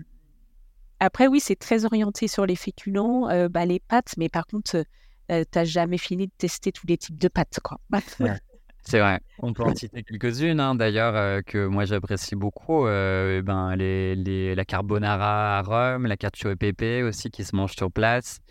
après, 0.99 1.27
oui, 1.27 1.39
c'est 1.39 1.55
très 1.55 1.85
orienté 1.85 2.27
sur 2.27 2.45
les 2.45 2.55
féculents, 2.55 3.49
bah, 3.49 3.65
les 3.65 3.79
pâtes, 3.79 4.13
mais 4.17 4.29
par 4.29 4.45
contre, 4.45 4.83
tu 5.29 5.35
n'as 5.55 5.63
jamais 5.65 5.97
fini 5.97 6.27
de 6.27 6.31
tester 6.37 6.71
tous 6.71 6.87
les 6.87 6.97
types 6.97 7.17
de 7.17 7.27
pâtes. 7.27 7.59
Quoi. 7.63 7.79
C'est 8.87 8.99
vrai. 8.99 9.19
On 9.39 9.51
peut 9.51 9.63
en 9.63 9.73
citer 9.75 10.03
quelques-unes, 10.03 10.59
hein, 10.59 10.75
d'ailleurs, 10.75 11.43
que 11.43 11.65
moi 11.65 11.85
j'apprécie 11.85 12.35
beaucoup. 12.35 12.83
ben, 12.83 13.75
les, 13.75 14.15
les, 14.15 14.53
la 14.53 14.63
carbonara 14.63 15.57
à 15.57 15.61
Rome, 15.63 16.05
la 16.05 16.17
cacio 16.17 16.51
e 16.51 16.55
pepe 16.55 17.03
aussi 17.03 17.31
qui 17.31 17.43
se 17.43 17.55
mange 17.55 17.75
sur 17.75 17.91
place. 17.91 18.41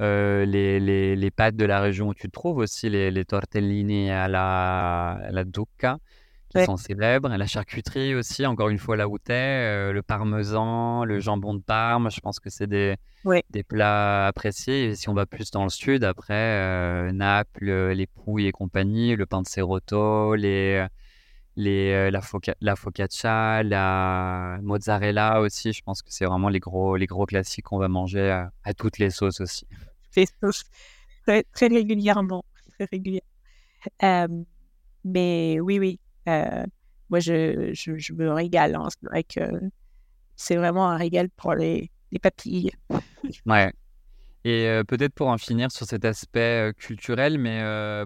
Euh, 0.00 0.44
les, 0.44 0.78
les, 0.78 1.16
les, 1.16 1.30
pâtes 1.30 1.56
de 1.56 1.64
la 1.64 1.80
région 1.80 2.08
où 2.08 2.14
tu 2.14 2.26
te 2.26 2.32
trouves 2.32 2.58
aussi, 2.58 2.90
les, 2.90 3.10
les 3.10 3.24
tortellini 3.24 4.10
à 4.10 4.28
la, 4.28 5.12
à 5.12 5.30
la 5.30 5.44
ducca, 5.44 5.98
qui 6.50 6.64
sont 6.64 6.76
célèbres, 6.76 7.28
la 7.28 7.46
charcuterie 7.46 8.14
aussi, 8.14 8.44
encore 8.46 8.68
une 8.68 8.78
fois, 8.78 8.96
là 8.96 9.08
où 9.08 9.16
es, 9.28 9.92
le 9.92 10.00
parmesan, 10.02 11.04
le 11.04 11.20
jambon 11.20 11.54
de 11.54 11.62
Parme, 11.62 12.10
je 12.10 12.20
pense 12.20 12.40
que 12.40 12.50
c'est 12.50 12.66
des, 12.66 12.96
des 13.50 13.62
plats 13.62 14.26
appréciés. 14.26 14.86
Et 14.86 14.94
si 14.94 15.08
on 15.08 15.14
va 15.14 15.26
plus 15.26 15.50
dans 15.50 15.64
le 15.64 15.70
sud, 15.70 16.04
après, 16.04 16.34
euh, 16.34 17.12
Naples, 17.12 17.92
les 17.92 18.06
pouilles 18.06 18.46
et 18.46 18.52
compagnie, 18.52 19.16
le 19.16 19.26
pain 19.26 19.42
de 19.42 19.46
serotto, 19.46 20.34
les, 20.34 20.86
les, 21.56 21.92
euh, 21.92 22.10
la, 22.10 22.20
foca 22.20 22.54
la, 22.60 22.76
focaccia, 22.76 23.62
la 23.62 24.58
mozzarella 24.62 25.40
aussi. 25.40 25.72
Je 25.72 25.82
pense 25.82 26.02
que 26.02 26.12
c'est 26.12 26.26
vraiment 26.26 26.48
les 26.48 26.60
gros, 26.60 26.96
les 26.96 27.06
gros 27.06 27.26
classiques 27.26 27.64
qu'on 27.64 27.78
va 27.78 27.88
manger 27.88 28.30
à, 28.30 28.52
à, 28.64 28.74
toutes 28.74 28.98
les 28.98 29.10
sauces 29.10 29.40
aussi 29.40 29.66
très, 31.26 31.42
très 31.52 31.66
régulièrement. 31.66 32.44
Très 32.78 32.88
régulièrement. 32.90 33.26
Euh, 34.02 34.28
mais 35.04 35.58
oui, 35.60 35.78
oui. 35.78 36.00
Euh, 36.28 36.64
moi, 37.10 37.20
je, 37.20 37.70
je, 37.72 37.96
je, 37.96 38.12
me 38.12 38.32
régale. 38.32 38.74
Hein. 38.74 38.88
C'est 38.90 39.08
vrai 39.08 39.24
que 39.24 39.40
c'est 40.36 40.56
vraiment 40.56 40.88
un 40.88 40.96
régal 40.96 41.28
pour 41.30 41.54
les, 41.54 41.90
les 42.12 42.18
papilles. 42.18 42.70
Ouais. 43.46 43.72
Et 44.44 44.66
euh, 44.66 44.84
peut-être 44.84 45.12
pour 45.14 45.28
en 45.28 45.38
finir 45.38 45.72
sur 45.72 45.86
cet 45.86 46.04
aspect 46.04 46.72
culturel, 46.78 47.38
mais 47.38 47.60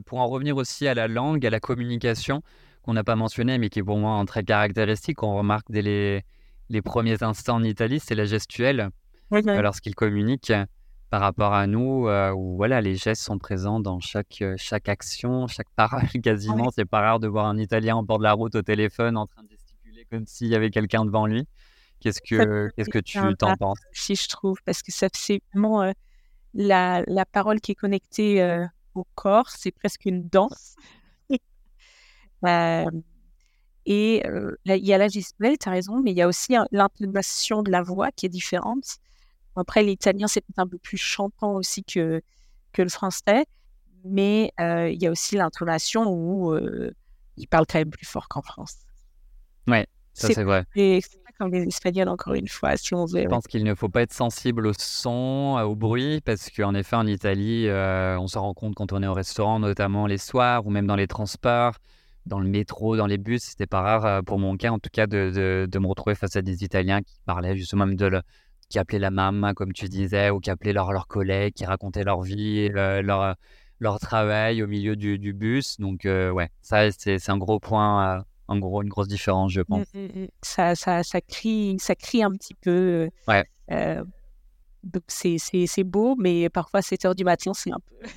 pour 0.07 0.21
en 0.21 0.27
revenir 0.27 0.57
aussi 0.57 0.89
à 0.89 0.95
la 0.95 1.09
langue, 1.09 1.45
à 1.45 1.51
la 1.51 1.61
communication, 1.61 2.43
qu'on 2.83 2.95
n'a 2.95 3.05
pas 3.05 3.17
mentionné, 3.17 3.59
mais 3.59 3.69
qui 3.69 3.81
est 3.81 3.85
pour 3.85 3.99
moi 3.99 4.13
un 4.13 4.25
trait 4.25 4.45
caractéristique, 4.45 5.19
qu'on 5.19 5.37
remarque 5.37 5.71
dès 5.71 5.83
les, 5.83 6.25
les 6.69 6.83
premiers 6.83 7.23
instants 7.23 7.57
en 7.57 7.63
Italie, 7.63 8.01
c'est 8.01 8.15
la 8.15 8.25
gestuelle. 8.25 8.91
Oui, 9.31 9.43
Lorsqu'ils 9.45 9.95
communiquent, 9.95 10.53
par 11.11 11.21
rapport 11.21 11.53
à 11.53 11.67
nous, 11.67 12.07
euh, 12.07 12.33
où 12.33 12.57
voilà, 12.57 12.81
les 12.81 12.95
gestes 12.95 13.23
sont 13.23 13.39
présents 13.39 13.81
dans 13.81 13.99
chaque, 13.99 14.43
euh, 14.43 14.55
chaque 14.57 14.89
action, 14.89 15.49
chaque 15.49 15.69
parole 15.75 16.03
quasiment. 16.25 16.71
C'est 16.71 16.85
pas 16.85 17.01
rare 17.01 17.19
de 17.19 17.27
voir 17.27 17.47
un 17.47 17.59
Italien 17.59 17.97
en 17.97 18.03
bord 18.05 18.19
de 18.19 18.23
la 18.23 18.33
route 18.33 18.55
au 18.55 18.63
téléphone 18.63 19.17
en 19.17 19.27
train 19.27 19.43
de 19.43 19.49
gesticuler 19.49 20.07
comme 20.09 20.25
s'il 20.27 20.47
y 20.47 20.55
avait 20.55 20.71
quelqu'un 20.71 21.05
devant 21.05 21.27
lui. 21.27 21.47
Qu'est-ce 21.99 22.23
que, 22.23 22.71
qu'est-ce 22.77 22.89
que 22.89 23.01
tu 23.01 23.19
t'en 23.37 23.57
penses? 23.57 23.81
Si 23.93 24.15
je 24.15 24.29
trouve, 24.29 24.59
parce 24.65 24.83
que 24.83 24.93
c'est 24.93 25.43
vraiment 25.53 25.83
euh, 25.83 25.93
la, 26.55 27.03
la, 27.07 27.27
parole 27.27 27.61
qui 27.61 27.73
est 27.73 27.75
connectée 27.75 28.65
au 28.95 29.05
corps, 29.17 29.51
c'est 29.51 29.71
presque 29.71 30.07
une 30.07 30.27
danse. 30.27 30.77
Et 32.47 34.23
il 34.67 34.87
y 34.87 34.93
a 34.93 34.99
la 34.99 35.09
gestuelle, 35.09 35.59
tu 35.59 35.69
as 35.69 35.73
raison, 35.73 36.01
mais 36.01 36.11
il 36.13 36.17
y 36.17 36.23
a 36.23 36.29
aussi 36.29 36.55
l'intonation 36.73 37.63
de 37.63 37.71
la 37.71 37.83
voix 37.83 38.11
qui 38.13 38.27
est 38.27 38.31
différente. 38.31 38.99
Après, 39.57 39.83
l'italien, 39.83 40.27
c'est 40.27 40.45
un 40.57 40.67
peu 40.67 40.79
plus 40.79 40.97
chantant 40.97 41.55
aussi 41.55 41.85
que, 41.85 42.23
que 42.73 42.83
le 42.83 42.89
français, 42.89 43.47
mais 44.05 44.53
il 44.59 45.03
y 45.03 45.07
a 45.07 45.11
aussi 45.11 45.37
l'intonation 45.37 46.05
où 46.09 46.53
euh, 46.53 46.93
il 47.37 47.47
parle 47.49 47.67
quand 47.67 47.79
même 47.79 47.91
plus 47.91 48.07
fort 48.07 48.29
qu'en 48.29 48.43
France. 48.43 48.77
Ouais, 49.67 49.87
ça 50.15 50.29
c'est 50.29 50.45
vrai. 50.45 50.65
C'est 50.75 51.01
pas 51.25 51.33
comme 51.39 51.53
les 51.53 51.63
Espagnols, 51.65 52.09
encore 52.09 52.35
une 52.35 52.49
fois, 52.49 52.77
si 52.77 52.95
on 52.95 53.05
veut. 53.05 53.23
Je 53.23 53.29
pense 53.29 53.47
qu'il 53.47 53.65
ne 53.65 53.75
faut 53.75 53.89
pas 53.89 54.03
être 54.03 54.13
sensible 54.13 54.67
au 54.67 54.73
son, 54.79 55.61
au 55.63 55.75
bruit, 55.75 56.21
parce 56.21 56.51
qu'en 56.51 56.75
effet, 56.75 56.97
en 56.97 57.07
Italie, 57.07 57.67
euh, 57.69 58.19
on 58.19 58.27
s'en 58.27 58.43
rend 58.43 58.55
compte 58.55 58.75
quand 58.75 58.93
on 58.93 59.03
est 59.03 59.07
au 59.07 59.15
restaurant, 59.15 59.59
notamment 59.59 60.07
les 60.07 60.19
soirs 60.19 60.67
ou 60.67 60.71
même 60.71 60.87
dans 60.87 60.97
les 60.97 61.07
transports 61.07 61.75
dans 62.27 62.39
le 62.39 62.49
métro, 62.49 62.97
dans 62.97 63.07
les 63.07 63.19
bus, 63.19 63.43
c'était 63.43 63.67
pas 63.67 63.81
rare 63.81 64.25
pour 64.25 64.39
mon 64.39 64.57
cas, 64.57 64.71
en 64.71 64.79
tout 64.79 64.91
cas, 64.93 65.07
de, 65.07 65.31
de, 65.35 65.69
de, 65.71 65.79
me 65.79 65.87
retrouver 65.87 66.15
face 66.15 66.37
à 66.37 66.43
des 66.43 66.65
Italiens 66.65 67.03
qui 67.03 67.19
parlaient 67.25 67.57
justement 67.57 67.87
même 67.87 67.97
de, 67.97 68.23
qui 68.71 68.79
appelaient 68.79 69.01
la 69.01 69.11
maman, 69.11 69.53
comme 69.53 69.73
tu 69.73 69.89
disais, 69.89 70.31
ou 70.31 70.39
qui 70.39 70.49
appelaient 70.49 70.73
leurs 70.73 71.07
collègues, 71.09 71.55
qui 71.55 71.67
racontaient 71.67 72.05
leur 72.05 72.23
vie, 72.23 72.69
leur, 72.69 73.35
leur 73.81 73.99
travail 73.99 74.63
au 74.63 74.69
milieu 74.69 74.97
du, 74.97 75.19
du 75.19 75.33
bus. 75.33 75.79
Donc, 75.81 76.07
euh, 76.07 76.31
ouais, 76.31 76.51
ça, 76.63 76.91
c'est 76.93 77.29
un 77.29 77.37
gros 77.37 77.59
point, 77.59 78.25
en 78.47 78.59
gros, 78.59 78.83
une 78.83 78.89
grosse 78.89 79.09
différence, 79.09 79.53
je 79.53 79.61
mmh, 79.61 79.65
pense. 79.65 79.95
Mmh, 79.95 79.99
mmh. 80.05 80.27
Ça, 80.43 80.75
ça, 80.77 81.03
ça, 81.03 81.21
crie, 81.21 81.77
ça 81.81 81.97
crie 81.97 82.23
un 82.23 82.31
petit 82.31 82.55
peu. 82.55 83.11
Ouais. 83.27 83.45
Euh, 83.73 84.05
donc, 84.85 85.03
c'est 85.09 85.85
beau, 85.85 86.15
mais 86.17 86.49
parfois, 86.49 86.81
7 86.81 87.05
heures 87.07 87.15
du 87.15 87.25
matin, 87.25 87.53
c'est 87.55 87.73
un 87.73 87.81
peu. 87.81 88.09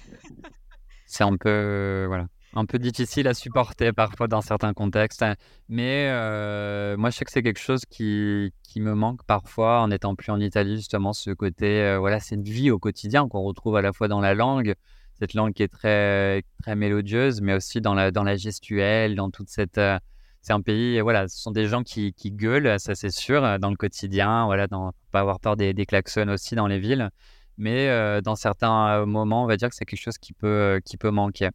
c'est 1.08 1.24
un 1.24 1.36
peu. 1.36 2.06
voilà 2.08 2.28
un 2.56 2.66
peu 2.66 2.80
difficile 2.80 3.28
à 3.28 3.34
supporter 3.34 3.94
parfois 3.94 4.28
dans 4.28 4.42
certains 4.42 4.74
contextes. 4.74 5.24
Hein. 5.24 5.36
Mais 5.70 6.08
euh, 6.10 6.96
moi, 6.98 7.10
je 7.10 7.18
sais 7.18 7.26
que 7.26 7.32
c'est 7.32 7.44
quelque 7.44 7.60
chose 7.60 7.82
qui, 7.90 8.52
me 8.76 8.94
manque 8.94 9.24
parfois 9.26 9.82
en 9.82 9.92
étant 9.92 10.16
plus 10.16 10.32
en 10.32 10.40
Italie, 10.40 10.78
justement, 10.78 11.14
ce 11.14 11.32
côté, 11.32 11.82
euh, 11.82 12.00
voilà, 12.00 12.20
cette 12.20 12.48
vie 12.48 12.72
au 12.72 12.80
quotidien 12.80 13.28
qu'on 13.28 13.42
retrouve 13.42 13.76
à 13.78 13.82
la 13.82 13.94
fois 13.94 14.08
dans 14.08 14.20
la 14.20 14.34
langue, 14.34 14.74
cette 15.20 15.34
langue 15.34 15.54
qui 15.54 15.64
est 15.64 15.72
très, 15.72 16.44
très 16.62 16.76
mélodieuse, 16.76 17.42
mais 17.42 17.54
aussi 17.54 17.82
dans 17.82 17.94
la, 17.94 18.12
dans 18.12 18.24
la 18.24 18.36
gestuelle, 18.36 19.16
dans 19.16 19.30
toute 19.30 19.50
cette. 19.50 19.78
Euh, 19.78 20.00
c'est 20.42 20.54
un 20.54 20.62
pays, 20.62 21.00
voilà, 21.00 21.30
ce 21.30 21.40
sont 21.40 21.52
des 21.52 21.68
gens 21.68 21.84
qui, 21.84 22.14
qui 22.14 22.30
gueulent, 22.32 22.78
ça 22.78 22.96
c'est 22.96 23.12
sûr, 23.12 23.60
dans 23.60 23.70
le 23.70 23.78
quotidien, 23.78 24.46
voilà, 24.46 24.68
dans, 24.68 24.92
pas 25.12 25.22
avoir 25.22 25.40
peur 25.40 25.56
des, 25.56 25.74
des 25.74 25.86
klaxons 25.86 26.28
aussi 26.28 26.56
dans 26.56 26.68
les 26.68 26.80
villes. 26.80 27.10
Mais 27.58 28.22
dans 28.22 28.36
certains 28.36 29.06
moments, 29.06 29.44
on 29.44 29.48
va 29.48 29.56
dire 29.56 29.70
que 29.70 29.76
c'est 29.76 29.86
quelque 29.86 30.02
chose 30.02 30.18
qui 30.18 30.34
peut, 30.34 30.82
qui 30.84 30.98
peut 30.98 31.12
manquer. 31.12 31.50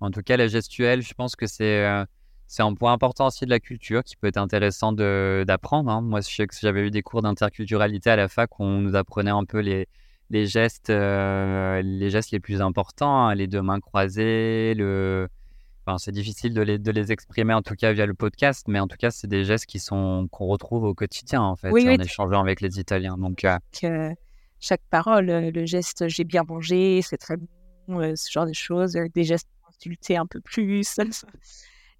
En 0.00 0.10
tout 0.10 0.22
cas, 0.22 0.36
la 0.36 0.48
gestuelle, 0.48 1.02
je 1.02 1.14
pense 1.14 1.36
que 1.36 1.46
c'est 1.46 1.84
euh, 1.84 2.04
c'est 2.48 2.62
un 2.62 2.74
point 2.74 2.92
important 2.94 3.26
aussi 3.26 3.44
de 3.44 3.50
la 3.50 3.60
culture 3.60 4.02
qui 4.02 4.16
peut 4.16 4.26
être 4.26 4.38
intéressant 4.38 4.92
d'apprendre. 4.92 5.90
Hein. 5.90 6.00
Moi, 6.00 6.20
je 6.22 6.34
sais 6.34 6.46
que 6.46 6.54
j'avais 6.58 6.86
eu 6.86 6.90
des 6.90 7.02
cours 7.02 7.20
d'interculturalité 7.20 8.10
à 8.10 8.16
la 8.16 8.28
fac 8.28 8.58
où 8.58 8.64
on 8.64 8.80
nous 8.80 8.96
apprenait 8.96 9.30
un 9.30 9.44
peu 9.44 9.58
les, 9.58 9.86
les 10.30 10.46
gestes, 10.46 10.88
euh, 10.88 11.82
les 11.82 12.08
gestes 12.08 12.30
les 12.30 12.40
plus 12.40 12.62
importants, 12.62 13.26
hein, 13.26 13.34
les 13.34 13.46
deux 13.48 13.60
mains 13.60 13.80
croisées, 13.80 14.72
le 14.74 15.28
enfin, 15.84 15.98
c'est 15.98 16.12
difficile 16.12 16.54
de 16.54 16.62
les, 16.62 16.78
de 16.78 16.90
les 16.90 17.12
exprimer 17.12 17.52
en 17.52 17.62
tout 17.62 17.74
cas 17.74 17.92
via 17.92 18.06
le 18.06 18.14
podcast, 18.14 18.66
mais 18.66 18.80
en 18.80 18.88
tout 18.88 18.96
cas, 18.96 19.10
c'est 19.10 19.26
des 19.28 19.44
gestes 19.44 19.66
qui 19.66 19.78
sont 19.78 20.26
qu'on 20.30 20.46
retrouve 20.46 20.84
au 20.84 20.94
quotidien 20.94 21.42
en 21.42 21.56
fait, 21.56 21.70
en 21.70 22.02
échangeant 22.02 22.40
avec 22.40 22.62
les 22.62 22.80
Italiens. 22.80 23.18
Donc, 23.18 23.44
euh, 23.44 24.14
chaque 24.58 24.82
parole, 24.88 25.26
le 25.26 25.66
geste 25.66 26.08
j'ai 26.08 26.24
bien 26.24 26.44
mangé, 26.48 27.02
c'est 27.02 27.18
très 27.18 27.36
bon, 27.36 28.16
ce 28.16 28.30
genre 28.30 28.46
de 28.46 28.54
choses, 28.54 28.98
des 29.14 29.24
gestes 29.24 29.48
consultés 29.68 30.16
un 30.16 30.26
peu 30.26 30.40
plus. 30.40 30.98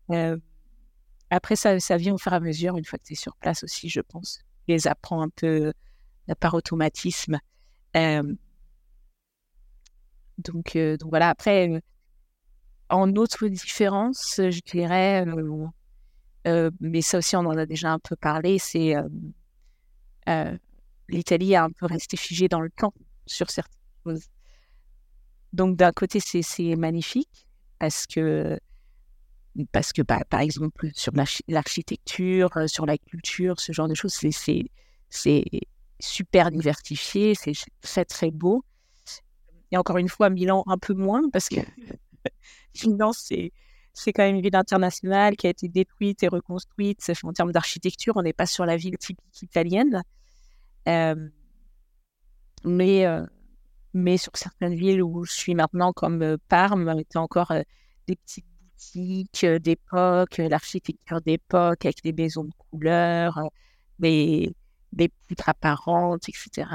après, 1.30 1.56
ça, 1.56 1.78
ça 1.80 1.96
vient 1.96 2.14
au 2.14 2.18
fur 2.18 2.32
et 2.32 2.36
à 2.36 2.40
mesure, 2.40 2.76
une 2.76 2.84
fois 2.84 2.98
que 2.98 3.04
tu 3.04 3.12
es 3.12 3.16
sur 3.16 3.36
place 3.36 3.62
aussi, 3.64 3.88
je 3.88 4.00
pense. 4.00 4.40
Les 4.66 4.86
apprends 4.86 5.22
un 5.22 5.28
peu 5.28 5.72
par 6.40 6.54
automatisme. 6.54 7.38
donc, 7.94 8.36
donc 10.38 11.10
voilà, 11.10 11.30
après, 11.30 11.82
en 12.90 13.14
autre 13.16 13.48
différence, 13.48 14.34
je 14.36 14.60
dirais, 14.60 15.24
mais 16.80 17.02
ça 17.02 17.18
aussi 17.18 17.36
on 17.36 17.40
en 17.40 17.56
a 17.56 17.66
déjà 17.66 17.92
un 17.92 17.98
peu 17.98 18.16
parlé, 18.16 18.58
c'est 18.58 18.94
l'Italie 21.08 21.54
a 21.54 21.64
un 21.64 21.70
peu 21.70 21.86
resté 21.86 22.16
figée 22.16 22.48
dans 22.48 22.60
le 22.60 22.70
temps 22.70 22.92
sur 23.26 23.50
certaines 23.50 23.80
choses. 24.04 24.26
Donc 25.52 25.76
d'un 25.76 25.92
côté, 25.92 26.20
c'est 26.20 26.76
magnifique 26.76 27.47
parce 27.78 28.06
que, 28.06 28.58
parce 29.72 29.92
que 29.92 30.02
bah, 30.02 30.20
par 30.28 30.40
exemple, 30.40 30.90
sur 30.94 31.12
l'architecture, 31.48 32.50
sur 32.66 32.86
la 32.86 32.98
culture, 32.98 33.60
ce 33.60 33.72
genre 33.72 33.88
de 33.88 33.94
choses, 33.94 34.18
c'est 35.10 35.44
super 36.00 36.50
diversifié, 36.50 37.34
c'est 37.34 37.52
très 37.80 38.04
très 38.04 38.30
beau. 38.30 38.64
Et 39.70 39.76
encore 39.76 39.98
une 39.98 40.08
fois, 40.08 40.30
Milan 40.30 40.64
un 40.66 40.78
peu 40.78 40.94
moins 40.94 41.28
parce 41.30 41.48
que 41.48 41.60
Milan, 42.84 43.12
c'est 43.12 43.52
c'est 43.98 44.12
quand 44.12 44.22
même 44.22 44.36
une 44.36 44.42
ville 44.42 44.54
internationale 44.54 45.36
qui 45.36 45.48
a 45.48 45.50
été 45.50 45.68
détruite 45.68 46.22
et 46.22 46.28
reconstruite. 46.28 47.00
En 47.24 47.32
termes 47.32 47.50
d'architecture, 47.50 48.16
on 48.16 48.22
n'est 48.22 48.32
pas 48.32 48.46
sur 48.46 48.64
la 48.64 48.76
ville 48.76 48.96
typique 48.96 49.42
italienne. 49.42 50.02
Euh, 50.88 51.28
mais, 52.64 53.06
euh, 53.06 53.26
mais 53.94 54.16
sur 54.16 54.36
certaines 54.36 54.74
villes 54.74 55.02
où 55.02 55.24
je 55.24 55.32
suis 55.32 55.54
maintenant, 55.54 55.92
comme 55.92 56.22
euh, 56.22 56.36
Parme, 56.48 56.82
y 56.96 57.18
a 57.18 57.20
encore 57.20 57.52
des 58.06 58.16
petites 58.16 58.46
boutiques 58.72 59.46
d'époque, 59.46 60.38
l'architecture 60.38 61.20
d'époque 61.20 61.84
avec 61.84 62.02
des 62.02 62.12
maisons 62.12 62.44
de 62.44 62.52
couleur, 62.70 63.40
des, 63.98 64.54
des 64.92 65.10
poutres 65.26 65.48
apparentes, 65.48 66.28
etc. 66.28 66.68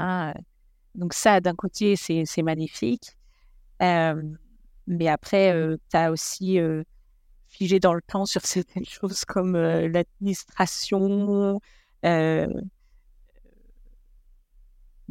Donc 0.94 1.14
ça, 1.14 1.40
d'un 1.40 1.54
côté, 1.54 1.96
c'est 1.96 2.42
magnifique. 2.42 3.16
Mais 4.86 5.08
après, 5.08 5.52
euh, 5.52 5.76
tu 5.90 5.96
as 5.96 6.10
aussi 6.10 6.58
euh, 6.58 6.82
figé 7.48 7.80
dans 7.80 7.94
le 7.94 8.02
temps 8.02 8.26
sur 8.26 8.42
certaines 8.46 8.84
choses 8.84 9.24
comme 9.24 9.56
euh, 9.56 9.88
l'administration, 9.88 11.60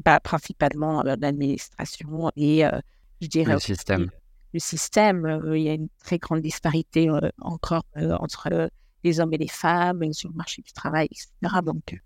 bah, 0.04 0.20
principalement 0.20 1.04
l'administration 1.04 2.32
et 2.36 2.64
je 3.22 3.28
dirais 3.28 3.54
le 3.54 3.60
système. 3.60 4.10
Le 4.54 4.60
système, 4.60 5.42
il 5.56 5.62
y 5.62 5.70
a 5.70 5.74
une 5.74 5.90
très 6.04 6.20
grande 6.20 6.42
disparité 6.42 7.10
encore 7.40 7.86
entre 8.20 8.70
les 9.04 9.20
hommes 9.20 9.34
et 9.34 9.38
les 9.38 9.48
femmes 9.48 10.14
sur 10.14 10.30
le 10.30 10.36
marché 10.36 10.62
du 10.62 10.72
travail, 10.74 11.08
etc. 11.12 11.62
Donc, 11.64 12.00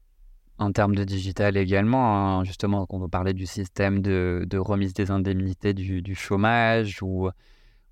en 0.60 0.72
termes 0.72 0.96
de 0.96 1.04
digital 1.04 1.58
également, 1.58 2.40
hein, 2.40 2.44
justement, 2.44 2.86
quand 2.86 3.02
on 3.02 3.10
parlait 3.10 3.34
du 3.34 3.46
système 3.46 4.02
de, 4.02 4.46
de 4.50 4.58
remise 4.58 4.94
des 4.94 5.12
indemnités 5.12 5.74
du, 5.74 6.02
du 6.02 6.16
chômage 6.16 7.04
ou 7.04 7.30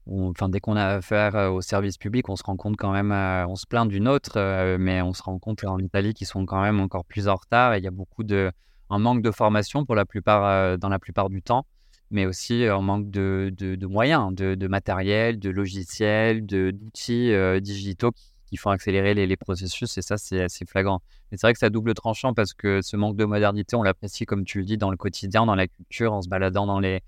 enfin, 0.08 0.50
dès 0.50 0.60
qu'on 0.60 0.76
a 0.76 0.86
affaire 0.86 1.54
au 1.54 1.62
service 1.62 1.98
public, 1.98 2.30
on 2.30 2.36
se 2.36 2.44
rend 2.44 2.56
compte 2.58 2.78
quand 2.78 2.92
même, 2.92 3.12
on 3.12 3.56
se 3.56 3.66
plaint 3.68 3.88
d'une 3.88 4.08
autre, 4.08 4.78
mais 4.78 5.02
on 5.02 5.14
se 5.14 5.22
rend 5.22 5.38
compte 5.38 5.64
en 5.64 5.80
Italie 5.80 6.14
qu'ils 6.14 6.28
sont 6.28 6.46
quand 6.46 6.62
même 6.62 6.80
encore 6.80 7.06
plus 7.06 7.28
en 7.28 7.36
retard 7.36 7.74
et 7.74 7.80
il 7.80 7.84
y 7.84 7.88
a 7.88 7.92
beaucoup 7.92 8.24
de, 8.24 8.52
un 8.90 9.00
manque 9.00 9.22
de 9.22 9.32
formation 9.32 9.86
pour 9.86 9.96
la 9.96 10.06
plupart, 10.06 10.78
dans 10.78 10.90
la 10.90 11.00
plupart 11.00 11.30
du 11.30 11.42
temps, 11.42 11.66
mais 12.12 12.26
aussi 12.26 12.66
un 12.66 12.82
manque 12.82 13.10
de, 13.10 13.86
moyens, 13.88 14.34
de, 14.34 14.68
matériel, 14.68 15.40
de 15.40 15.50
logiciels, 15.50 16.46
d'outils 16.46 17.34
digitaux 17.62 18.12
qui, 18.48 18.58
font 18.58 18.70
accélérer 18.70 19.14
les, 19.14 19.38
processus 19.38 19.98
et 19.98 20.02
ça, 20.02 20.18
c'est 20.18 20.44
assez 20.44 20.66
flagrant. 20.66 21.02
Et 21.32 21.38
c'est 21.38 21.48
vrai 21.48 21.54
que 21.54 21.60
ça 21.60 21.70
double 21.70 21.94
tranchant 21.94 22.34
parce 22.34 22.54
que 22.54 22.82
ce 22.82 22.96
manque 22.96 23.18
de 23.18 23.26
modernité, 23.26 23.76
on 23.76 23.84
l'apprécie, 23.84 24.26
comme 24.26 24.46
tu 24.46 24.60
le 24.60 24.66
dis, 24.66 24.78
dans 24.78 24.92
le 24.92 24.98
quotidien, 24.98 25.46
dans 25.46 25.56
la 25.56 25.68
culture, 25.68 26.14
en 26.14 26.22
se 26.22 26.30
baladant 26.30 26.66
dans 26.66 26.80
les 26.80 27.02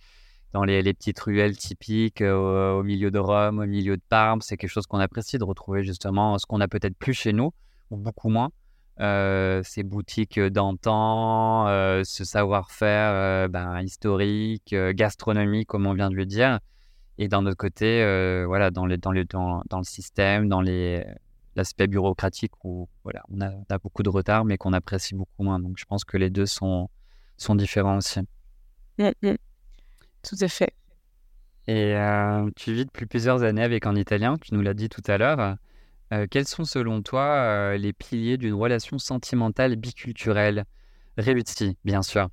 dans 0.53 0.63
les, 0.63 0.93
petites 0.93 1.19
ruelles 1.19 1.57
typiques 1.57 2.21
au 2.21 2.83
milieu 2.83 3.11
de 3.11 3.19
Rome, 3.19 3.59
au 3.59 3.65
milieu 3.65 3.97
de 3.97 4.01
Parme. 4.09 4.41
C'est 4.41 4.57
quelque 4.57 4.69
chose 4.69 4.87
qu'on 4.87 4.99
apprécie 4.99 5.37
de 5.37 5.43
retrouver 5.43 5.83
justement 5.83 6.37
ce 6.37 6.45
qu'on 6.45 6.61
a 6.61 6.67
peut-être 6.67 6.95
plus 6.97 7.13
chez 7.13 7.33
nous, 7.33 7.53
ou 7.91 7.97
beaucoup 7.97 8.29
moins. 8.29 8.49
Ces 8.99 9.83
boutiques 9.83 10.39
d'antan, 10.39 11.67
ce 12.03 12.23
savoir-faire 12.23 13.49
ben, 13.49 13.81
historique, 13.81 14.75
gastronomique, 14.75 15.67
comme 15.67 15.85
on 15.85 15.93
vient 15.93 16.09
de 16.09 16.15
le 16.15 16.25
dire. 16.25 16.59
Et 17.17 17.27
d'un 17.27 17.45
autre 17.45 17.57
côté, 17.57 18.03
voilà, 18.45 18.71
dans, 18.71 18.87
dans, 18.87 19.11
le, 19.11 19.25
dans, 19.25 19.63
le 19.71 19.83
système, 19.83 20.47
dans 20.47 20.61
l'aspect 21.55 21.87
bureaucratique 21.87 22.53
où 22.63 22.87
voilà, 23.03 23.23
on 23.29 23.41
a, 23.41 23.79
beaucoup 23.79 24.03
de 24.03 24.09
retard, 24.09 24.45
mais 24.45 24.57
qu'on 24.57 24.73
apprécie 24.73 25.15
beaucoup 25.15 25.43
moins. 25.43 25.59
Donc 25.59 25.77
je 25.77 25.85
pense 25.85 26.05
que 26.05 26.17
les 26.17 26.29
deux 26.29 26.45
sont, 26.45 26.89
sont 27.37 27.55
différents 27.55 27.97
aussi. 27.97 28.21
Mmh, 28.99 29.09
mmh. 29.23 29.35
Tout 30.23 30.35
à 30.41 30.47
fait. 30.47 30.73
Et 31.67 31.95
euh, 31.95 32.49
tu 32.55 32.73
vis 32.73 32.85
depuis 32.85 33.05
plusieurs 33.05 33.43
années 33.43 33.63
avec 33.63 33.85
un 33.85 33.95
Italien, 33.95 34.37
tu 34.37 34.53
nous 34.53 34.61
l'as 34.61 34.73
dit 34.73 34.87
tout 34.87 35.03
à 35.07 35.17
l'heure. 35.17 35.57
Euh, 36.13 36.25
quels 36.29 36.47
sont 36.47 36.63
selon 36.63 37.01
toi 37.01 37.23
euh, 37.23 37.77
les 37.77 37.91
piliers 37.91 38.37
d'une 38.37 38.53
relation 38.53 38.97
sentimentale 38.97 39.75
biculturelle? 39.75 40.65
Réussie, 41.17 41.77
bien 41.83 42.01
sûr 42.01 42.29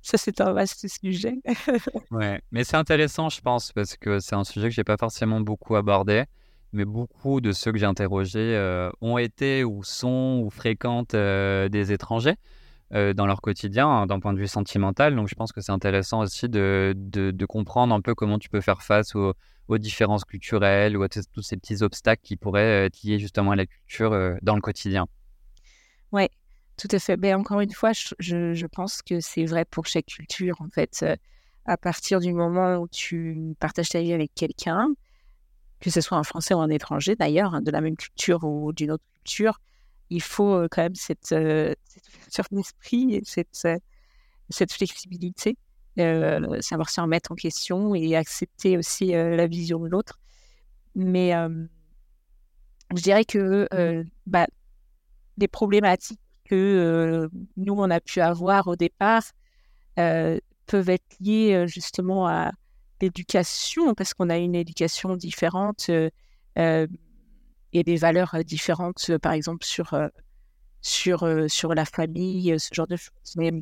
Ça, 0.00 0.16
c'est 0.16 0.40
un 0.40 0.52
vaste 0.52 0.86
sujet. 0.88 1.34
ouais, 2.10 2.40
mais 2.50 2.64
c'est 2.64 2.76
intéressant, 2.76 3.28
je 3.28 3.40
pense, 3.40 3.72
parce 3.72 3.96
que 3.96 4.20
c'est 4.20 4.36
un 4.36 4.44
sujet 4.44 4.68
que 4.68 4.74
j'ai 4.74 4.84
pas 4.84 4.96
forcément 4.96 5.40
beaucoup 5.40 5.76
abordé. 5.76 6.24
Mais 6.72 6.84
beaucoup 6.84 7.40
de 7.40 7.52
ceux 7.52 7.72
que 7.72 7.78
j'ai 7.78 7.86
interrogés 7.86 8.90
ont 9.00 9.18
été 9.18 9.64
ou 9.64 9.82
sont 9.82 10.42
ou 10.44 10.50
fréquentent 10.50 11.14
des 11.14 11.92
étrangers. 11.92 12.34
Euh, 12.94 13.14
dans 13.14 13.26
leur 13.26 13.40
quotidien 13.40 13.88
hein, 13.88 14.06
d'un 14.06 14.20
point 14.20 14.32
de 14.32 14.38
vue 14.38 14.46
sentimental. 14.46 15.16
Donc 15.16 15.26
je 15.26 15.34
pense 15.34 15.50
que 15.50 15.60
c'est 15.60 15.72
intéressant 15.72 16.20
aussi 16.20 16.48
de, 16.48 16.94
de, 16.96 17.44
comprendre 17.44 17.92
un 17.92 18.00
peu 18.00 18.14
comment 18.14 18.38
tu 18.38 18.48
peux 18.48 18.60
faire 18.60 18.80
face 18.80 19.16
aux, 19.16 19.34
aux 19.66 19.78
différences 19.78 20.24
culturelles 20.24 20.96
ou 20.96 21.02
à 21.02 21.08
tous 21.08 21.42
ces 21.42 21.56
petits 21.56 21.82
obstacles 21.82 22.22
qui 22.22 22.36
pourraient 22.36 22.84
euh, 22.84 22.86
être 22.86 23.02
liés 23.02 23.18
justement 23.18 23.50
à 23.50 23.56
la 23.56 23.66
culture 23.66 24.12
euh, 24.12 24.36
dans 24.42 24.54
le 24.54 24.60
quotidien. 24.60 25.08
Oui, 26.12 26.28
tout 26.76 26.86
à 26.92 27.00
fait. 27.00 27.16
Mais 27.16 27.32
ben, 27.32 27.40
encore 27.40 27.58
une 27.58 27.72
fois, 27.72 27.90
je, 27.92 28.54
je 28.54 28.66
pense 28.66 29.02
que 29.02 29.18
c'est 29.18 29.46
vrai 29.46 29.64
pour 29.64 29.86
chaque 29.86 30.06
culture. 30.06 30.54
En 30.60 30.68
fait, 30.68 31.04
à 31.64 31.76
partir 31.76 32.20
du 32.20 32.32
moment 32.32 32.76
où 32.76 32.86
tu 32.86 33.56
partages 33.58 33.88
ta 33.88 34.00
vie 34.00 34.12
avec 34.12 34.32
quelqu'un, 34.32 34.90
que 35.80 35.90
ce 35.90 36.00
soit 36.00 36.18
un 36.18 36.22
Français 36.22 36.54
ou 36.54 36.60
un 36.60 36.70
étranger 36.70 37.16
d'ailleurs, 37.16 37.56
hein, 37.56 37.62
de 37.62 37.72
la 37.72 37.80
même 37.80 37.96
culture 37.96 38.44
ou 38.44 38.72
d'une 38.72 38.92
autre 38.92 39.04
culture, 39.24 39.60
il 40.10 40.22
faut 40.22 40.66
quand 40.70 40.82
même 40.82 40.94
cette, 40.94 41.26
cette 41.26 42.08
ouverture 42.14 42.44
d'esprit 42.50 43.14
et 43.14 43.22
cette, 43.24 43.68
cette 44.48 44.72
flexibilité, 44.72 45.56
savoir 45.96 46.90
se 46.90 47.00
remettre 47.00 47.32
en 47.32 47.34
question 47.34 47.94
et 47.94 48.16
accepter 48.16 48.76
aussi 48.78 49.06
la 49.08 49.46
vision 49.46 49.80
de 49.80 49.88
l'autre. 49.88 50.20
Mais 50.94 51.32
je 52.94 53.02
dirais 53.02 53.24
que 53.24 53.68
bah, 54.26 54.46
les 55.38 55.48
problématiques 55.48 56.20
que 56.44 57.28
nous, 57.56 57.74
on 57.74 57.90
a 57.90 58.00
pu 58.00 58.20
avoir 58.20 58.68
au 58.68 58.76
départ 58.76 59.24
peuvent 59.94 60.88
être 60.90 61.16
liées 61.20 61.64
justement 61.66 62.28
à 62.28 62.52
l'éducation, 63.00 63.94
parce 63.94 64.14
qu'on 64.14 64.30
a 64.30 64.38
une 64.38 64.54
éducation 64.54 65.16
différente 65.16 65.90
et 67.78 67.84
des 67.84 67.96
valeurs 67.96 68.36
différentes, 68.44 69.16
par 69.18 69.32
exemple, 69.32 69.64
sur, 69.64 69.94
sur, 70.80 71.28
sur 71.48 71.74
la 71.74 71.84
famille, 71.84 72.58
ce 72.58 72.68
genre 72.72 72.86
de 72.86 72.96
choses. 72.96 73.34
Mais 73.36 73.52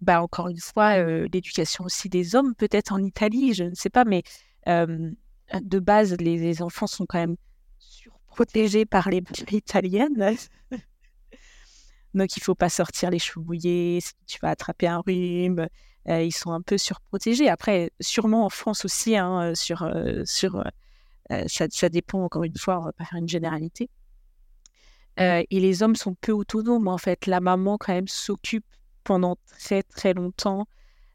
bah, 0.00 0.22
encore 0.22 0.48
une 0.48 0.58
fois, 0.58 1.02
l'éducation 1.02 1.84
aussi 1.84 2.08
des 2.08 2.34
hommes, 2.34 2.54
peut-être 2.54 2.92
en 2.92 2.98
Italie, 2.98 3.54
je 3.54 3.64
ne 3.64 3.74
sais 3.74 3.90
pas, 3.90 4.04
mais 4.04 4.22
de 4.66 5.78
base, 5.78 6.16
les, 6.18 6.62
enfants 6.62 6.86
sont 6.86 7.06
quand 7.06 7.18
même 7.18 7.36
surprotégés 7.78 8.86
par 8.86 9.10
les 9.10 9.22
italiennes. 9.50 10.36
Donc, 12.14 12.36
il 12.36 12.40
ne 12.40 12.44
faut 12.44 12.54
pas 12.54 12.68
sortir 12.68 13.10
les 13.10 13.18
cheveux 13.18 13.44
mouillés 13.44 14.00
si 14.00 14.12
tu 14.26 14.38
vas 14.42 14.50
attraper 14.50 14.86
un 14.86 15.00
rhume. 15.00 15.66
ils 16.06 16.32
sont 16.32 16.52
un 16.52 16.62
peu 16.62 16.78
surprotégés. 16.78 17.48
Après, 17.48 17.90
sûrement 18.00 18.44
en 18.44 18.50
France 18.50 18.84
aussi, 18.84 19.16
hein, 19.16 19.54
sur, 19.54 19.88
sur 20.24 20.62
euh, 21.32 21.44
ça, 21.48 21.88
dépend 21.88 22.24
encore 22.24 22.44
une 22.44 22.56
fois, 22.56 22.80
on 22.80 22.84
va 22.84 22.92
pas 22.92 23.04
faire 23.04 23.18
une 23.18 23.28
généralité. 23.28 23.88
Euh, 25.20 25.42
et 25.50 25.60
les 25.60 25.82
hommes 25.82 25.96
sont 25.96 26.14
peu 26.14 26.32
autonomes 26.32 26.88
en 26.88 26.98
fait. 26.98 27.26
La 27.26 27.40
maman 27.40 27.78
quand 27.78 27.92
même 27.92 28.08
s'occupe 28.08 28.64
pendant 29.04 29.36
très 29.46 29.82
très 29.82 30.14
longtemps 30.14 30.66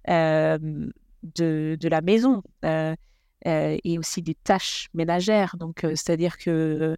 de, 0.07 1.77
de, 1.79 1.89
la 1.89 2.01
maison 2.01 2.43
et 2.63 3.99
aussi 3.99 4.21
des 4.21 4.35
tâches 4.35 4.87
ménagères. 4.93 5.57
Donc, 5.57 5.81
c'est-à-dire 5.81 6.37
que 6.37 6.95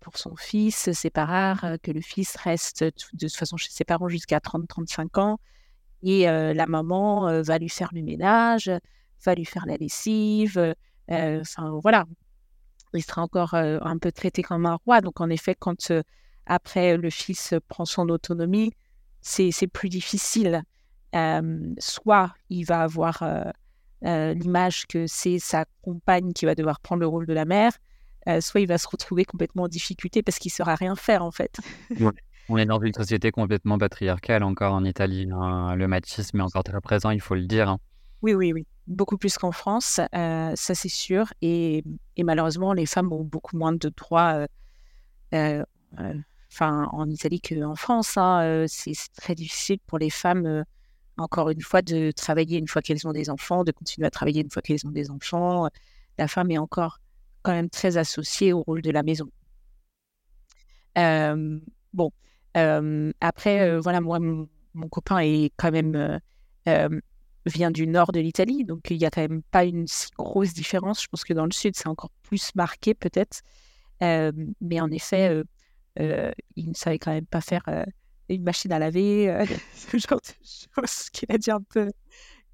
pour 0.00 0.18
son 0.18 0.36
fils, 0.36 0.90
c'est 0.92 1.10
pas 1.10 1.24
rare 1.24 1.76
que 1.82 1.90
le 1.90 2.00
fils 2.00 2.36
reste 2.36 2.82
de 2.84 2.90
toute 2.90 3.36
façon 3.36 3.56
chez 3.56 3.70
ses 3.70 3.84
parents 3.84 4.08
jusqu'à 4.08 4.38
30-35 4.38 5.20
ans 5.20 5.38
et 6.02 6.24
la 6.24 6.66
maman 6.66 7.42
va 7.42 7.58
lui 7.58 7.68
faire 7.68 7.90
le 7.92 8.02
ménage, 8.02 8.70
va 9.24 9.34
lui 9.34 9.44
faire 9.44 9.64
la 9.66 9.76
lessive. 9.76 10.74
Enfin, 11.08 11.78
voilà. 11.82 12.04
Il 12.96 13.02
sera 13.02 13.22
encore 13.22 13.54
un 13.54 13.98
peu 13.98 14.12
traité 14.12 14.42
comme 14.42 14.66
un 14.66 14.78
roi. 14.84 15.00
Donc, 15.00 15.20
en 15.20 15.30
effet, 15.30 15.54
quand 15.58 15.92
après 16.46 16.96
le 16.96 17.10
fils 17.10 17.54
prend 17.68 17.84
son 17.84 18.08
autonomie, 18.08 18.72
c'est 19.20 19.66
plus 19.72 19.88
difficile. 19.88 20.62
soit 21.78 22.34
il 22.50 22.64
va 22.64 22.82
avoir 22.82 23.22
l'image 24.02 24.86
que 24.86 25.06
c'est 25.06 25.38
sa 25.38 25.64
compagne 25.82 26.32
qui 26.32 26.46
va 26.46 26.54
devoir 26.54 26.80
prendre 26.80 27.00
le 27.00 27.06
rôle 27.06 27.26
de 27.26 27.32
la 27.32 27.44
mère, 27.44 27.72
soit 28.40 28.60
il 28.60 28.66
va 28.66 28.78
se 28.78 28.88
retrouver 28.88 29.24
complètement 29.24 29.64
en 29.64 29.68
difficulté 29.68 30.22
parce 30.22 30.38
qu'il 30.38 30.50
ne 30.50 30.54
saura 30.54 30.74
rien 30.74 30.96
faire 30.96 31.22
en 31.22 31.30
fait. 31.30 31.56
On 32.48 32.56
est 32.56 32.66
dans 32.66 32.80
une 32.80 32.92
société 32.92 33.32
complètement 33.32 33.76
patriarcale 33.76 34.44
encore 34.44 34.72
en 34.72 34.84
Italie. 34.84 35.28
Hein. 35.32 35.74
Le 35.74 35.88
machisme 35.88 36.38
est 36.38 36.42
encore 36.42 36.62
très 36.62 36.80
présent, 36.80 37.10
il 37.10 37.20
faut 37.20 37.34
le 37.34 37.46
dire. 37.46 37.68
Hein. 37.68 37.78
Oui, 38.22 38.34
oui, 38.34 38.52
oui. 38.52 38.66
Beaucoup 38.86 39.18
plus 39.18 39.36
qu'en 39.36 39.52
France, 39.52 40.00
ça 40.12 40.54
c'est 40.56 40.88
sûr. 40.88 41.32
Et, 41.42 41.82
malheureusement, 42.18 42.72
les 42.72 42.86
femmes 42.86 43.12
ont 43.12 43.24
beaucoup 43.24 43.56
moins 43.56 43.72
de 43.72 43.88
droits 43.88 44.46
enfin, 45.32 46.88
en 46.92 47.10
Italie 47.10 47.40
qu'en 47.40 47.74
France. 47.74 48.16
Hein. 48.16 48.64
c'est 48.68 48.92
très 49.16 49.34
difficile 49.34 49.78
pour 49.86 49.98
les 49.98 50.10
femmes, 50.10 50.64
encore 51.16 51.50
une 51.50 51.62
fois, 51.62 51.82
de 51.82 52.12
travailler 52.12 52.58
une 52.58 52.68
fois 52.68 52.82
qu'elles 52.82 53.06
ont 53.08 53.12
des 53.12 53.28
enfants, 53.30 53.64
de 53.64 53.72
continuer 53.72 54.06
à 54.06 54.10
travailler 54.10 54.42
une 54.42 54.50
fois 54.50 54.62
qu'elles 54.62 54.86
ont 54.86 54.92
des 54.92 55.10
enfants. 55.10 55.68
La 56.18 56.28
femme 56.28 56.50
est 56.50 56.58
encore 56.58 57.00
quand 57.42 57.52
même 57.52 57.70
très 57.70 57.96
associée 57.96 58.52
au 58.52 58.62
rôle 58.62 58.82
de 58.82 58.90
la 58.90 59.02
maison. 59.02 59.28
bon, 61.92 62.12
après, 63.20 63.78
voilà, 63.80 64.00
moi, 64.00 64.20
mon, 64.20 64.88
copain 64.88 65.18
est 65.18 65.52
quand 65.56 65.72
même 65.72 66.20
vient 67.46 67.70
du 67.70 67.86
nord 67.86 68.12
de 68.12 68.20
l'Italie, 68.20 68.64
donc 68.64 68.90
il 68.90 68.98
n'y 68.98 69.06
a 69.06 69.10
quand 69.10 69.20
même 69.20 69.42
pas 69.50 69.64
une 69.64 69.86
si 69.86 70.08
grosse 70.16 70.52
différence. 70.52 71.02
Je 71.02 71.08
pense 71.08 71.24
que 71.24 71.32
dans 71.32 71.44
le 71.44 71.52
sud, 71.52 71.76
c'est 71.76 71.88
encore 71.88 72.10
plus 72.22 72.54
marqué 72.54 72.94
peut-être. 72.94 73.40
mais 74.00 74.80
en 74.80 74.90
effet, 74.90 75.42
il 75.96 76.68
ne 76.68 76.74
savait 76.74 76.98
quand 76.98 77.12
même 77.12 77.26
pas 77.26 77.40
faire 77.40 77.62
une 78.28 78.42
machine 78.42 78.72
à 78.72 78.78
laver, 78.78 79.44
ce 79.74 79.98
genre 79.98 80.20
de 80.20 80.82
choses 80.82 81.10
qu'il 81.10 81.30
a 81.30 81.38
dit 81.38 81.50
un 81.50 81.62
peu, 81.62 81.90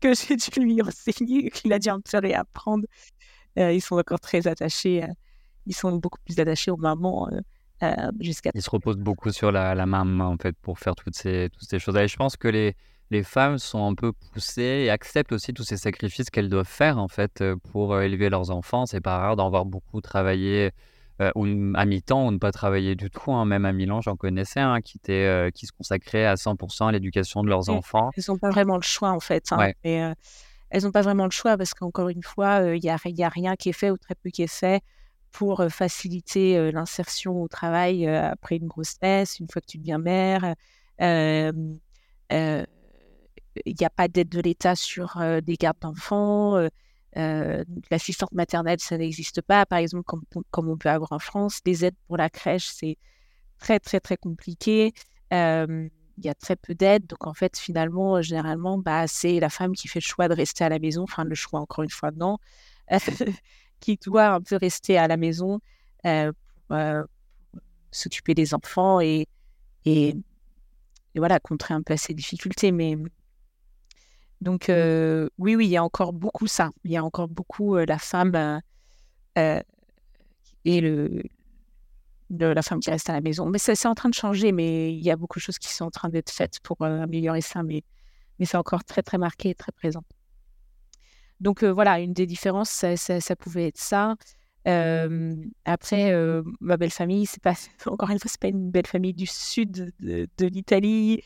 que 0.01 0.15
j'ai 0.15 0.37
dû 0.37 0.61
lui 0.61 0.83
enseigner, 0.83 1.51
qu'il 1.55 1.73
a 1.73 1.79
dit 1.79 1.91
un 1.91 2.01
peu 2.01 2.19
réapprendre. 2.19 2.85
ils 3.57 3.81
sont 3.81 3.99
encore 3.99 4.21
très 4.21 4.47
attachés, 4.47 5.05
ils 5.67 5.75
sont 5.75 5.97
beaucoup 5.97 6.21
plus 6.25 6.39
attachés 6.39 6.71
aux 6.71 6.77
mamans 6.77 7.29
jusqu'à. 8.21 8.51
Ils 8.55 8.63
se 8.63 8.71
reposent 8.71 8.99
beaucoup 8.99 9.33
sur 9.33 9.51
la, 9.51 9.75
la 9.75 9.87
maman 9.87 10.29
en 10.29 10.37
fait 10.37 10.55
pour 10.61 10.79
faire 10.79 10.95
toutes 10.95 11.17
ces, 11.17 11.49
toutes 11.51 11.69
ces 11.69 11.79
choses. 11.79 11.97
Et 11.97 12.07
je 12.09 12.17
pense 12.17 12.37
que 12.37 12.49
les, 12.49 12.77
les 13.13 13.23
femmes 13.23 13.59
sont 13.59 13.87
un 13.87 13.95
peu 13.95 14.13
poussées 14.13 14.85
et 14.87 14.91
acceptent 14.91 15.33
aussi 15.33 15.53
tous 15.53 15.65
ces 15.65 15.77
sacrifices 15.77 16.31
qu'elles 16.31 16.49
doivent 16.49 16.67
faire 16.67 16.99
en 16.99 17.09
fait 17.09 17.45
pour 17.71 18.01
élever 18.01 18.31
leurs 18.31 18.51
enfants. 18.51 18.87
C'est 18.87 19.03
pas 19.03 19.19
rare 19.19 19.37
d'en 19.37 19.51
voir 19.51 19.67
beaucoup 19.67 20.01
travailler 20.01 20.71
ou 21.37 21.45
à 21.75 21.85
mi-temps 21.85 22.27
ou 22.27 22.31
ne 22.33 22.39
pas 22.39 22.51
travailler 22.51 22.97
du 22.97 23.11
tout. 23.11 23.33
Hein. 23.33 23.45
Même 23.45 23.67
à 23.67 23.73
Milan, 23.73 24.01
j'en 24.01 24.17
connaissais 24.17 24.61
un 24.61 24.81
qui, 24.81 24.99
se 25.05 25.73
consacrait 25.77 26.25
à 26.25 26.35
100% 26.35 26.89
à 26.89 26.93
l'éducation 26.93 27.45
de 27.45 27.49
leurs 27.49 27.69
enfants. 27.69 28.11
Elles 28.17 28.25
n'ont 28.29 28.39
pas 28.39 28.51
vraiment 28.51 28.77
le 28.77 28.83
choix 28.83 29.11
en 29.11 29.21
fait. 29.21 29.53
Hein. 29.53 29.73
elles 29.85 30.83
n'ont 30.83 30.91
pas 30.91 31.03
vraiment 31.03 31.27
le 31.27 31.31
choix 31.31 31.59
parce 31.59 31.75
qu'encore 31.75 32.09
une 32.09 32.23
fois, 32.23 32.75
il 32.75 32.81
n'y 32.81 32.89
a 33.25 33.29
rien 33.29 33.57
qui 33.57 33.69
est 33.69 33.75
fait 33.75 33.91
ou 33.91 33.99
très 33.99 34.15
peu 34.15 34.31
qui 34.31 34.43
est 34.43 34.53
fait 34.53 34.83
pour 35.31 35.65
faciliter 35.69 36.73
l'insertion 36.73 37.43
au 37.43 37.49
travail 37.49 38.09
après 38.09 38.57
une 38.57 38.69
grossesse, 38.69 39.39
une 39.39 39.49
fois 39.49 39.61
que 39.61 39.67
tu 39.67 39.77
deviens 39.77 39.99
mère. 39.99 40.55
Il 43.65 43.77
n'y 43.79 43.87
a 43.87 43.91
pas 43.91 44.09
d'aide 44.09 44.29
de 44.29 44.41
l'État 44.41 44.77
sur 44.77 45.21
des 45.43 45.57
gardes 45.57 45.79
d'enfants. 45.81 46.69
L'assistante 47.15 48.33
maternelle, 48.33 48.81
ça 48.81 48.97
n'existe 48.99 49.43
pas, 49.43 49.67
par 49.67 49.79
exemple, 49.79 50.05
comme, 50.05 50.23
comme, 50.51 50.69
on 50.69 50.77
peut 50.77 50.89
avoir 50.89 51.13
en 51.13 51.19
France. 51.19 51.61
Les 51.67 51.85
aides 51.85 51.97
pour 52.07 52.17
la 52.17 52.31
crèche, 52.31 52.67
c'est 52.67 52.97
très, 53.59 53.79
très, 53.79 54.01
très 54.01 54.17
compliqué. 54.17 54.93
Il 55.31 56.25
y 56.25 56.29
a 56.29 56.35
très 56.35 56.57
peu 56.57 56.75
d'aides. 56.75 57.07
Donc, 57.07 57.27
en 57.27 57.35
fait, 57.35 57.59
finalement, 57.59 58.21
généralement, 58.23 58.79
bah, 58.79 59.07
c'est 59.07 59.41
la 59.41 59.49
femme 59.49 59.73
qui 59.73 59.89
fait 59.89 60.01
le 60.01 60.05
choix 60.05 60.29
de 60.29 60.35
rester 60.35 60.65
à 60.65 60.69
la 60.69 60.79
maison. 60.79 61.03
Enfin, 61.05 61.25
le 61.25 61.35
choix, 61.35 61.61
encore 61.61 61.85
une 61.85 61.91
fois, 61.91 62.11
non. 62.11 62.39
qui 63.81 63.97
doit 63.97 64.29
un 64.29 64.41
peu 64.41 64.57
rester 64.57 64.97
à 64.97 65.09
la 65.09 65.17
maison 65.17 65.61
pour 66.03 66.77
s'occuper 67.91 68.35
des 68.35 68.55
enfants 68.55 69.01
et, 69.01 69.27
et, 69.85 70.15
voilà, 71.15 71.41
contrer 71.41 71.75
un 71.75 71.83
peu 71.83 71.97
ces 71.97 72.15
difficultés. 72.15 72.73
Mais 72.73 72.97
donc, 74.43 74.69
mmh. 74.69 75.29
oui, 75.39 75.55
oui, 75.55 75.67
il 75.67 75.71
y 75.71 75.77
a 75.77 75.85
encore 75.85 76.13
beaucoup 76.13 76.49
ça. 76.49 76.71
Il 76.85 76.91
y 76.91 76.97
a 76.97 77.05
encore 77.05 77.29
beaucoup 77.29 77.77
la 77.77 77.99
femme 77.99 78.61
et 79.37 80.81
le, 80.81 81.23
la 82.29 82.63
femme 82.63 82.81
qui 82.81 82.91
reste 82.91 83.09
à 83.09 83.13
la 83.13 83.21
maison. 83.21 83.47
Mais 83.47 83.59
c'est 83.59 83.87
en 83.87 83.95
train 83.95 84.09
de 84.09 84.15
changer, 84.15 84.51
mais 84.51 84.93
il 84.93 85.03
y 85.03 85.13
a 85.13 85.17
beaucoup 85.17 85.39
de 85.39 85.43
choses 85.43 85.61
qui 85.61 85.73
sont 85.73 85.85
en 85.85 85.91
train 85.91 86.09
d'être 86.09 86.31
faites 86.31 86.59
pour 86.61 86.83
améliorer 86.83 87.41
ça, 87.41 87.63
mais, 87.63 87.85
mais 88.41 88.45
c'est 88.47 88.57
encore 88.57 88.85
très, 88.85 89.03
très 89.03 89.17
marqué 89.17 89.51
et 89.51 89.55
très 89.55 89.71
présent. 89.71 90.03
Donc, 91.39 91.63
voilà, 91.63 92.01
une 92.01 92.13
des 92.13 92.27
différences, 92.27 92.71
ça, 92.71 92.97
ça, 92.97 93.37
pouvait 93.37 93.69
être 93.69 93.79
ça. 93.79 94.17
après, 95.65 96.13
ma 96.61 96.77
belle 96.77 96.91
famille, 96.91 97.27
c'est 97.27 97.43
pas 97.43 97.55
encore 97.87 98.11
une 98.11 98.19
fois, 98.19 98.29
c'est 98.29 98.41
pas 98.41 98.49
une 98.49 98.73
belle 98.73 98.89
famille 98.89 99.15
du 99.15 99.27
sud 99.27 99.95
de, 100.01 100.29
de 100.37 100.47
l'Italie, 100.47 101.23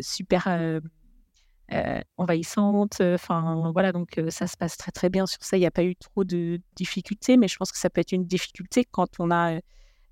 super 0.00 0.46
euh, 1.72 2.00
envahissante. 2.16 3.00
Enfin, 3.00 3.70
voilà, 3.72 3.92
donc 3.92 4.20
ça 4.28 4.46
se 4.46 4.56
passe 4.56 4.76
très, 4.76 4.90
très 4.90 5.08
bien 5.08 5.26
sur 5.26 5.42
ça. 5.42 5.56
Il 5.56 5.60
n'y 5.60 5.66
a 5.66 5.70
pas 5.70 5.84
eu 5.84 5.94
trop 5.96 6.24
de 6.24 6.60
difficultés, 6.74 7.36
mais 7.36 7.48
je 7.48 7.56
pense 7.56 7.70
que 7.70 7.78
ça 7.78 7.90
peut 7.90 8.00
être 8.00 8.12
une 8.12 8.26
difficulté 8.26 8.84
quand 8.84 9.20
on 9.20 9.30
a 9.30 9.60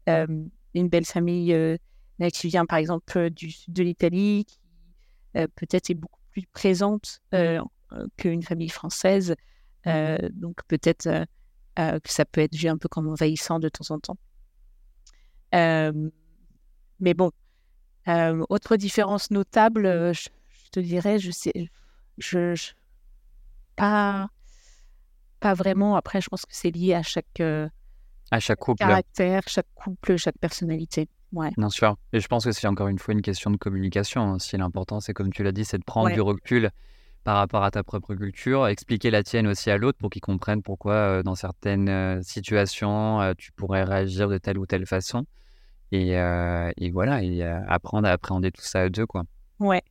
une 0.06 0.88
belle 0.88 1.04
famille 1.04 1.78
qui 2.32 2.48
vient, 2.48 2.64
par 2.64 2.78
exemple, 2.78 3.30
du 3.30 3.50
sud 3.50 3.74
de 3.74 3.82
l'Italie, 3.82 4.46
qui 4.46 4.58
peut-être 5.34 5.90
est 5.90 5.94
beaucoup 5.94 6.20
plus 6.30 6.46
présente 6.46 7.20
qu'une 8.16 8.42
famille 8.42 8.68
française. 8.68 9.34
donc, 9.84 10.60
peut-être 10.68 11.26
que 11.76 12.12
ça 12.12 12.24
peut 12.24 12.40
être 12.40 12.54
vu 12.54 12.68
un 12.68 12.78
peu 12.78 12.88
comme 12.88 13.08
envahissant 13.08 13.58
de 13.58 13.68
temps 13.68 13.94
en 13.94 13.98
temps. 13.98 14.16
mais 15.52 17.14
bon, 17.14 17.32
autre 18.48 18.76
différence 18.76 19.30
notable, 19.32 20.14
je 20.14 20.28
te 20.70 20.80
dirais, 20.80 21.18
je 21.18 21.30
sais, 21.30 21.70
je, 22.18 22.54
pas, 23.78 24.28
pas 25.40 25.54
vraiment. 25.54 25.96
Après, 25.96 26.20
je 26.20 26.28
pense 26.28 26.42
que 26.42 26.54
c'est 26.54 26.70
lié 26.70 26.94
à 26.94 27.02
chaque, 27.02 27.40
euh, 27.40 27.68
à 28.30 28.40
chaque 28.40 28.58
couple. 28.58 28.78
caractère, 28.78 29.42
chaque 29.46 29.66
couple, 29.74 30.16
chaque 30.16 30.38
personnalité. 30.38 31.08
Ouais. 31.32 31.50
Bien 31.56 31.70
sûr. 31.70 31.96
Et 32.12 32.20
je 32.20 32.26
pense 32.26 32.44
que 32.44 32.52
c'est 32.52 32.66
encore 32.66 32.88
une 32.88 32.98
fois 32.98 33.12
une 33.12 33.22
question 33.22 33.50
de 33.50 33.56
communication. 33.56 34.22
Hein. 34.22 34.38
Si 34.38 34.56
l'important, 34.56 35.00
c'est 35.00 35.12
comme 35.12 35.32
tu 35.32 35.42
l'as 35.42 35.52
dit, 35.52 35.64
c'est 35.64 35.78
de 35.78 35.84
prendre 35.84 36.10
du 36.10 36.20
recul 36.20 36.70
par 37.24 37.36
rapport 37.36 37.62
à 37.62 37.70
ta 37.70 37.82
propre 37.82 38.14
culture, 38.14 38.66
expliquer 38.68 39.10
la 39.10 39.22
tienne 39.22 39.46
aussi 39.46 39.70
à 39.70 39.76
l'autre 39.76 39.98
pour 39.98 40.08
qu'il 40.08 40.22
comprenne 40.22 40.62
pourquoi, 40.62 40.94
euh, 40.94 41.22
dans 41.22 41.34
certaines 41.34 41.88
euh, 41.90 42.22
situations, 42.22 43.34
tu 43.36 43.52
pourrais 43.52 43.84
réagir 43.84 44.28
de 44.28 44.38
telle 44.38 44.58
ou 44.58 44.66
telle 44.66 44.86
façon. 44.86 45.26
Et, 45.92 46.10
et 46.12 46.90
voilà, 46.90 47.22
et 47.22 47.42
apprendre 47.42 48.08
à 48.08 48.10
appréhender 48.10 48.52
tout 48.52 48.60
ça 48.60 48.82
à 48.82 48.88
deux, 48.90 49.06
quoi. 49.06 49.22
Ouais, 49.58 49.82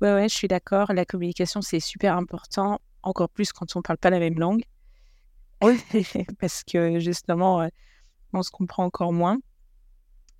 Ouais, 0.00 0.14
ouais, 0.14 0.28
je 0.28 0.34
suis 0.34 0.48
d'accord. 0.48 0.92
La 0.92 1.04
communication, 1.04 1.60
c'est 1.60 1.80
super 1.80 2.16
important, 2.16 2.80
encore 3.02 3.28
plus 3.28 3.52
quand 3.52 3.76
on 3.76 3.80
ne 3.80 3.82
parle 3.82 3.98
pas 3.98 4.10
la 4.10 4.18
même 4.18 4.38
langue. 4.38 4.62
Parce 6.40 6.62
que 6.64 6.98
justement, 7.00 7.62
euh, 7.62 7.68
on 8.32 8.42
se 8.42 8.50
comprend 8.50 8.84
encore 8.84 9.12
moins. 9.12 9.38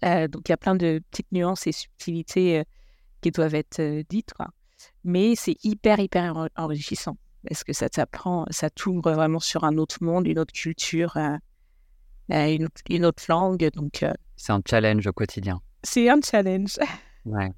Euh, 0.04 0.28
donc, 0.28 0.48
il 0.48 0.52
y 0.52 0.54
a 0.54 0.56
plein 0.56 0.74
de 0.74 1.02
petites 1.11 1.30
nuances 1.32 1.66
et 1.66 1.72
subtilités 1.72 2.61
euh, 2.61 2.64
qui 3.20 3.30
doivent 3.30 3.54
être 3.54 4.02
dites. 4.08 4.32
Quoi. 4.32 4.48
Mais 5.04 5.34
c'est 5.36 5.56
hyper, 5.62 6.00
hyper 6.00 6.48
enrichissant. 6.56 7.18
Parce 7.46 7.64
que 7.64 7.72
ça 7.72 7.88
t'apprend, 7.88 8.46
ça 8.50 8.70
t'ouvre 8.70 9.12
vraiment 9.12 9.40
sur 9.40 9.64
un 9.64 9.76
autre 9.76 10.02
monde, 10.02 10.26
une 10.26 10.38
autre 10.38 10.52
culture, 10.52 11.16
une, 12.28 12.64
autre, 12.64 12.82
une, 12.88 13.04
autre, 13.04 13.22
langue. 13.28 13.70
Donc, 13.74 14.04
c'est 14.36 14.52
un 14.52 14.61
challenge 14.68 15.06
au 15.06 15.12
quotidien. 15.12 15.61
C'est 15.82 16.08
un 16.08 16.20
challenge. 16.22 16.78
Ouais. 17.24 17.50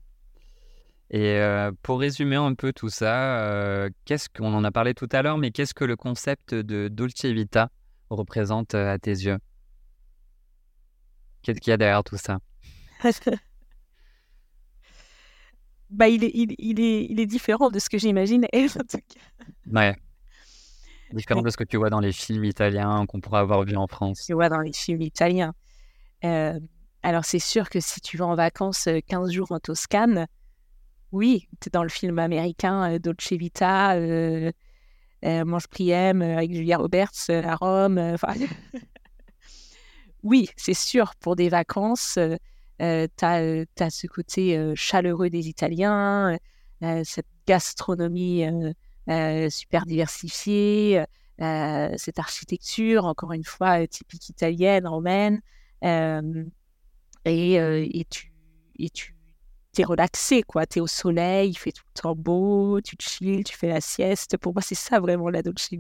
Et 1.12 1.40
pour 1.82 2.00
résumer 2.00 2.36
un 2.36 2.54
peu 2.54 2.72
tout 2.72 2.88
ça, 2.88 3.86
qu'est-ce 4.06 4.28
qu'on 4.30 4.54
en 4.54 4.64
a 4.64 4.70
parlé 4.72 4.94
tout 4.94 5.08
à 5.12 5.20
l'heure, 5.22 5.36
mais 5.36 5.50
qu'est-ce 5.50 5.74
que 5.74 5.84
le 5.84 5.94
concept 5.94 6.54
de 6.54 6.88
Dolce 6.88 7.26
Vita 7.26 7.68
représente 8.08 8.74
à 8.74 8.98
tes 8.98 9.10
yeux? 9.10 9.38
Qu'est-ce 11.42 11.60
qu'il 11.60 11.70
y 11.70 11.74
a 11.74 11.76
derrière 11.76 12.02
tout 12.02 12.16
ça? 12.16 12.38
Bah, 15.92 16.08
il, 16.08 16.24
est, 16.24 16.30
il, 16.32 16.54
il, 16.58 16.80
est, 16.80 17.04
il 17.10 17.20
est 17.20 17.26
différent 17.26 17.68
de 17.68 17.78
ce 17.78 17.90
que 17.90 17.98
j'imagine 17.98 18.46
en 18.54 18.84
tout 18.88 18.96
cas. 18.96 19.44
Ouais. 19.70 19.94
Différent 21.12 21.42
de 21.42 21.50
ce 21.50 21.56
que 21.58 21.64
tu 21.64 21.76
vois 21.76 21.90
dans 21.90 22.00
les 22.00 22.12
films 22.12 22.44
italiens 22.44 23.04
qu'on 23.06 23.20
pourrait 23.20 23.40
avoir 23.40 23.62
vu 23.64 23.76
en 23.76 23.86
France. 23.86 24.24
Tu 24.26 24.32
vois 24.32 24.48
dans 24.48 24.60
les 24.60 24.72
films 24.72 25.02
italiens. 25.02 25.52
Euh, 26.24 26.58
alors, 27.02 27.26
c'est 27.26 27.38
sûr 27.38 27.68
que 27.68 27.78
si 27.80 28.00
tu 28.00 28.16
vas 28.16 28.24
en 28.24 28.34
vacances 28.34 28.88
15 29.06 29.32
jours 29.32 29.52
en 29.52 29.60
Toscane, 29.60 30.26
oui, 31.12 31.46
tu 31.60 31.68
es 31.68 31.70
dans 31.70 31.82
le 31.82 31.90
film 31.90 32.18
américain 32.18 32.98
Dolce 32.98 33.32
Vita, 33.32 33.96
Mange 35.22 35.68
Priem 35.68 36.22
avec 36.22 36.54
Julia 36.54 36.78
Roberts 36.78 37.28
à 37.28 37.54
Rome. 37.54 38.16
oui, 40.22 40.48
c'est 40.56 40.74
sûr, 40.74 41.14
pour 41.16 41.36
des 41.36 41.50
vacances, 41.50 42.18
tu 42.78 42.84
as, 42.84 43.90
ce 43.90 44.06
côté 44.06 44.72
chaleureux 44.74 45.28
des 45.28 45.48
Italiens, 45.48 46.38
cette 47.04 47.28
gastronomie 47.46 48.44
super 49.50 49.84
diversifiée, 49.84 51.04
cette 51.38 52.18
architecture, 52.18 53.04
encore 53.04 53.32
une 53.32 53.44
fois, 53.44 53.86
typique 53.86 54.30
italienne, 54.30 54.86
romaine. 54.86 55.42
et, 55.82 55.90
et, 57.24 58.06
tu, 58.08 58.32
et 58.78 58.88
tu 58.88 59.14
es 59.80 59.84
relaxé, 59.84 60.42
quoi. 60.42 60.66
Tu 60.66 60.78
es 60.78 60.82
au 60.82 60.86
soleil, 60.86 61.50
il 61.50 61.58
fait 61.58 61.72
tout 61.72 61.84
le 61.94 62.00
temps 62.00 62.14
beau, 62.14 62.80
tu 62.80 62.96
chill, 63.00 63.44
tu 63.44 63.56
fais 63.56 63.68
la 63.68 63.80
sieste. 63.80 64.36
Pour 64.36 64.52
moi, 64.52 64.62
c'est 64.62 64.74
ça 64.74 65.00
vraiment 65.00 65.30
la 65.30 65.42
Dolce. 65.42 65.70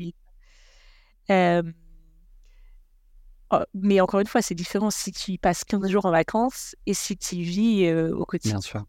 Oh, 3.54 3.58
mais 3.74 4.00
encore 4.00 4.20
une 4.20 4.26
fois, 4.26 4.40
c'est 4.40 4.54
différent 4.54 4.90
si 4.90 5.12
tu 5.12 5.36
passes 5.36 5.62
15 5.64 5.90
jours 5.90 6.06
en 6.06 6.10
vacances 6.10 6.74
et 6.86 6.94
si 6.94 7.18
tu 7.18 7.36
vis 7.36 7.92
au 7.92 8.24
quotidien. 8.24 8.54
Bien 8.54 8.60
sûr. 8.62 8.84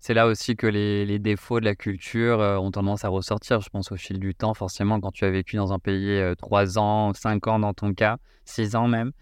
C'est 0.00 0.14
là 0.14 0.26
aussi 0.26 0.56
que 0.56 0.66
les, 0.66 1.18
défauts 1.20 1.60
de 1.60 1.64
la 1.64 1.76
culture 1.76 2.40
ont 2.40 2.70
tendance 2.72 3.04
à 3.04 3.08
ressortir, 3.08 3.60
je 3.60 3.68
pense, 3.68 3.92
au 3.92 3.96
fil 3.96 4.18
du 4.18 4.34
temps. 4.34 4.54
Forcément, 4.54 5.00
quand 5.00 5.12
tu 5.12 5.24
as 5.24 5.30
vécu 5.30 5.56
dans 5.56 5.72
un 5.72 5.78
pays 5.78 6.20
3 6.36 6.78
ans, 6.78 7.14
5 7.14 7.46
ans 7.46 7.58
dans 7.60 7.74
ton 7.74 7.94
cas, 7.94 8.18
6 8.44 8.74
ans 8.74 8.88
même, 8.88 9.12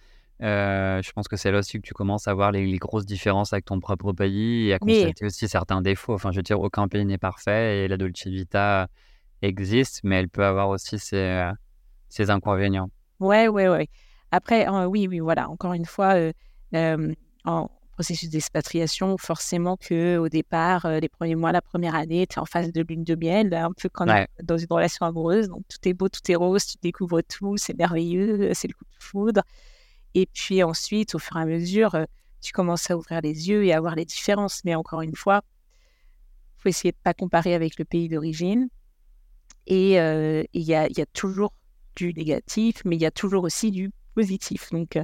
je 0.40 1.12
pense 1.12 1.28
que 1.28 1.36
c'est 1.36 1.50
là 1.50 1.58
aussi 1.58 1.80
que 1.80 1.86
tu 1.86 1.94
commences 1.94 2.28
à 2.28 2.34
voir 2.34 2.52
les, 2.52 2.76
grosses 2.78 3.06
différences 3.06 3.52
avec 3.52 3.64
ton 3.64 3.80
propre 3.80 4.12
pays 4.12 4.68
et 4.68 4.74
à 4.74 4.78
constater 4.78 5.24
aussi 5.24 5.48
certains 5.48 5.82
défauts. 5.82 6.14
Enfin, 6.14 6.30
je 6.30 6.36
veux 6.36 6.42
dire, 6.42 6.60
aucun 6.60 6.88
pays 6.88 7.04
n'est 7.04 7.18
parfait 7.18 7.84
et 7.84 7.88
la 7.88 7.96
Dolce 7.96 8.26
Vita 8.26 8.88
existe, 9.42 10.00
mais 10.04 10.16
elle 10.16 10.28
peut 10.28 10.44
avoir 10.44 10.68
aussi 10.68 10.98
ses, 10.98 11.50
ses 12.08 12.30
inconvénients. 12.30 12.90
Ouais, 13.20 13.48
ouais, 13.48 13.68
ouais. 13.68 13.88
Après, 14.30 14.68
oui, 14.86 15.06
oui, 15.08 15.20
voilà, 15.20 15.48
encore 15.48 15.72
une 15.72 15.86
fois, 15.86 16.14
en 17.44 17.70
processus 17.92 18.28
d'expatriation, 18.28 19.16
forcément 19.16 19.78
que 19.78 20.18
au 20.18 20.28
départ, 20.28 20.86
les 21.00 21.08
premiers 21.08 21.34
mois, 21.34 21.50
la 21.50 21.62
première 21.62 21.94
année, 21.94 22.26
tu 22.26 22.36
es 22.36 22.38
en 22.38 22.44
phase 22.44 22.70
de 22.70 22.84
lune 22.86 23.04
de 23.04 23.14
miel, 23.14 23.54
un 23.54 23.72
peu 23.72 23.88
comme 23.88 24.12
dans 24.42 24.58
une 24.58 24.66
relation 24.68 25.06
amoureuse. 25.06 25.48
Donc, 25.48 25.62
tout 25.68 25.88
est 25.88 25.94
beau, 25.94 26.08
tout 26.08 26.30
est 26.30 26.34
rose, 26.34 26.66
tu 26.66 26.76
découvres 26.82 27.22
tout, 27.22 27.56
c'est 27.56 27.76
merveilleux, 27.76 28.50
c'est 28.52 28.68
le 28.68 28.74
coup 28.74 28.84
de 28.84 29.02
foudre. 29.02 29.42
Et 30.16 30.24
puis 30.24 30.62
ensuite, 30.62 31.14
au 31.14 31.18
fur 31.18 31.36
et 31.36 31.42
à 31.42 31.44
mesure, 31.44 31.94
tu 32.40 32.50
commences 32.50 32.90
à 32.90 32.96
ouvrir 32.96 33.20
les 33.20 33.50
yeux 33.50 33.66
et 33.66 33.74
à 33.74 33.80
voir 33.80 33.94
les 33.94 34.06
différences. 34.06 34.64
Mais 34.64 34.74
encore 34.74 35.02
une 35.02 35.14
fois, 35.14 35.42
il 36.56 36.62
faut 36.62 36.68
essayer 36.70 36.90
de 36.90 36.96
ne 36.96 37.02
pas 37.02 37.12
comparer 37.12 37.52
avec 37.54 37.78
le 37.78 37.84
pays 37.84 38.08
d'origine. 38.08 38.68
Et 39.66 39.96
il 39.96 40.62
y, 40.62 40.74
a, 40.74 40.88
y 40.88 41.00
a 41.02 41.06
toujours 41.12 41.52
du 41.96 42.14
négatif, 42.14 42.82
mais 42.86 42.96
il 42.96 43.02
y 43.02 43.06
a 43.06 43.10
toujours 43.10 43.44
aussi 43.44 43.70
du 43.70 43.90
positif. 44.14 44.70
Donc, 44.70 44.98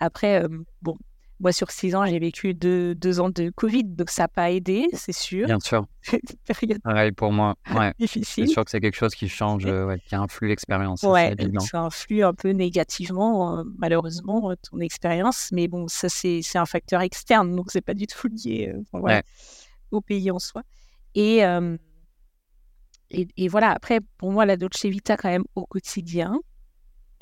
après, 0.00 0.42
bon, 0.80 0.96
moi, 1.40 1.52
sur 1.52 1.70
six 1.70 1.94
ans, 1.94 2.06
j'ai 2.06 2.18
vécu 2.18 2.54
deux, 2.54 2.94
deux, 2.94 3.20
ans 3.20 3.28
de 3.28 3.50
Covid, 3.50 3.84
donc 3.84 4.10
ça 4.10 4.24
n'a 4.24 4.28
pas 4.28 4.50
aidé, 4.50 4.88
c'est 4.92 5.12
sûr. 5.12 5.46
Bien 5.46 5.60
sûr. 5.60 5.86
période 6.46 6.80
Pareil 6.82 7.12
pour 7.12 7.32
moi. 7.32 7.56
Ouais. 7.74 7.92
difficile. 7.98 8.46
C'est 8.46 8.52
sûr 8.52 8.64
que 8.64 8.70
c'est 8.70 8.80
quelque 8.80 8.96
chose 8.96 9.14
qui 9.14 9.28
change, 9.28 9.66
qui 10.06 10.14
influe 10.14 10.48
l'expérience. 10.48 11.02
Ouais, 11.02 11.34
ça 11.60 11.80
influe 11.80 12.24
un 12.24 12.34
peu 12.34 12.50
négativement, 12.50 13.64
malheureusement, 13.78 14.54
ton 14.70 14.78
expérience. 14.80 15.50
Mais 15.52 15.68
bon, 15.68 15.88
ça, 15.88 16.08
c'est 16.08 16.42
un 16.54 16.66
facteur 16.66 17.00
externe, 17.02 17.54
donc 17.54 17.70
c'est 17.70 17.82
pas 17.82 17.94
du 17.94 18.06
tout 18.06 18.28
lié 18.28 18.74
au 19.90 20.00
pays 20.00 20.30
en 20.30 20.38
soi. 20.38 20.62
Et, 21.14 21.42
et, 23.10 23.28
et, 23.36 23.48
voilà, 23.48 23.70
après, 23.72 24.00
pour 24.18 24.32
moi, 24.32 24.46
la 24.46 24.56
Dolce 24.56 24.84
Vita, 24.84 25.16
quand 25.16 25.28
même, 25.28 25.44
au 25.54 25.66
quotidien, 25.66 26.40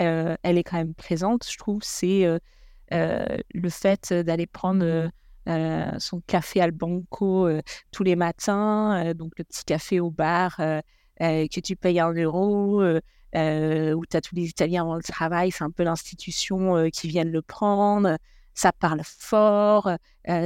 euh, 0.00 0.36
elle 0.42 0.58
est 0.58 0.64
quand 0.64 0.76
même 0.76 0.94
présente, 0.94 1.46
je 1.48 1.56
trouve, 1.56 1.80
c'est 1.82 2.24
euh, 2.24 2.34
euh, 2.34 2.38
le 2.90 3.68
fait 3.68 4.12
d'aller 4.12 4.46
prendre 4.46 5.10
son 5.98 6.20
café 6.26 6.60
al 6.60 6.72
banco 6.72 7.48
tous 7.90 8.02
les 8.02 8.16
matins, 8.16 9.12
donc 9.14 9.32
le 9.38 9.44
petit 9.44 9.64
café 9.64 10.00
au 10.00 10.10
bar 10.10 10.56
que 11.18 11.60
tu 11.60 11.76
payes 11.76 12.00
un 12.00 12.12
euro, 12.12 12.82
où 12.82 12.96
tu 13.34 14.16
as 14.16 14.20
tous 14.20 14.34
les 14.34 14.48
Italiens 14.48 14.82
avant 14.82 14.96
le 14.96 15.02
travail, 15.02 15.50
c'est 15.50 15.64
un 15.64 15.70
peu 15.70 15.82
l'institution 15.82 16.88
qui 16.90 17.08
vient 17.08 17.24
le 17.24 17.42
prendre. 17.42 18.16
Ça 18.56 18.70
parle 18.72 19.00
fort, 19.04 19.90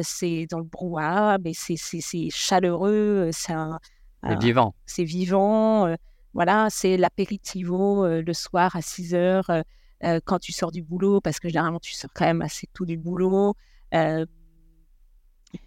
c'est 0.02 0.46
dans 0.50 0.58
le 0.58 0.64
brouhaha, 0.64 1.38
mais 1.38 1.52
c'est 1.54 2.30
chaleureux, 2.30 3.30
c'est 3.32 3.54
vivant. 4.40 4.74
C'est 4.86 5.04
vivant. 5.04 5.94
Voilà, 6.34 6.68
c'est 6.70 6.96
l'apéritivo 6.96 8.04
euh, 8.04 8.22
le 8.24 8.32
soir 8.32 8.76
à 8.76 8.82
6 8.82 9.14
heures 9.14 9.50
euh, 10.04 10.16
euh, 10.16 10.20
quand 10.24 10.38
tu 10.38 10.52
sors 10.52 10.70
du 10.70 10.82
boulot, 10.82 11.20
parce 11.20 11.40
que 11.40 11.48
généralement 11.48 11.80
tu 11.80 11.92
sors 11.92 12.10
quand 12.14 12.24
même 12.24 12.42
assez 12.42 12.68
tôt 12.72 12.84
du 12.84 12.96
boulot. 12.96 13.54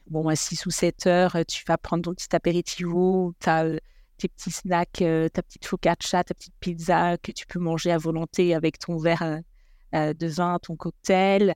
bon, 0.07 0.27
à 0.27 0.35
6 0.35 0.65
ou 0.65 0.71
7 0.71 1.07
heures, 1.07 1.37
tu 1.47 1.63
vas 1.67 1.77
prendre 1.77 2.03
ton 2.03 2.13
petit 2.13 2.35
apéritivo, 2.35 3.33
tes 3.39 4.27
petits 4.27 4.51
snacks, 4.51 5.03
ta 5.33 5.41
petite 5.41 5.65
focaccia, 5.65 6.23
ta 6.23 6.33
petite 6.33 6.53
pizza 6.59 7.17
que 7.17 7.31
tu 7.31 7.45
peux 7.47 7.59
manger 7.59 7.91
à 7.91 7.97
volonté 7.97 8.53
avec 8.53 8.79
ton 8.79 8.97
verre 8.97 9.41
de 9.93 10.27
vin, 10.27 10.59
ton 10.61 10.75
cocktail. 10.75 11.55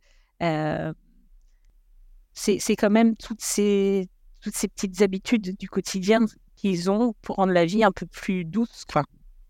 c'est 2.34 2.76
quand 2.76 2.90
même 2.90 3.16
toutes 3.16 3.42
ces, 3.42 4.10
toutes 4.42 4.56
ces 4.56 4.68
petites 4.68 5.02
habitudes 5.02 5.56
du 5.58 5.70
quotidien 5.70 6.26
qu'ils 6.56 6.90
ont 6.90 7.14
pour 7.22 7.36
rendre 7.38 7.54
la 7.54 7.66
vie 7.66 7.84
un 7.84 7.92
peu 7.92 8.06
plus 8.06 8.46
douce. 8.46 8.86
Quoi. 8.86 9.04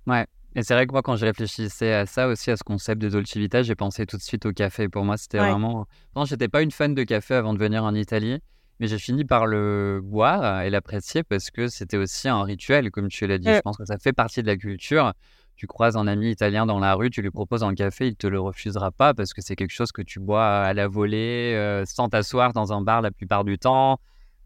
Ouais. 0.07 0.25
Et 0.55 0.63
c'est 0.63 0.73
vrai 0.73 0.87
que 0.87 0.93
moi, 0.93 1.01
quand 1.01 1.17
je 1.17 1.25
réfléchissais 1.25 1.93
à 1.93 2.05
ça 2.05 2.29
aussi, 2.29 2.49
à 2.49 2.55
ce 2.55 2.63
concept 2.63 3.01
de 3.01 3.09
Dolce 3.09 3.35
Vita, 3.35 3.61
j'ai 3.61 3.75
pensé 3.75 4.05
tout 4.05 4.15
de 4.15 4.21
suite 4.21 4.45
au 4.45 4.53
café. 4.53 4.87
Pour 4.87 5.03
moi, 5.03 5.17
c'était 5.17 5.37
vraiment. 5.37 5.85
Non, 6.15 6.23
j'étais 6.23 6.47
pas 6.47 6.61
une 6.61 6.71
fan 6.71 6.95
de 6.95 7.03
café 7.03 7.35
avant 7.35 7.53
de 7.53 7.59
venir 7.59 7.83
en 7.83 7.93
Italie, 7.93 8.39
mais 8.79 8.87
j'ai 8.87 8.97
fini 8.97 9.25
par 9.25 9.47
le 9.47 9.99
boire 10.01 10.61
et 10.61 10.69
l'apprécier 10.69 11.23
parce 11.23 11.51
que 11.51 11.67
c'était 11.67 11.97
aussi 11.97 12.29
un 12.29 12.41
rituel, 12.43 12.89
comme 12.89 13.09
tu 13.09 13.27
l'as 13.27 13.37
dit. 13.37 13.49
Je 13.53 13.59
pense 13.59 13.75
que 13.75 13.85
ça 13.85 13.97
fait 13.97 14.13
partie 14.13 14.41
de 14.41 14.47
la 14.47 14.55
culture. 14.55 15.13
Tu 15.57 15.67
croises 15.67 15.97
un 15.97 16.07
ami 16.07 16.31
italien 16.31 16.65
dans 16.65 16.79
la 16.79 16.95
rue, 16.95 17.09
tu 17.09 17.21
lui 17.21 17.31
proposes 17.31 17.63
un 17.63 17.73
café, 17.73 18.07
il 18.07 18.15
te 18.15 18.27
le 18.27 18.39
refusera 18.39 18.91
pas 18.91 19.13
parce 19.13 19.33
que 19.33 19.41
c'est 19.41 19.55
quelque 19.55 19.71
chose 19.71 19.93
que 19.93 20.01
tu 20.01 20.19
bois 20.19 20.45
à 20.45 20.73
la 20.73 20.89
volée, 20.89 21.53
euh, 21.55 21.85
sans 21.85 22.09
t'asseoir 22.09 22.51
dans 22.51 22.73
un 22.73 22.81
bar 22.81 23.01
la 23.01 23.11
plupart 23.11 23.45
du 23.45 23.57
temps. 23.57 23.99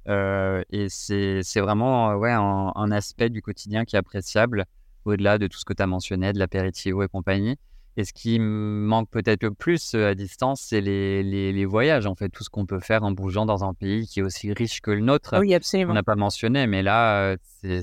Euh, 0.07 0.64
et 0.72 0.88
c'est 0.89 1.41
vraiment 1.60 2.14
ouais, 2.16 2.32
un, 2.32 2.91
aspect 2.91 3.30
du 3.30 3.41
quotidien 3.41 3.86
qui 3.86 3.95
est 3.95 3.99
appréciable, 3.99 4.66
au-delà 5.06 5.38
de 5.38 5.47
tout 5.47 5.58
ce 5.58 5.66
que 5.66 5.74
tu 5.74 5.82
as 5.84 5.88
mentionné, 5.88 6.34
de 6.34 6.39
l'apéritivo 6.39 7.04
et 7.04 7.08
compagnie. 7.08 7.58
Et 7.97 8.06
ce 8.06 8.14
qui 8.14 8.39
manque 8.39 9.10
peut-être 9.10 9.43
le 9.43 9.52
plus 9.52 9.93
euh, 9.93 10.12
à 10.12 10.16
distance, 10.16 10.62
c'est 10.62 10.80
les, 10.80 11.24
les, 11.24 11.66
voyages, 11.66 12.06
en 12.06 12.16
fait, 12.16 12.30
tout 12.30 12.43
ce 12.43 12.50
qu'on 12.50 12.66
peut 12.66 12.80
faire 12.80 13.04
en 13.04 13.12
bougeant 13.12 13.45
dans 13.45 13.64
un 13.64 13.74
pays 13.74 14.08
qui 14.08 14.20
est 14.20 14.24
aussi 14.24 14.54
riche 14.54 14.80
que 14.82 14.91
le 14.91 15.02
nôtre. 15.02 15.38
Oui, 15.39 15.54
absolument. 15.54 15.91
On 15.91 15.95
n'a 15.95 16.04
pas 16.04 16.16
mentionné, 16.16 16.66
mais 16.68 16.82
là, 16.82 17.36
euh, 17.64 17.82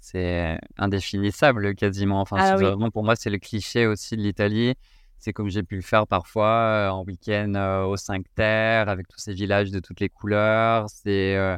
c'est 0.00 0.58
indéfinissable 0.78 1.74
quasiment. 1.74 2.20
Enfin, 2.20 2.36
ah 2.38 2.56
vraiment, 2.56 2.90
pour 2.90 3.04
moi, 3.04 3.16
c'est 3.16 3.30
le 3.30 3.38
cliché 3.38 3.86
aussi 3.86 4.16
de 4.16 4.22
l'Italie. 4.22 4.74
C'est 5.22 5.32
comme 5.32 5.48
j'ai 5.48 5.62
pu 5.62 5.76
le 5.76 5.82
faire 5.82 6.08
parfois 6.08 6.48
euh, 6.48 6.88
en 6.88 7.04
week-end 7.04 7.52
euh, 7.54 7.84
aux 7.84 7.96
Cinq 7.96 8.24
Terres 8.34 8.88
avec 8.88 9.06
tous 9.06 9.20
ces 9.20 9.32
villages 9.32 9.70
de 9.70 9.78
toutes 9.78 10.00
les 10.00 10.08
couleurs. 10.08 10.86
C'est 10.88 11.36
euh, 11.36 11.56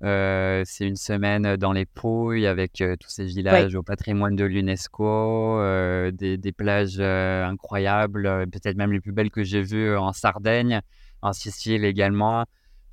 c'est 0.00 0.86
une 0.86 0.96
semaine 0.96 1.56
dans 1.56 1.72
les 1.72 1.86
Pouilles 1.86 2.46
avec 2.46 2.82
tous 3.00 3.08
ces 3.08 3.24
villages 3.24 3.74
au 3.74 3.82
patrimoine 3.82 4.36
de 4.36 4.44
l'UNESCO, 4.44 5.60
des, 6.12 6.36
des, 6.36 6.52
plages 6.52 7.00
incroyables, 7.00 8.46
peut-être 8.50 8.76
même 8.76 8.92
les 8.92 9.00
plus 9.00 9.12
belles 9.12 9.30
que 9.30 9.42
j'ai 9.42 9.62
vues 9.62 9.96
en 9.96 10.12
Sardaigne, 10.12 10.80
en 11.22 11.32
Sicile 11.32 11.84
également. 11.84 12.44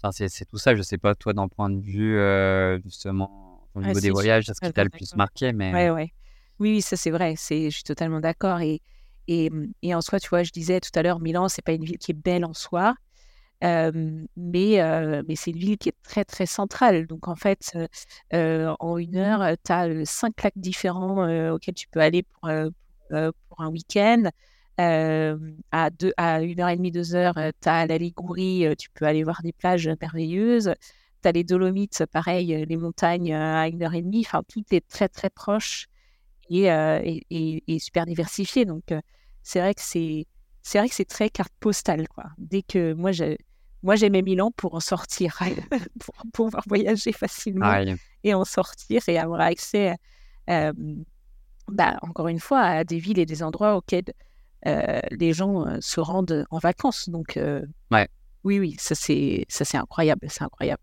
Enfin, 0.01 0.12
c'est 0.12 0.45
tout 0.45 0.58
ça. 0.58 0.74
Je 0.74 0.80
ne 0.80 0.84
sais 0.84 0.97
pas, 0.97 1.16
toi, 1.16 1.34
d'un 1.34 1.47
point 1.47 1.70
de 1.70 1.80
vue 1.80 2.20
justement 2.84 3.68
au 3.76 3.82
niveau 3.82 3.99
des 3.99 4.10
voyages, 4.12 4.45
ce 4.45 4.66
qui 4.66 4.74
t'a 4.74 4.84
le 4.84 4.89
plus 4.89 5.16
marqué? 5.16 5.53
Mais... 5.53 5.89
Ouais. 5.91 6.14
Oui, 6.60 6.72
oui, 6.72 6.82
ça 6.82 6.95
c'est 6.95 7.12
vrai. 7.12 7.36
Je 7.38 7.70
suis 7.70 7.84
totalement 7.84 8.20
d'accord. 8.20 8.62
Et 8.62 8.82
et, 9.28 9.49
et, 9.82 9.95
en 9.95 10.01
soi, 10.01 10.20
tu 10.20 10.30
vois, 10.30 10.43
je 10.43 10.51
disais 10.51 10.80
tout 10.80 10.91
à 10.93 11.01
l'heure, 11.01 11.20
Milan, 11.20 11.47
c'est 11.47 11.64
pas 11.64 11.74
une 11.74 11.84
ville 11.84 11.97
qui 11.97 12.12
est 12.12 12.16
belle 12.16 12.45
en 12.45 12.53
soi, 12.53 12.95
mais, 13.62 14.24
mais 14.36 15.36
c'est 15.36 15.51
une 15.51 15.58
ville 15.58 15.78
qui 15.78 15.89
est 15.89 15.95
très, 16.03 16.26
très 16.26 16.45
centrale. 16.45 17.08
Donc, 17.08 17.28
en 17.28 17.36
fait, 17.36 17.78
en 18.34 18.97
une 18.97 19.18
heure, 19.18 19.56
tu 19.64 19.72
as 19.72 20.06
cinq 20.06 20.43
lacs 20.43 20.58
différents 20.58 21.51
auxquels 21.51 21.74
tu 21.76 21.88
peux 21.88 21.99
aller 21.99 22.24
pour, 22.24 22.49
pour 23.10 23.62
un 23.62 23.70
week-end. 23.70 24.24
à, 24.78 25.89
deux, 25.89 26.14
à 26.18 26.41
une 26.41 26.60
heure 26.60 26.70
et 26.70 26.78
demie, 26.78 26.91
deux 26.91 27.16
heures, 27.16 27.36
tu 27.62 27.70
as 27.70 27.86
la 27.88 27.97
tu 27.97 28.89
peux 28.93 29.06
aller 29.06 29.24
voir 29.24 29.41
des 29.43 29.53
plages 29.53 29.89
merveilleuses. 30.01 30.74
tu 31.24 31.28
as 31.28 31.32
les 31.32 31.43
Dolomites, 31.43 32.06
pareil, 32.12 32.66
les 32.68 32.78
montagnes 32.78 33.34
à 33.34 33.68
une 33.68 33.84
heure 33.84 33.93
et 33.93 34.01
demie. 34.01 34.24
Enfin, 34.26 34.43
tout 34.47 34.64
est 34.72 34.88
très, 34.88 35.10
très 35.10 35.30
proche 35.30 35.88
et, 36.49 36.68
et, 37.68 37.80
super 37.80 38.06
diversifié. 38.06 38.66
Donc, 38.66 38.84
c'est 39.43 39.60
vrai 39.60 39.74
que 39.74 39.82
c'est 39.82 40.28
c'est 40.64 40.80
vrai 40.80 40.89
que 40.89 40.95
c'est 40.95 41.06
très 41.06 41.30
carte 41.30 41.53
postale. 41.60 42.08
Quoi. 42.08 42.26
Dès 42.39 42.64
que 42.64 42.93
moi, 42.93 43.12
j'ai 43.12 43.38
moi, 43.86 43.95
j'ai 43.95 44.09
mes 44.09 44.23
Milan 44.23 44.51
pour 44.51 44.73
en 44.73 44.79
sortir, 44.79 45.38
pour 45.99 46.15
pouvoir 46.33 46.63
voyager 46.67 47.11
facilement 47.11 47.71
et 48.23 48.33
en 48.33 48.43
sortir 48.43 49.03
et 49.07 49.19
avoir 49.19 49.41
accès, 49.41 49.95
bah, 50.47 51.97
encore 52.01 52.27
une 52.27 52.39
fois, 52.39 52.61
à 52.61 52.83
des 52.83 52.97
villes 52.97 53.19
et 53.19 53.27
des 53.27 53.43
endroits 53.43 53.75
auxquels 53.77 54.11
les 54.65 55.33
gens 55.33 55.79
se 55.81 55.99
rendent 55.99 56.47
en 56.49 56.57
vacances. 56.57 57.09
Donc, 57.09 57.39
ouais. 57.91 58.07
oui, 58.43 58.59
oui, 58.59 58.75
ça 58.79 58.95
c'est 58.95 59.45
ça 59.49 59.63
c'est 59.65 59.77
incroyable, 59.77 60.25
c'est 60.29 60.43
incroyable. 60.43 60.81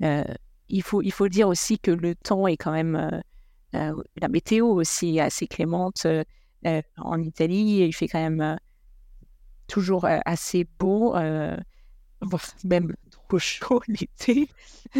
il 0.00 0.82
faut 0.82 1.02
il 1.02 1.12
faut 1.12 1.28
dire 1.28 1.48
aussi 1.48 1.80
que 1.80 1.90
le 1.90 2.14
temps 2.14 2.46
est 2.46 2.56
quand 2.56 2.72
même 2.72 3.22
la 3.72 4.28
météo 4.28 4.66
aussi 4.68 5.18
assez 5.18 5.48
clémente 5.48 6.06
en 6.96 7.22
Italie. 7.22 7.80
Il 7.80 7.92
fait 7.92 8.06
quand 8.06 8.22
même 8.22 8.56
toujours 9.66 10.06
assez 10.24 10.64
beau, 10.78 11.16
même 12.64 12.94
trop 13.10 13.38
chaud 13.38 13.82
l'été. 13.88 14.48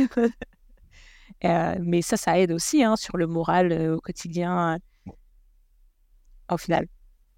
mais 1.43 2.03
ça, 2.03 2.17
ça 2.17 2.39
aide 2.39 2.53
aussi 2.53 2.83
hein, 2.83 2.97
sur 2.97 3.17
le 3.17 3.27
moral 3.27 3.73
au 3.93 4.01
quotidien, 4.01 4.79
au 6.51 6.57
final. 6.57 6.87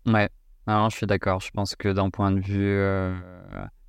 Ouais, 0.06 0.28
je 0.66 0.88
suis 0.90 1.06
d'accord. 1.06 1.40
Je 1.40 1.50
pense 1.50 1.76
que 1.76 1.88
d'un 1.92 2.10
point 2.10 2.30
de 2.32 2.40
vue 2.40 2.80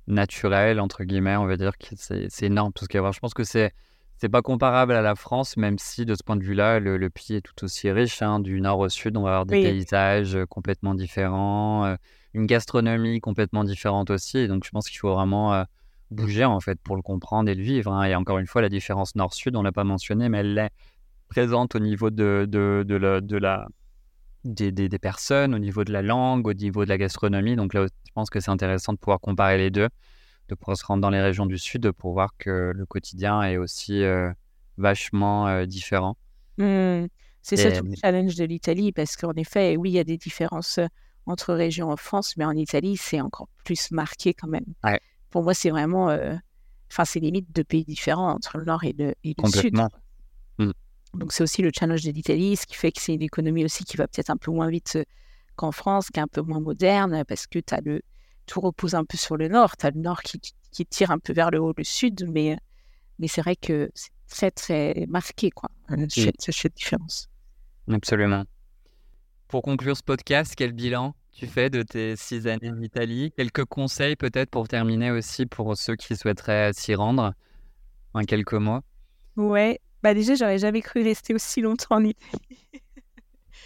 naturel, 0.06 0.80
entre 0.80 1.04
guillemets, 1.04 1.36
on 1.36 1.46
va 1.46 1.56
dire 1.56 1.76
que 1.78 1.94
c'est 1.96 2.42
énorme 2.42 2.72
tout 2.72 2.84
ce 2.84 2.88
qu'il 2.88 3.00
y 3.00 3.04
a 3.04 3.10
Je 3.12 3.20
pense 3.20 3.34
que 3.34 3.44
c'est 3.44 3.72
c'est 4.16 4.28
pas 4.28 4.42
comparable 4.42 4.92
à 4.92 5.00
la 5.00 5.14
France, 5.14 5.56
même 5.56 5.78
si 5.78 6.04
de 6.04 6.14
ce 6.14 6.22
point 6.22 6.36
de 6.36 6.44
vue-là, 6.44 6.78
le, 6.78 7.08
pays 7.08 7.36
est 7.36 7.40
tout 7.40 7.64
aussi 7.64 7.90
riche. 7.90 8.20
Hein, 8.20 8.38
du 8.38 8.60
nord 8.60 8.78
au 8.78 8.88
sud, 8.90 9.16
on 9.16 9.22
va 9.22 9.30
avoir 9.30 9.46
des 9.46 9.62
paysages 9.62 10.36
complètement 10.50 10.94
différents 10.94 11.96
une 12.34 12.46
gastronomie 12.46 13.20
complètement 13.20 13.64
différente 13.64 14.10
aussi. 14.10 14.46
donc, 14.48 14.64
je 14.64 14.70
pense 14.70 14.88
qu'il 14.88 14.98
faut 14.98 15.12
vraiment 15.14 15.54
euh, 15.54 15.64
bouger 16.10 16.44
en 16.44 16.60
fait 16.60 16.78
pour 16.80 16.96
le 16.96 17.02
comprendre 17.02 17.48
et 17.48 17.54
le 17.54 17.62
vivre. 17.62 17.92
Hein. 17.92 18.04
Et 18.04 18.14
encore 18.14 18.38
une 18.38 18.46
fois, 18.46 18.62
la 18.62 18.68
différence 18.68 19.14
nord-sud, 19.14 19.56
on 19.56 19.62
l'a 19.62 19.72
pas 19.72 19.84
mentionné, 19.84 20.28
mais 20.28 20.38
elle 20.38 20.58
est 20.58 20.70
présente 21.28 21.76
au 21.76 21.78
niveau 21.78 22.10
de, 22.10 22.46
de, 22.48 22.84
de, 22.86 22.96
la, 22.96 23.20
de 23.20 23.36
la, 23.36 23.68
des, 24.44 24.72
des, 24.72 24.98
personnes, 24.98 25.54
au 25.54 25.58
niveau 25.58 25.84
de 25.84 25.92
la 25.92 26.02
langue, 26.02 26.46
au 26.46 26.54
niveau 26.54 26.84
de 26.84 26.88
la 26.88 26.98
gastronomie. 26.98 27.56
Donc 27.56 27.74
là, 27.74 27.86
je 27.86 28.12
pense 28.12 28.30
que 28.30 28.40
c'est 28.40 28.50
intéressant 28.50 28.92
de 28.92 28.98
pouvoir 28.98 29.20
comparer 29.20 29.56
les 29.56 29.70
deux, 29.70 29.88
de 30.48 30.54
pouvoir 30.54 30.76
se 30.76 30.84
rendre 30.84 31.00
dans 31.00 31.10
les 31.10 31.20
régions 31.20 31.46
du 31.46 31.58
sud 31.58 31.92
pour 31.92 32.12
voir 32.12 32.30
que 32.36 32.72
le 32.74 32.86
quotidien 32.86 33.42
est 33.42 33.56
aussi 33.56 34.02
euh, 34.02 34.30
vachement 34.76 35.46
euh, 35.46 35.66
différent. 35.66 36.16
Mmh. 36.58 37.06
C'est 37.42 37.56
ça 37.56 37.72
tout 37.72 37.86
le 37.86 37.94
challenge 37.96 38.34
de 38.34 38.44
l'Italie, 38.44 38.92
parce 38.92 39.16
qu'en 39.16 39.32
effet, 39.32 39.76
oui, 39.76 39.90
il 39.90 39.94
y 39.94 39.98
a 39.98 40.04
des 40.04 40.18
différences 40.18 40.78
entre 41.26 41.54
régions 41.54 41.90
en 41.90 41.96
France, 41.96 42.36
mais 42.36 42.44
en 42.44 42.52
Italie, 42.52 42.96
c'est 42.96 43.20
encore 43.20 43.48
plus 43.64 43.92
marqué 43.92 44.34
quand 44.34 44.48
même. 44.48 44.66
Pour 45.30 45.42
moi, 45.42 45.54
c'est 45.54 45.70
vraiment. 45.70 46.10
Euh, 46.10 46.34
enfin, 46.90 47.04
c'est 47.04 47.20
limite 47.20 47.54
deux 47.54 47.64
pays 47.64 47.84
différents 47.84 48.32
entre 48.32 48.58
le 48.58 48.64
nord 48.64 48.84
et 48.84 48.92
le, 48.92 49.14
et 49.24 49.34
le 49.36 49.48
sud. 49.48 49.74
Mmh. 50.58 50.72
Donc, 51.14 51.32
c'est 51.32 51.42
aussi 51.42 51.62
le 51.62 51.70
challenge 51.76 52.02
de 52.04 52.12
l'Italie, 52.12 52.56
ce 52.56 52.66
qui 52.66 52.74
fait 52.74 52.92
que 52.92 53.00
c'est 53.00 53.14
une 53.14 53.22
économie 53.22 53.64
aussi 53.64 53.84
qui 53.84 53.96
va 53.96 54.06
peut-être 54.06 54.30
un 54.30 54.36
peu 54.36 54.50
moins 54.50 54.68
vite 54.68 54.96
euh, 54.96 55.04
qu'en 55.56 55.72
France, 55.72 56.08
qui 56.08 56.20
est 56.20 56.22
un 56.22 56.28
peu 56.28 56.40
moins 56.40 56.60
moderne, 56.60 57.24
parce 57.26 57.46
que 57.46 57.58
as 57.70 57.80
le, 57.80 58.02
tout 58.46 58.60
repose 58.60 58.94
un 58.94 59.04
peu 59.04 59.16
sur 59.16 59.36
le 59.36 59.48
nord. 59.48 59.76
Tu 59.76 59.86
as 59.86 59.90
le 59.90 60.00
nord 60.00 60.22
qui, 60.22 60.40
qui, 60.70 60.86
tire 60.86 61.10
un 61.10 61.18
peu 61.18 61.32
vers 61.32 61.50
le 61.50 61.60
haut, 61.60 61.72
le 61.76 61.84
sud, 61.84 62.28
mais, 62.28 62.58
mais 63.18 63.28
c'est 63.28 63.40
vrai 63.40 63.56
que 63.56 63.90
c'est 63.94 64.10
très, 64.28 64.50
très 64.50 65.06
marqué, 65.08 65.50
quoi, 65.50 65.70
cette, 66.08 66.40
cette 66.40 66.76
différence. 66.76 67.28
Absolument. 67.90 68.44
Pour 69.48 69.62
conclure 69.62 69.96
ce 69.96 70.02
podcast, 70.02 70.54
quel 70.56 70.72
bilan? 70.72 71.14
Tu 71.32 71.46
fais 71.46 71.70
de 71.70 71.82
tes 71.82 72.16
six 72.16 72.46
années 72.46 72.70
en 72.70 72.80
Italie 72.80 73.32
Quelques 73.36 73.64
conseils 73.64 74.16
peut-être 74.16 74.50
pour 74.50 74.68
terminer 74.68 75.10
aussi 75.10 75.46
pour 75.46 75.76
ceux 75.76 75.96
qui 75.96 76.16
souhaiteraient 76.16 76.72
s'y 76.72 76.94
rendre? 76.94 77.34
En 78.14 78.22
quelques 78.24 78.54
mots? 78.54 78.80
Ouais, 79.36 79.80
bah 80.02 80.14
déjà, 80.14 80.34
j'aurais 80.34 80.58
jamais 80.58 80.82
cru 80.82 81.02
rester 81.02 81.34
aussi 81.34 81.60
longtemps 81.60 81.96
en 81.96 82.04
Italie. 82.04 82.58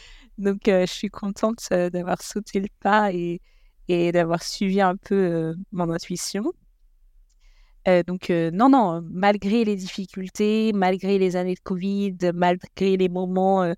Donc, 0.39 0.69
euh, 0.69 0.87
je 0.87 0.93
suis 0.93 1.11
contente 1.11 1.67
euh, 1.73 1.91
d'avoir 1.91 2.21
sauté 2.23 2.61
le 2.61 2.69
pas 2.81 3.13
et, 3.13 3.41
et 3.89 4.13
d'avoir 4.13 4.43
suivi 4.43 4.81
un 4.81 4.97
peu 4.97 5.15
euh, 5.15 5.55
mon 5.73 5.91
intuition. 5.91 6.53
donc, 8.07 8.31
non, 8.31 8.71
non, 8.71 9.03
malgré 9.11 9.65
les 9.65 9.77
difficultés, 9.77 10.73
malgré 10.75 11.19
les 11.19 11.37
années 11.37 11.55
de 11.55 11.61
Covid, 11.61 12.17
malgré 12.35 12.97
les 12.97 13.11
moments 13.11 13.75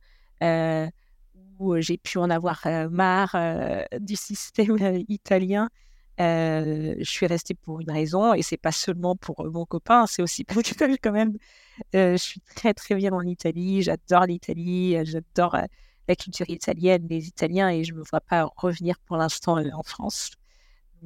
j'ai 1.79 1.99
pu 1.99 2.19
en 2.19 2.31
avoir 2.31 2.67
marre 2.91 3.37
du 4.01 4.17
système 4.17 4.77
italien. 5.09 5.69
je 6.19 7.05
suis 7.05 7.27
restée 7.27 7.55
pour 7.55 7.81
une 7.81 7.91
raison 7.91 8.35
et 8.35 8.43
c'est 8.43 8.57
pas 8.57 8.73
seulement 8.73 9.17
pour 9.17 9.45
mon 9.51 9.65
copain, 9.65 10.07
c'est 10.07 10.23
aussi 10.23 10.45
parce 10.49 10.73
que 10.73 10.97
quand 10.97 11.13
même, 11.13 11.37
je 11.93 12.17
suis 12.17 12.41
très 12.55 12.75
très 12.75 12.95
bien 12.95 13.13
en 13.13 13.23
Italie, 13.23 13.83
j'adore 13.83 14.27
l'Italie, 14.27 14.97
j'adore 15.05 15.57
la 16.09 16.17
culture 16.17 16.49
italienne, 16.49 17.07
les 17.09 17.27
Italiens 17.27 17.71
et 17.71 17.85
je 17.85 17.93
me 17.95 18.03
vois 18.03 18.21
pas 18.21 18.49
revenir 18.57 18.99
pour 19.01 19.17
l'instant 19.17 19.59
en 19.59 19.83
France. 19.83 20.33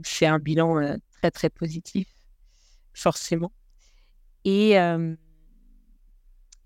C'est 0.03 0.27
un 0.27 0.39
bilan 0.39 0.97
très 1.21 1.31
très 1.31 1.51
positif, 1.51 2.09
forcément. 2.93 3.53
Et 4.45 4.77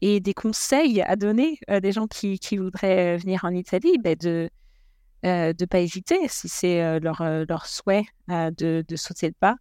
et 0.07 0.21
des 0.21 0.35
conseils 0.35 1.01
à 1.01 1.17
donner 1.17 1.59
à 1.67 1.81
des 1.81 1.91
gens 1.91 2.07
qui, 2.07 2.39
voudraient 2.59 3.17
venir 3.17 3.43
en 3.45 3.55
Italie, 3.55 3.97
ben 3.99 4.15
de 4.15 4.51
ne 5.23 5.29
euh, 5.51 5.67
pas 5.67 5.81
hésiter, 5.81 6.29
si 6.29 6.47
c'est 6.47 6.83
euh, 6.83 7.01
leur, 7.01 7.23
euh, 7.23 7.47
leur 7.49 7.65
souhait 7.65 8.05
de, 8.29 8.85
de, 8.87 8.97
sauter 8.97 9.29
le 9.29 9.35
pas, 9.41 9.57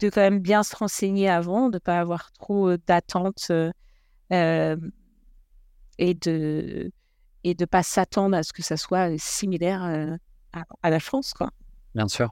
de 0.00 0.10
quand 0.10 0.20
même 0.20 0.40
bien 0.40 0.64
se 0.64 0.76
renseigner 0.76 1.30
avant, 1.30 1.70
de 1.70 1.76
ne 1.76 1.78
pas 1.78 1.98
avoir 1.98 2.30
trop 2.32 2.76
d'attentes 2.76 3.50
et 4.30 6.14
de 6.14 6.92
et 7.42 7.54
de 7.54 7.64
pas 7.64 7.82
s'attendre 7.82 8.36
à 8.36 8.42
ce 8.42 8.52
que 8.52 8.62
ça 8.62 8.76
soit 8.76 9.16
similaire 9.16 9.82
à, 10.52 10.64
à, 10.82 10.90
la 10.90 11.00
France. 11.00 11.32
Quoi. 11.32 11.48
Bien 11.94 12.06
sûr. 12.06 12.28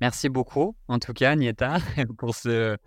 Merci 0.00 0.30
beaucoup, 0.30 0.74
en 0.88 0.98
tout 0.98 1.12
cas, 1.12 1.36
Nieta, 1.36 1.76
pour 2.16 2.34
ce, 2.34 2.78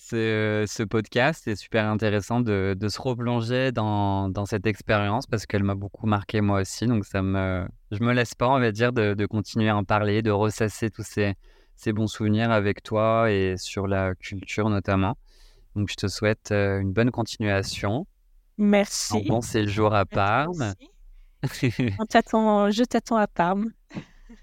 ce, 0.00 0.82
podcast. 0.84 1.46
est 1.46 1.56
super 1.56 1.86
intéressant 1.88 2.40
de, 2.40 2.76
se 2.88 3.00
replonger 3.00 3.72
dans, 3.72 4.32
cette 4.46 4.66
expérience 4.66 5.26
parce 5.26 5.46
qu'elle 5.46 5.62
m'a 5.62 5.74
beaucoup 5.74 6.06
marqué 6.06 6.40
moi 6.40 6.60
aussi. 6.60 6.86
Donc 6.86 7.04
ça 7.04 7.22
me, 7.22 7.66
je 7.90 8.02
me 8.02 8.12
laisse 8.12 8.34
pas, 8.34 8.48
on 8.48 8.58
va 8.58 8.72
dire, 8.72 8.92
de, 8.92 9.26
continuer 9.26 9.68
à 9.68 9.76
en 9.76 9.84
parler, 9.84 10.22
de 10.22 10.30
ressasser 10.30 10.90
tous 10.90 11.04
ces, 11.04 11.36
bons 11.92 12.06
souvenirs 12.06 12.50
avec 12.50 12.82
toi 12.82 13.30
et 13.30 13.56
sur 13.56 13.86
la 13.86 14.14
culture 14.14 14.68
notamment. 14.68 15.16
Donc 15.76 15.88
je 15.90 15.94
te 15.94 16.08
souhaite 16.08 16.50
euh, 16.50 16.80
une 16.80 16.92
bonne 16.92 17.10
continuation. 17.10 18.06
Merci. 18.58 19.16
Un 19.16 19.28
bon 19.28 19.40
séjour 19.40 19.94
à 19.94 20.04
Parme. 20.04 20.74
On 21.98 22.04
t'attend, 22.06 22.70
je 22.70 22.82
t'attends 22.82 23.16
à 23.16 23.28
Parme. 23.28 23.70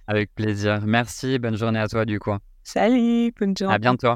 Avec 0.08 0.34
plaisir. 0.34 0.82
Merci. 0.86 1.38
Bonne 1.38 1.58
journée 1.58 1.80
à 1.80 1.88
toi 1.88 2.06
du 2.06 2.18
coup. 2.20 2.36
Salut. 2.64 3.34
Bonne 3.38 3.56
journée. 3.56 3.76
À 3.76 3.78
bientôt. 3.78 4.16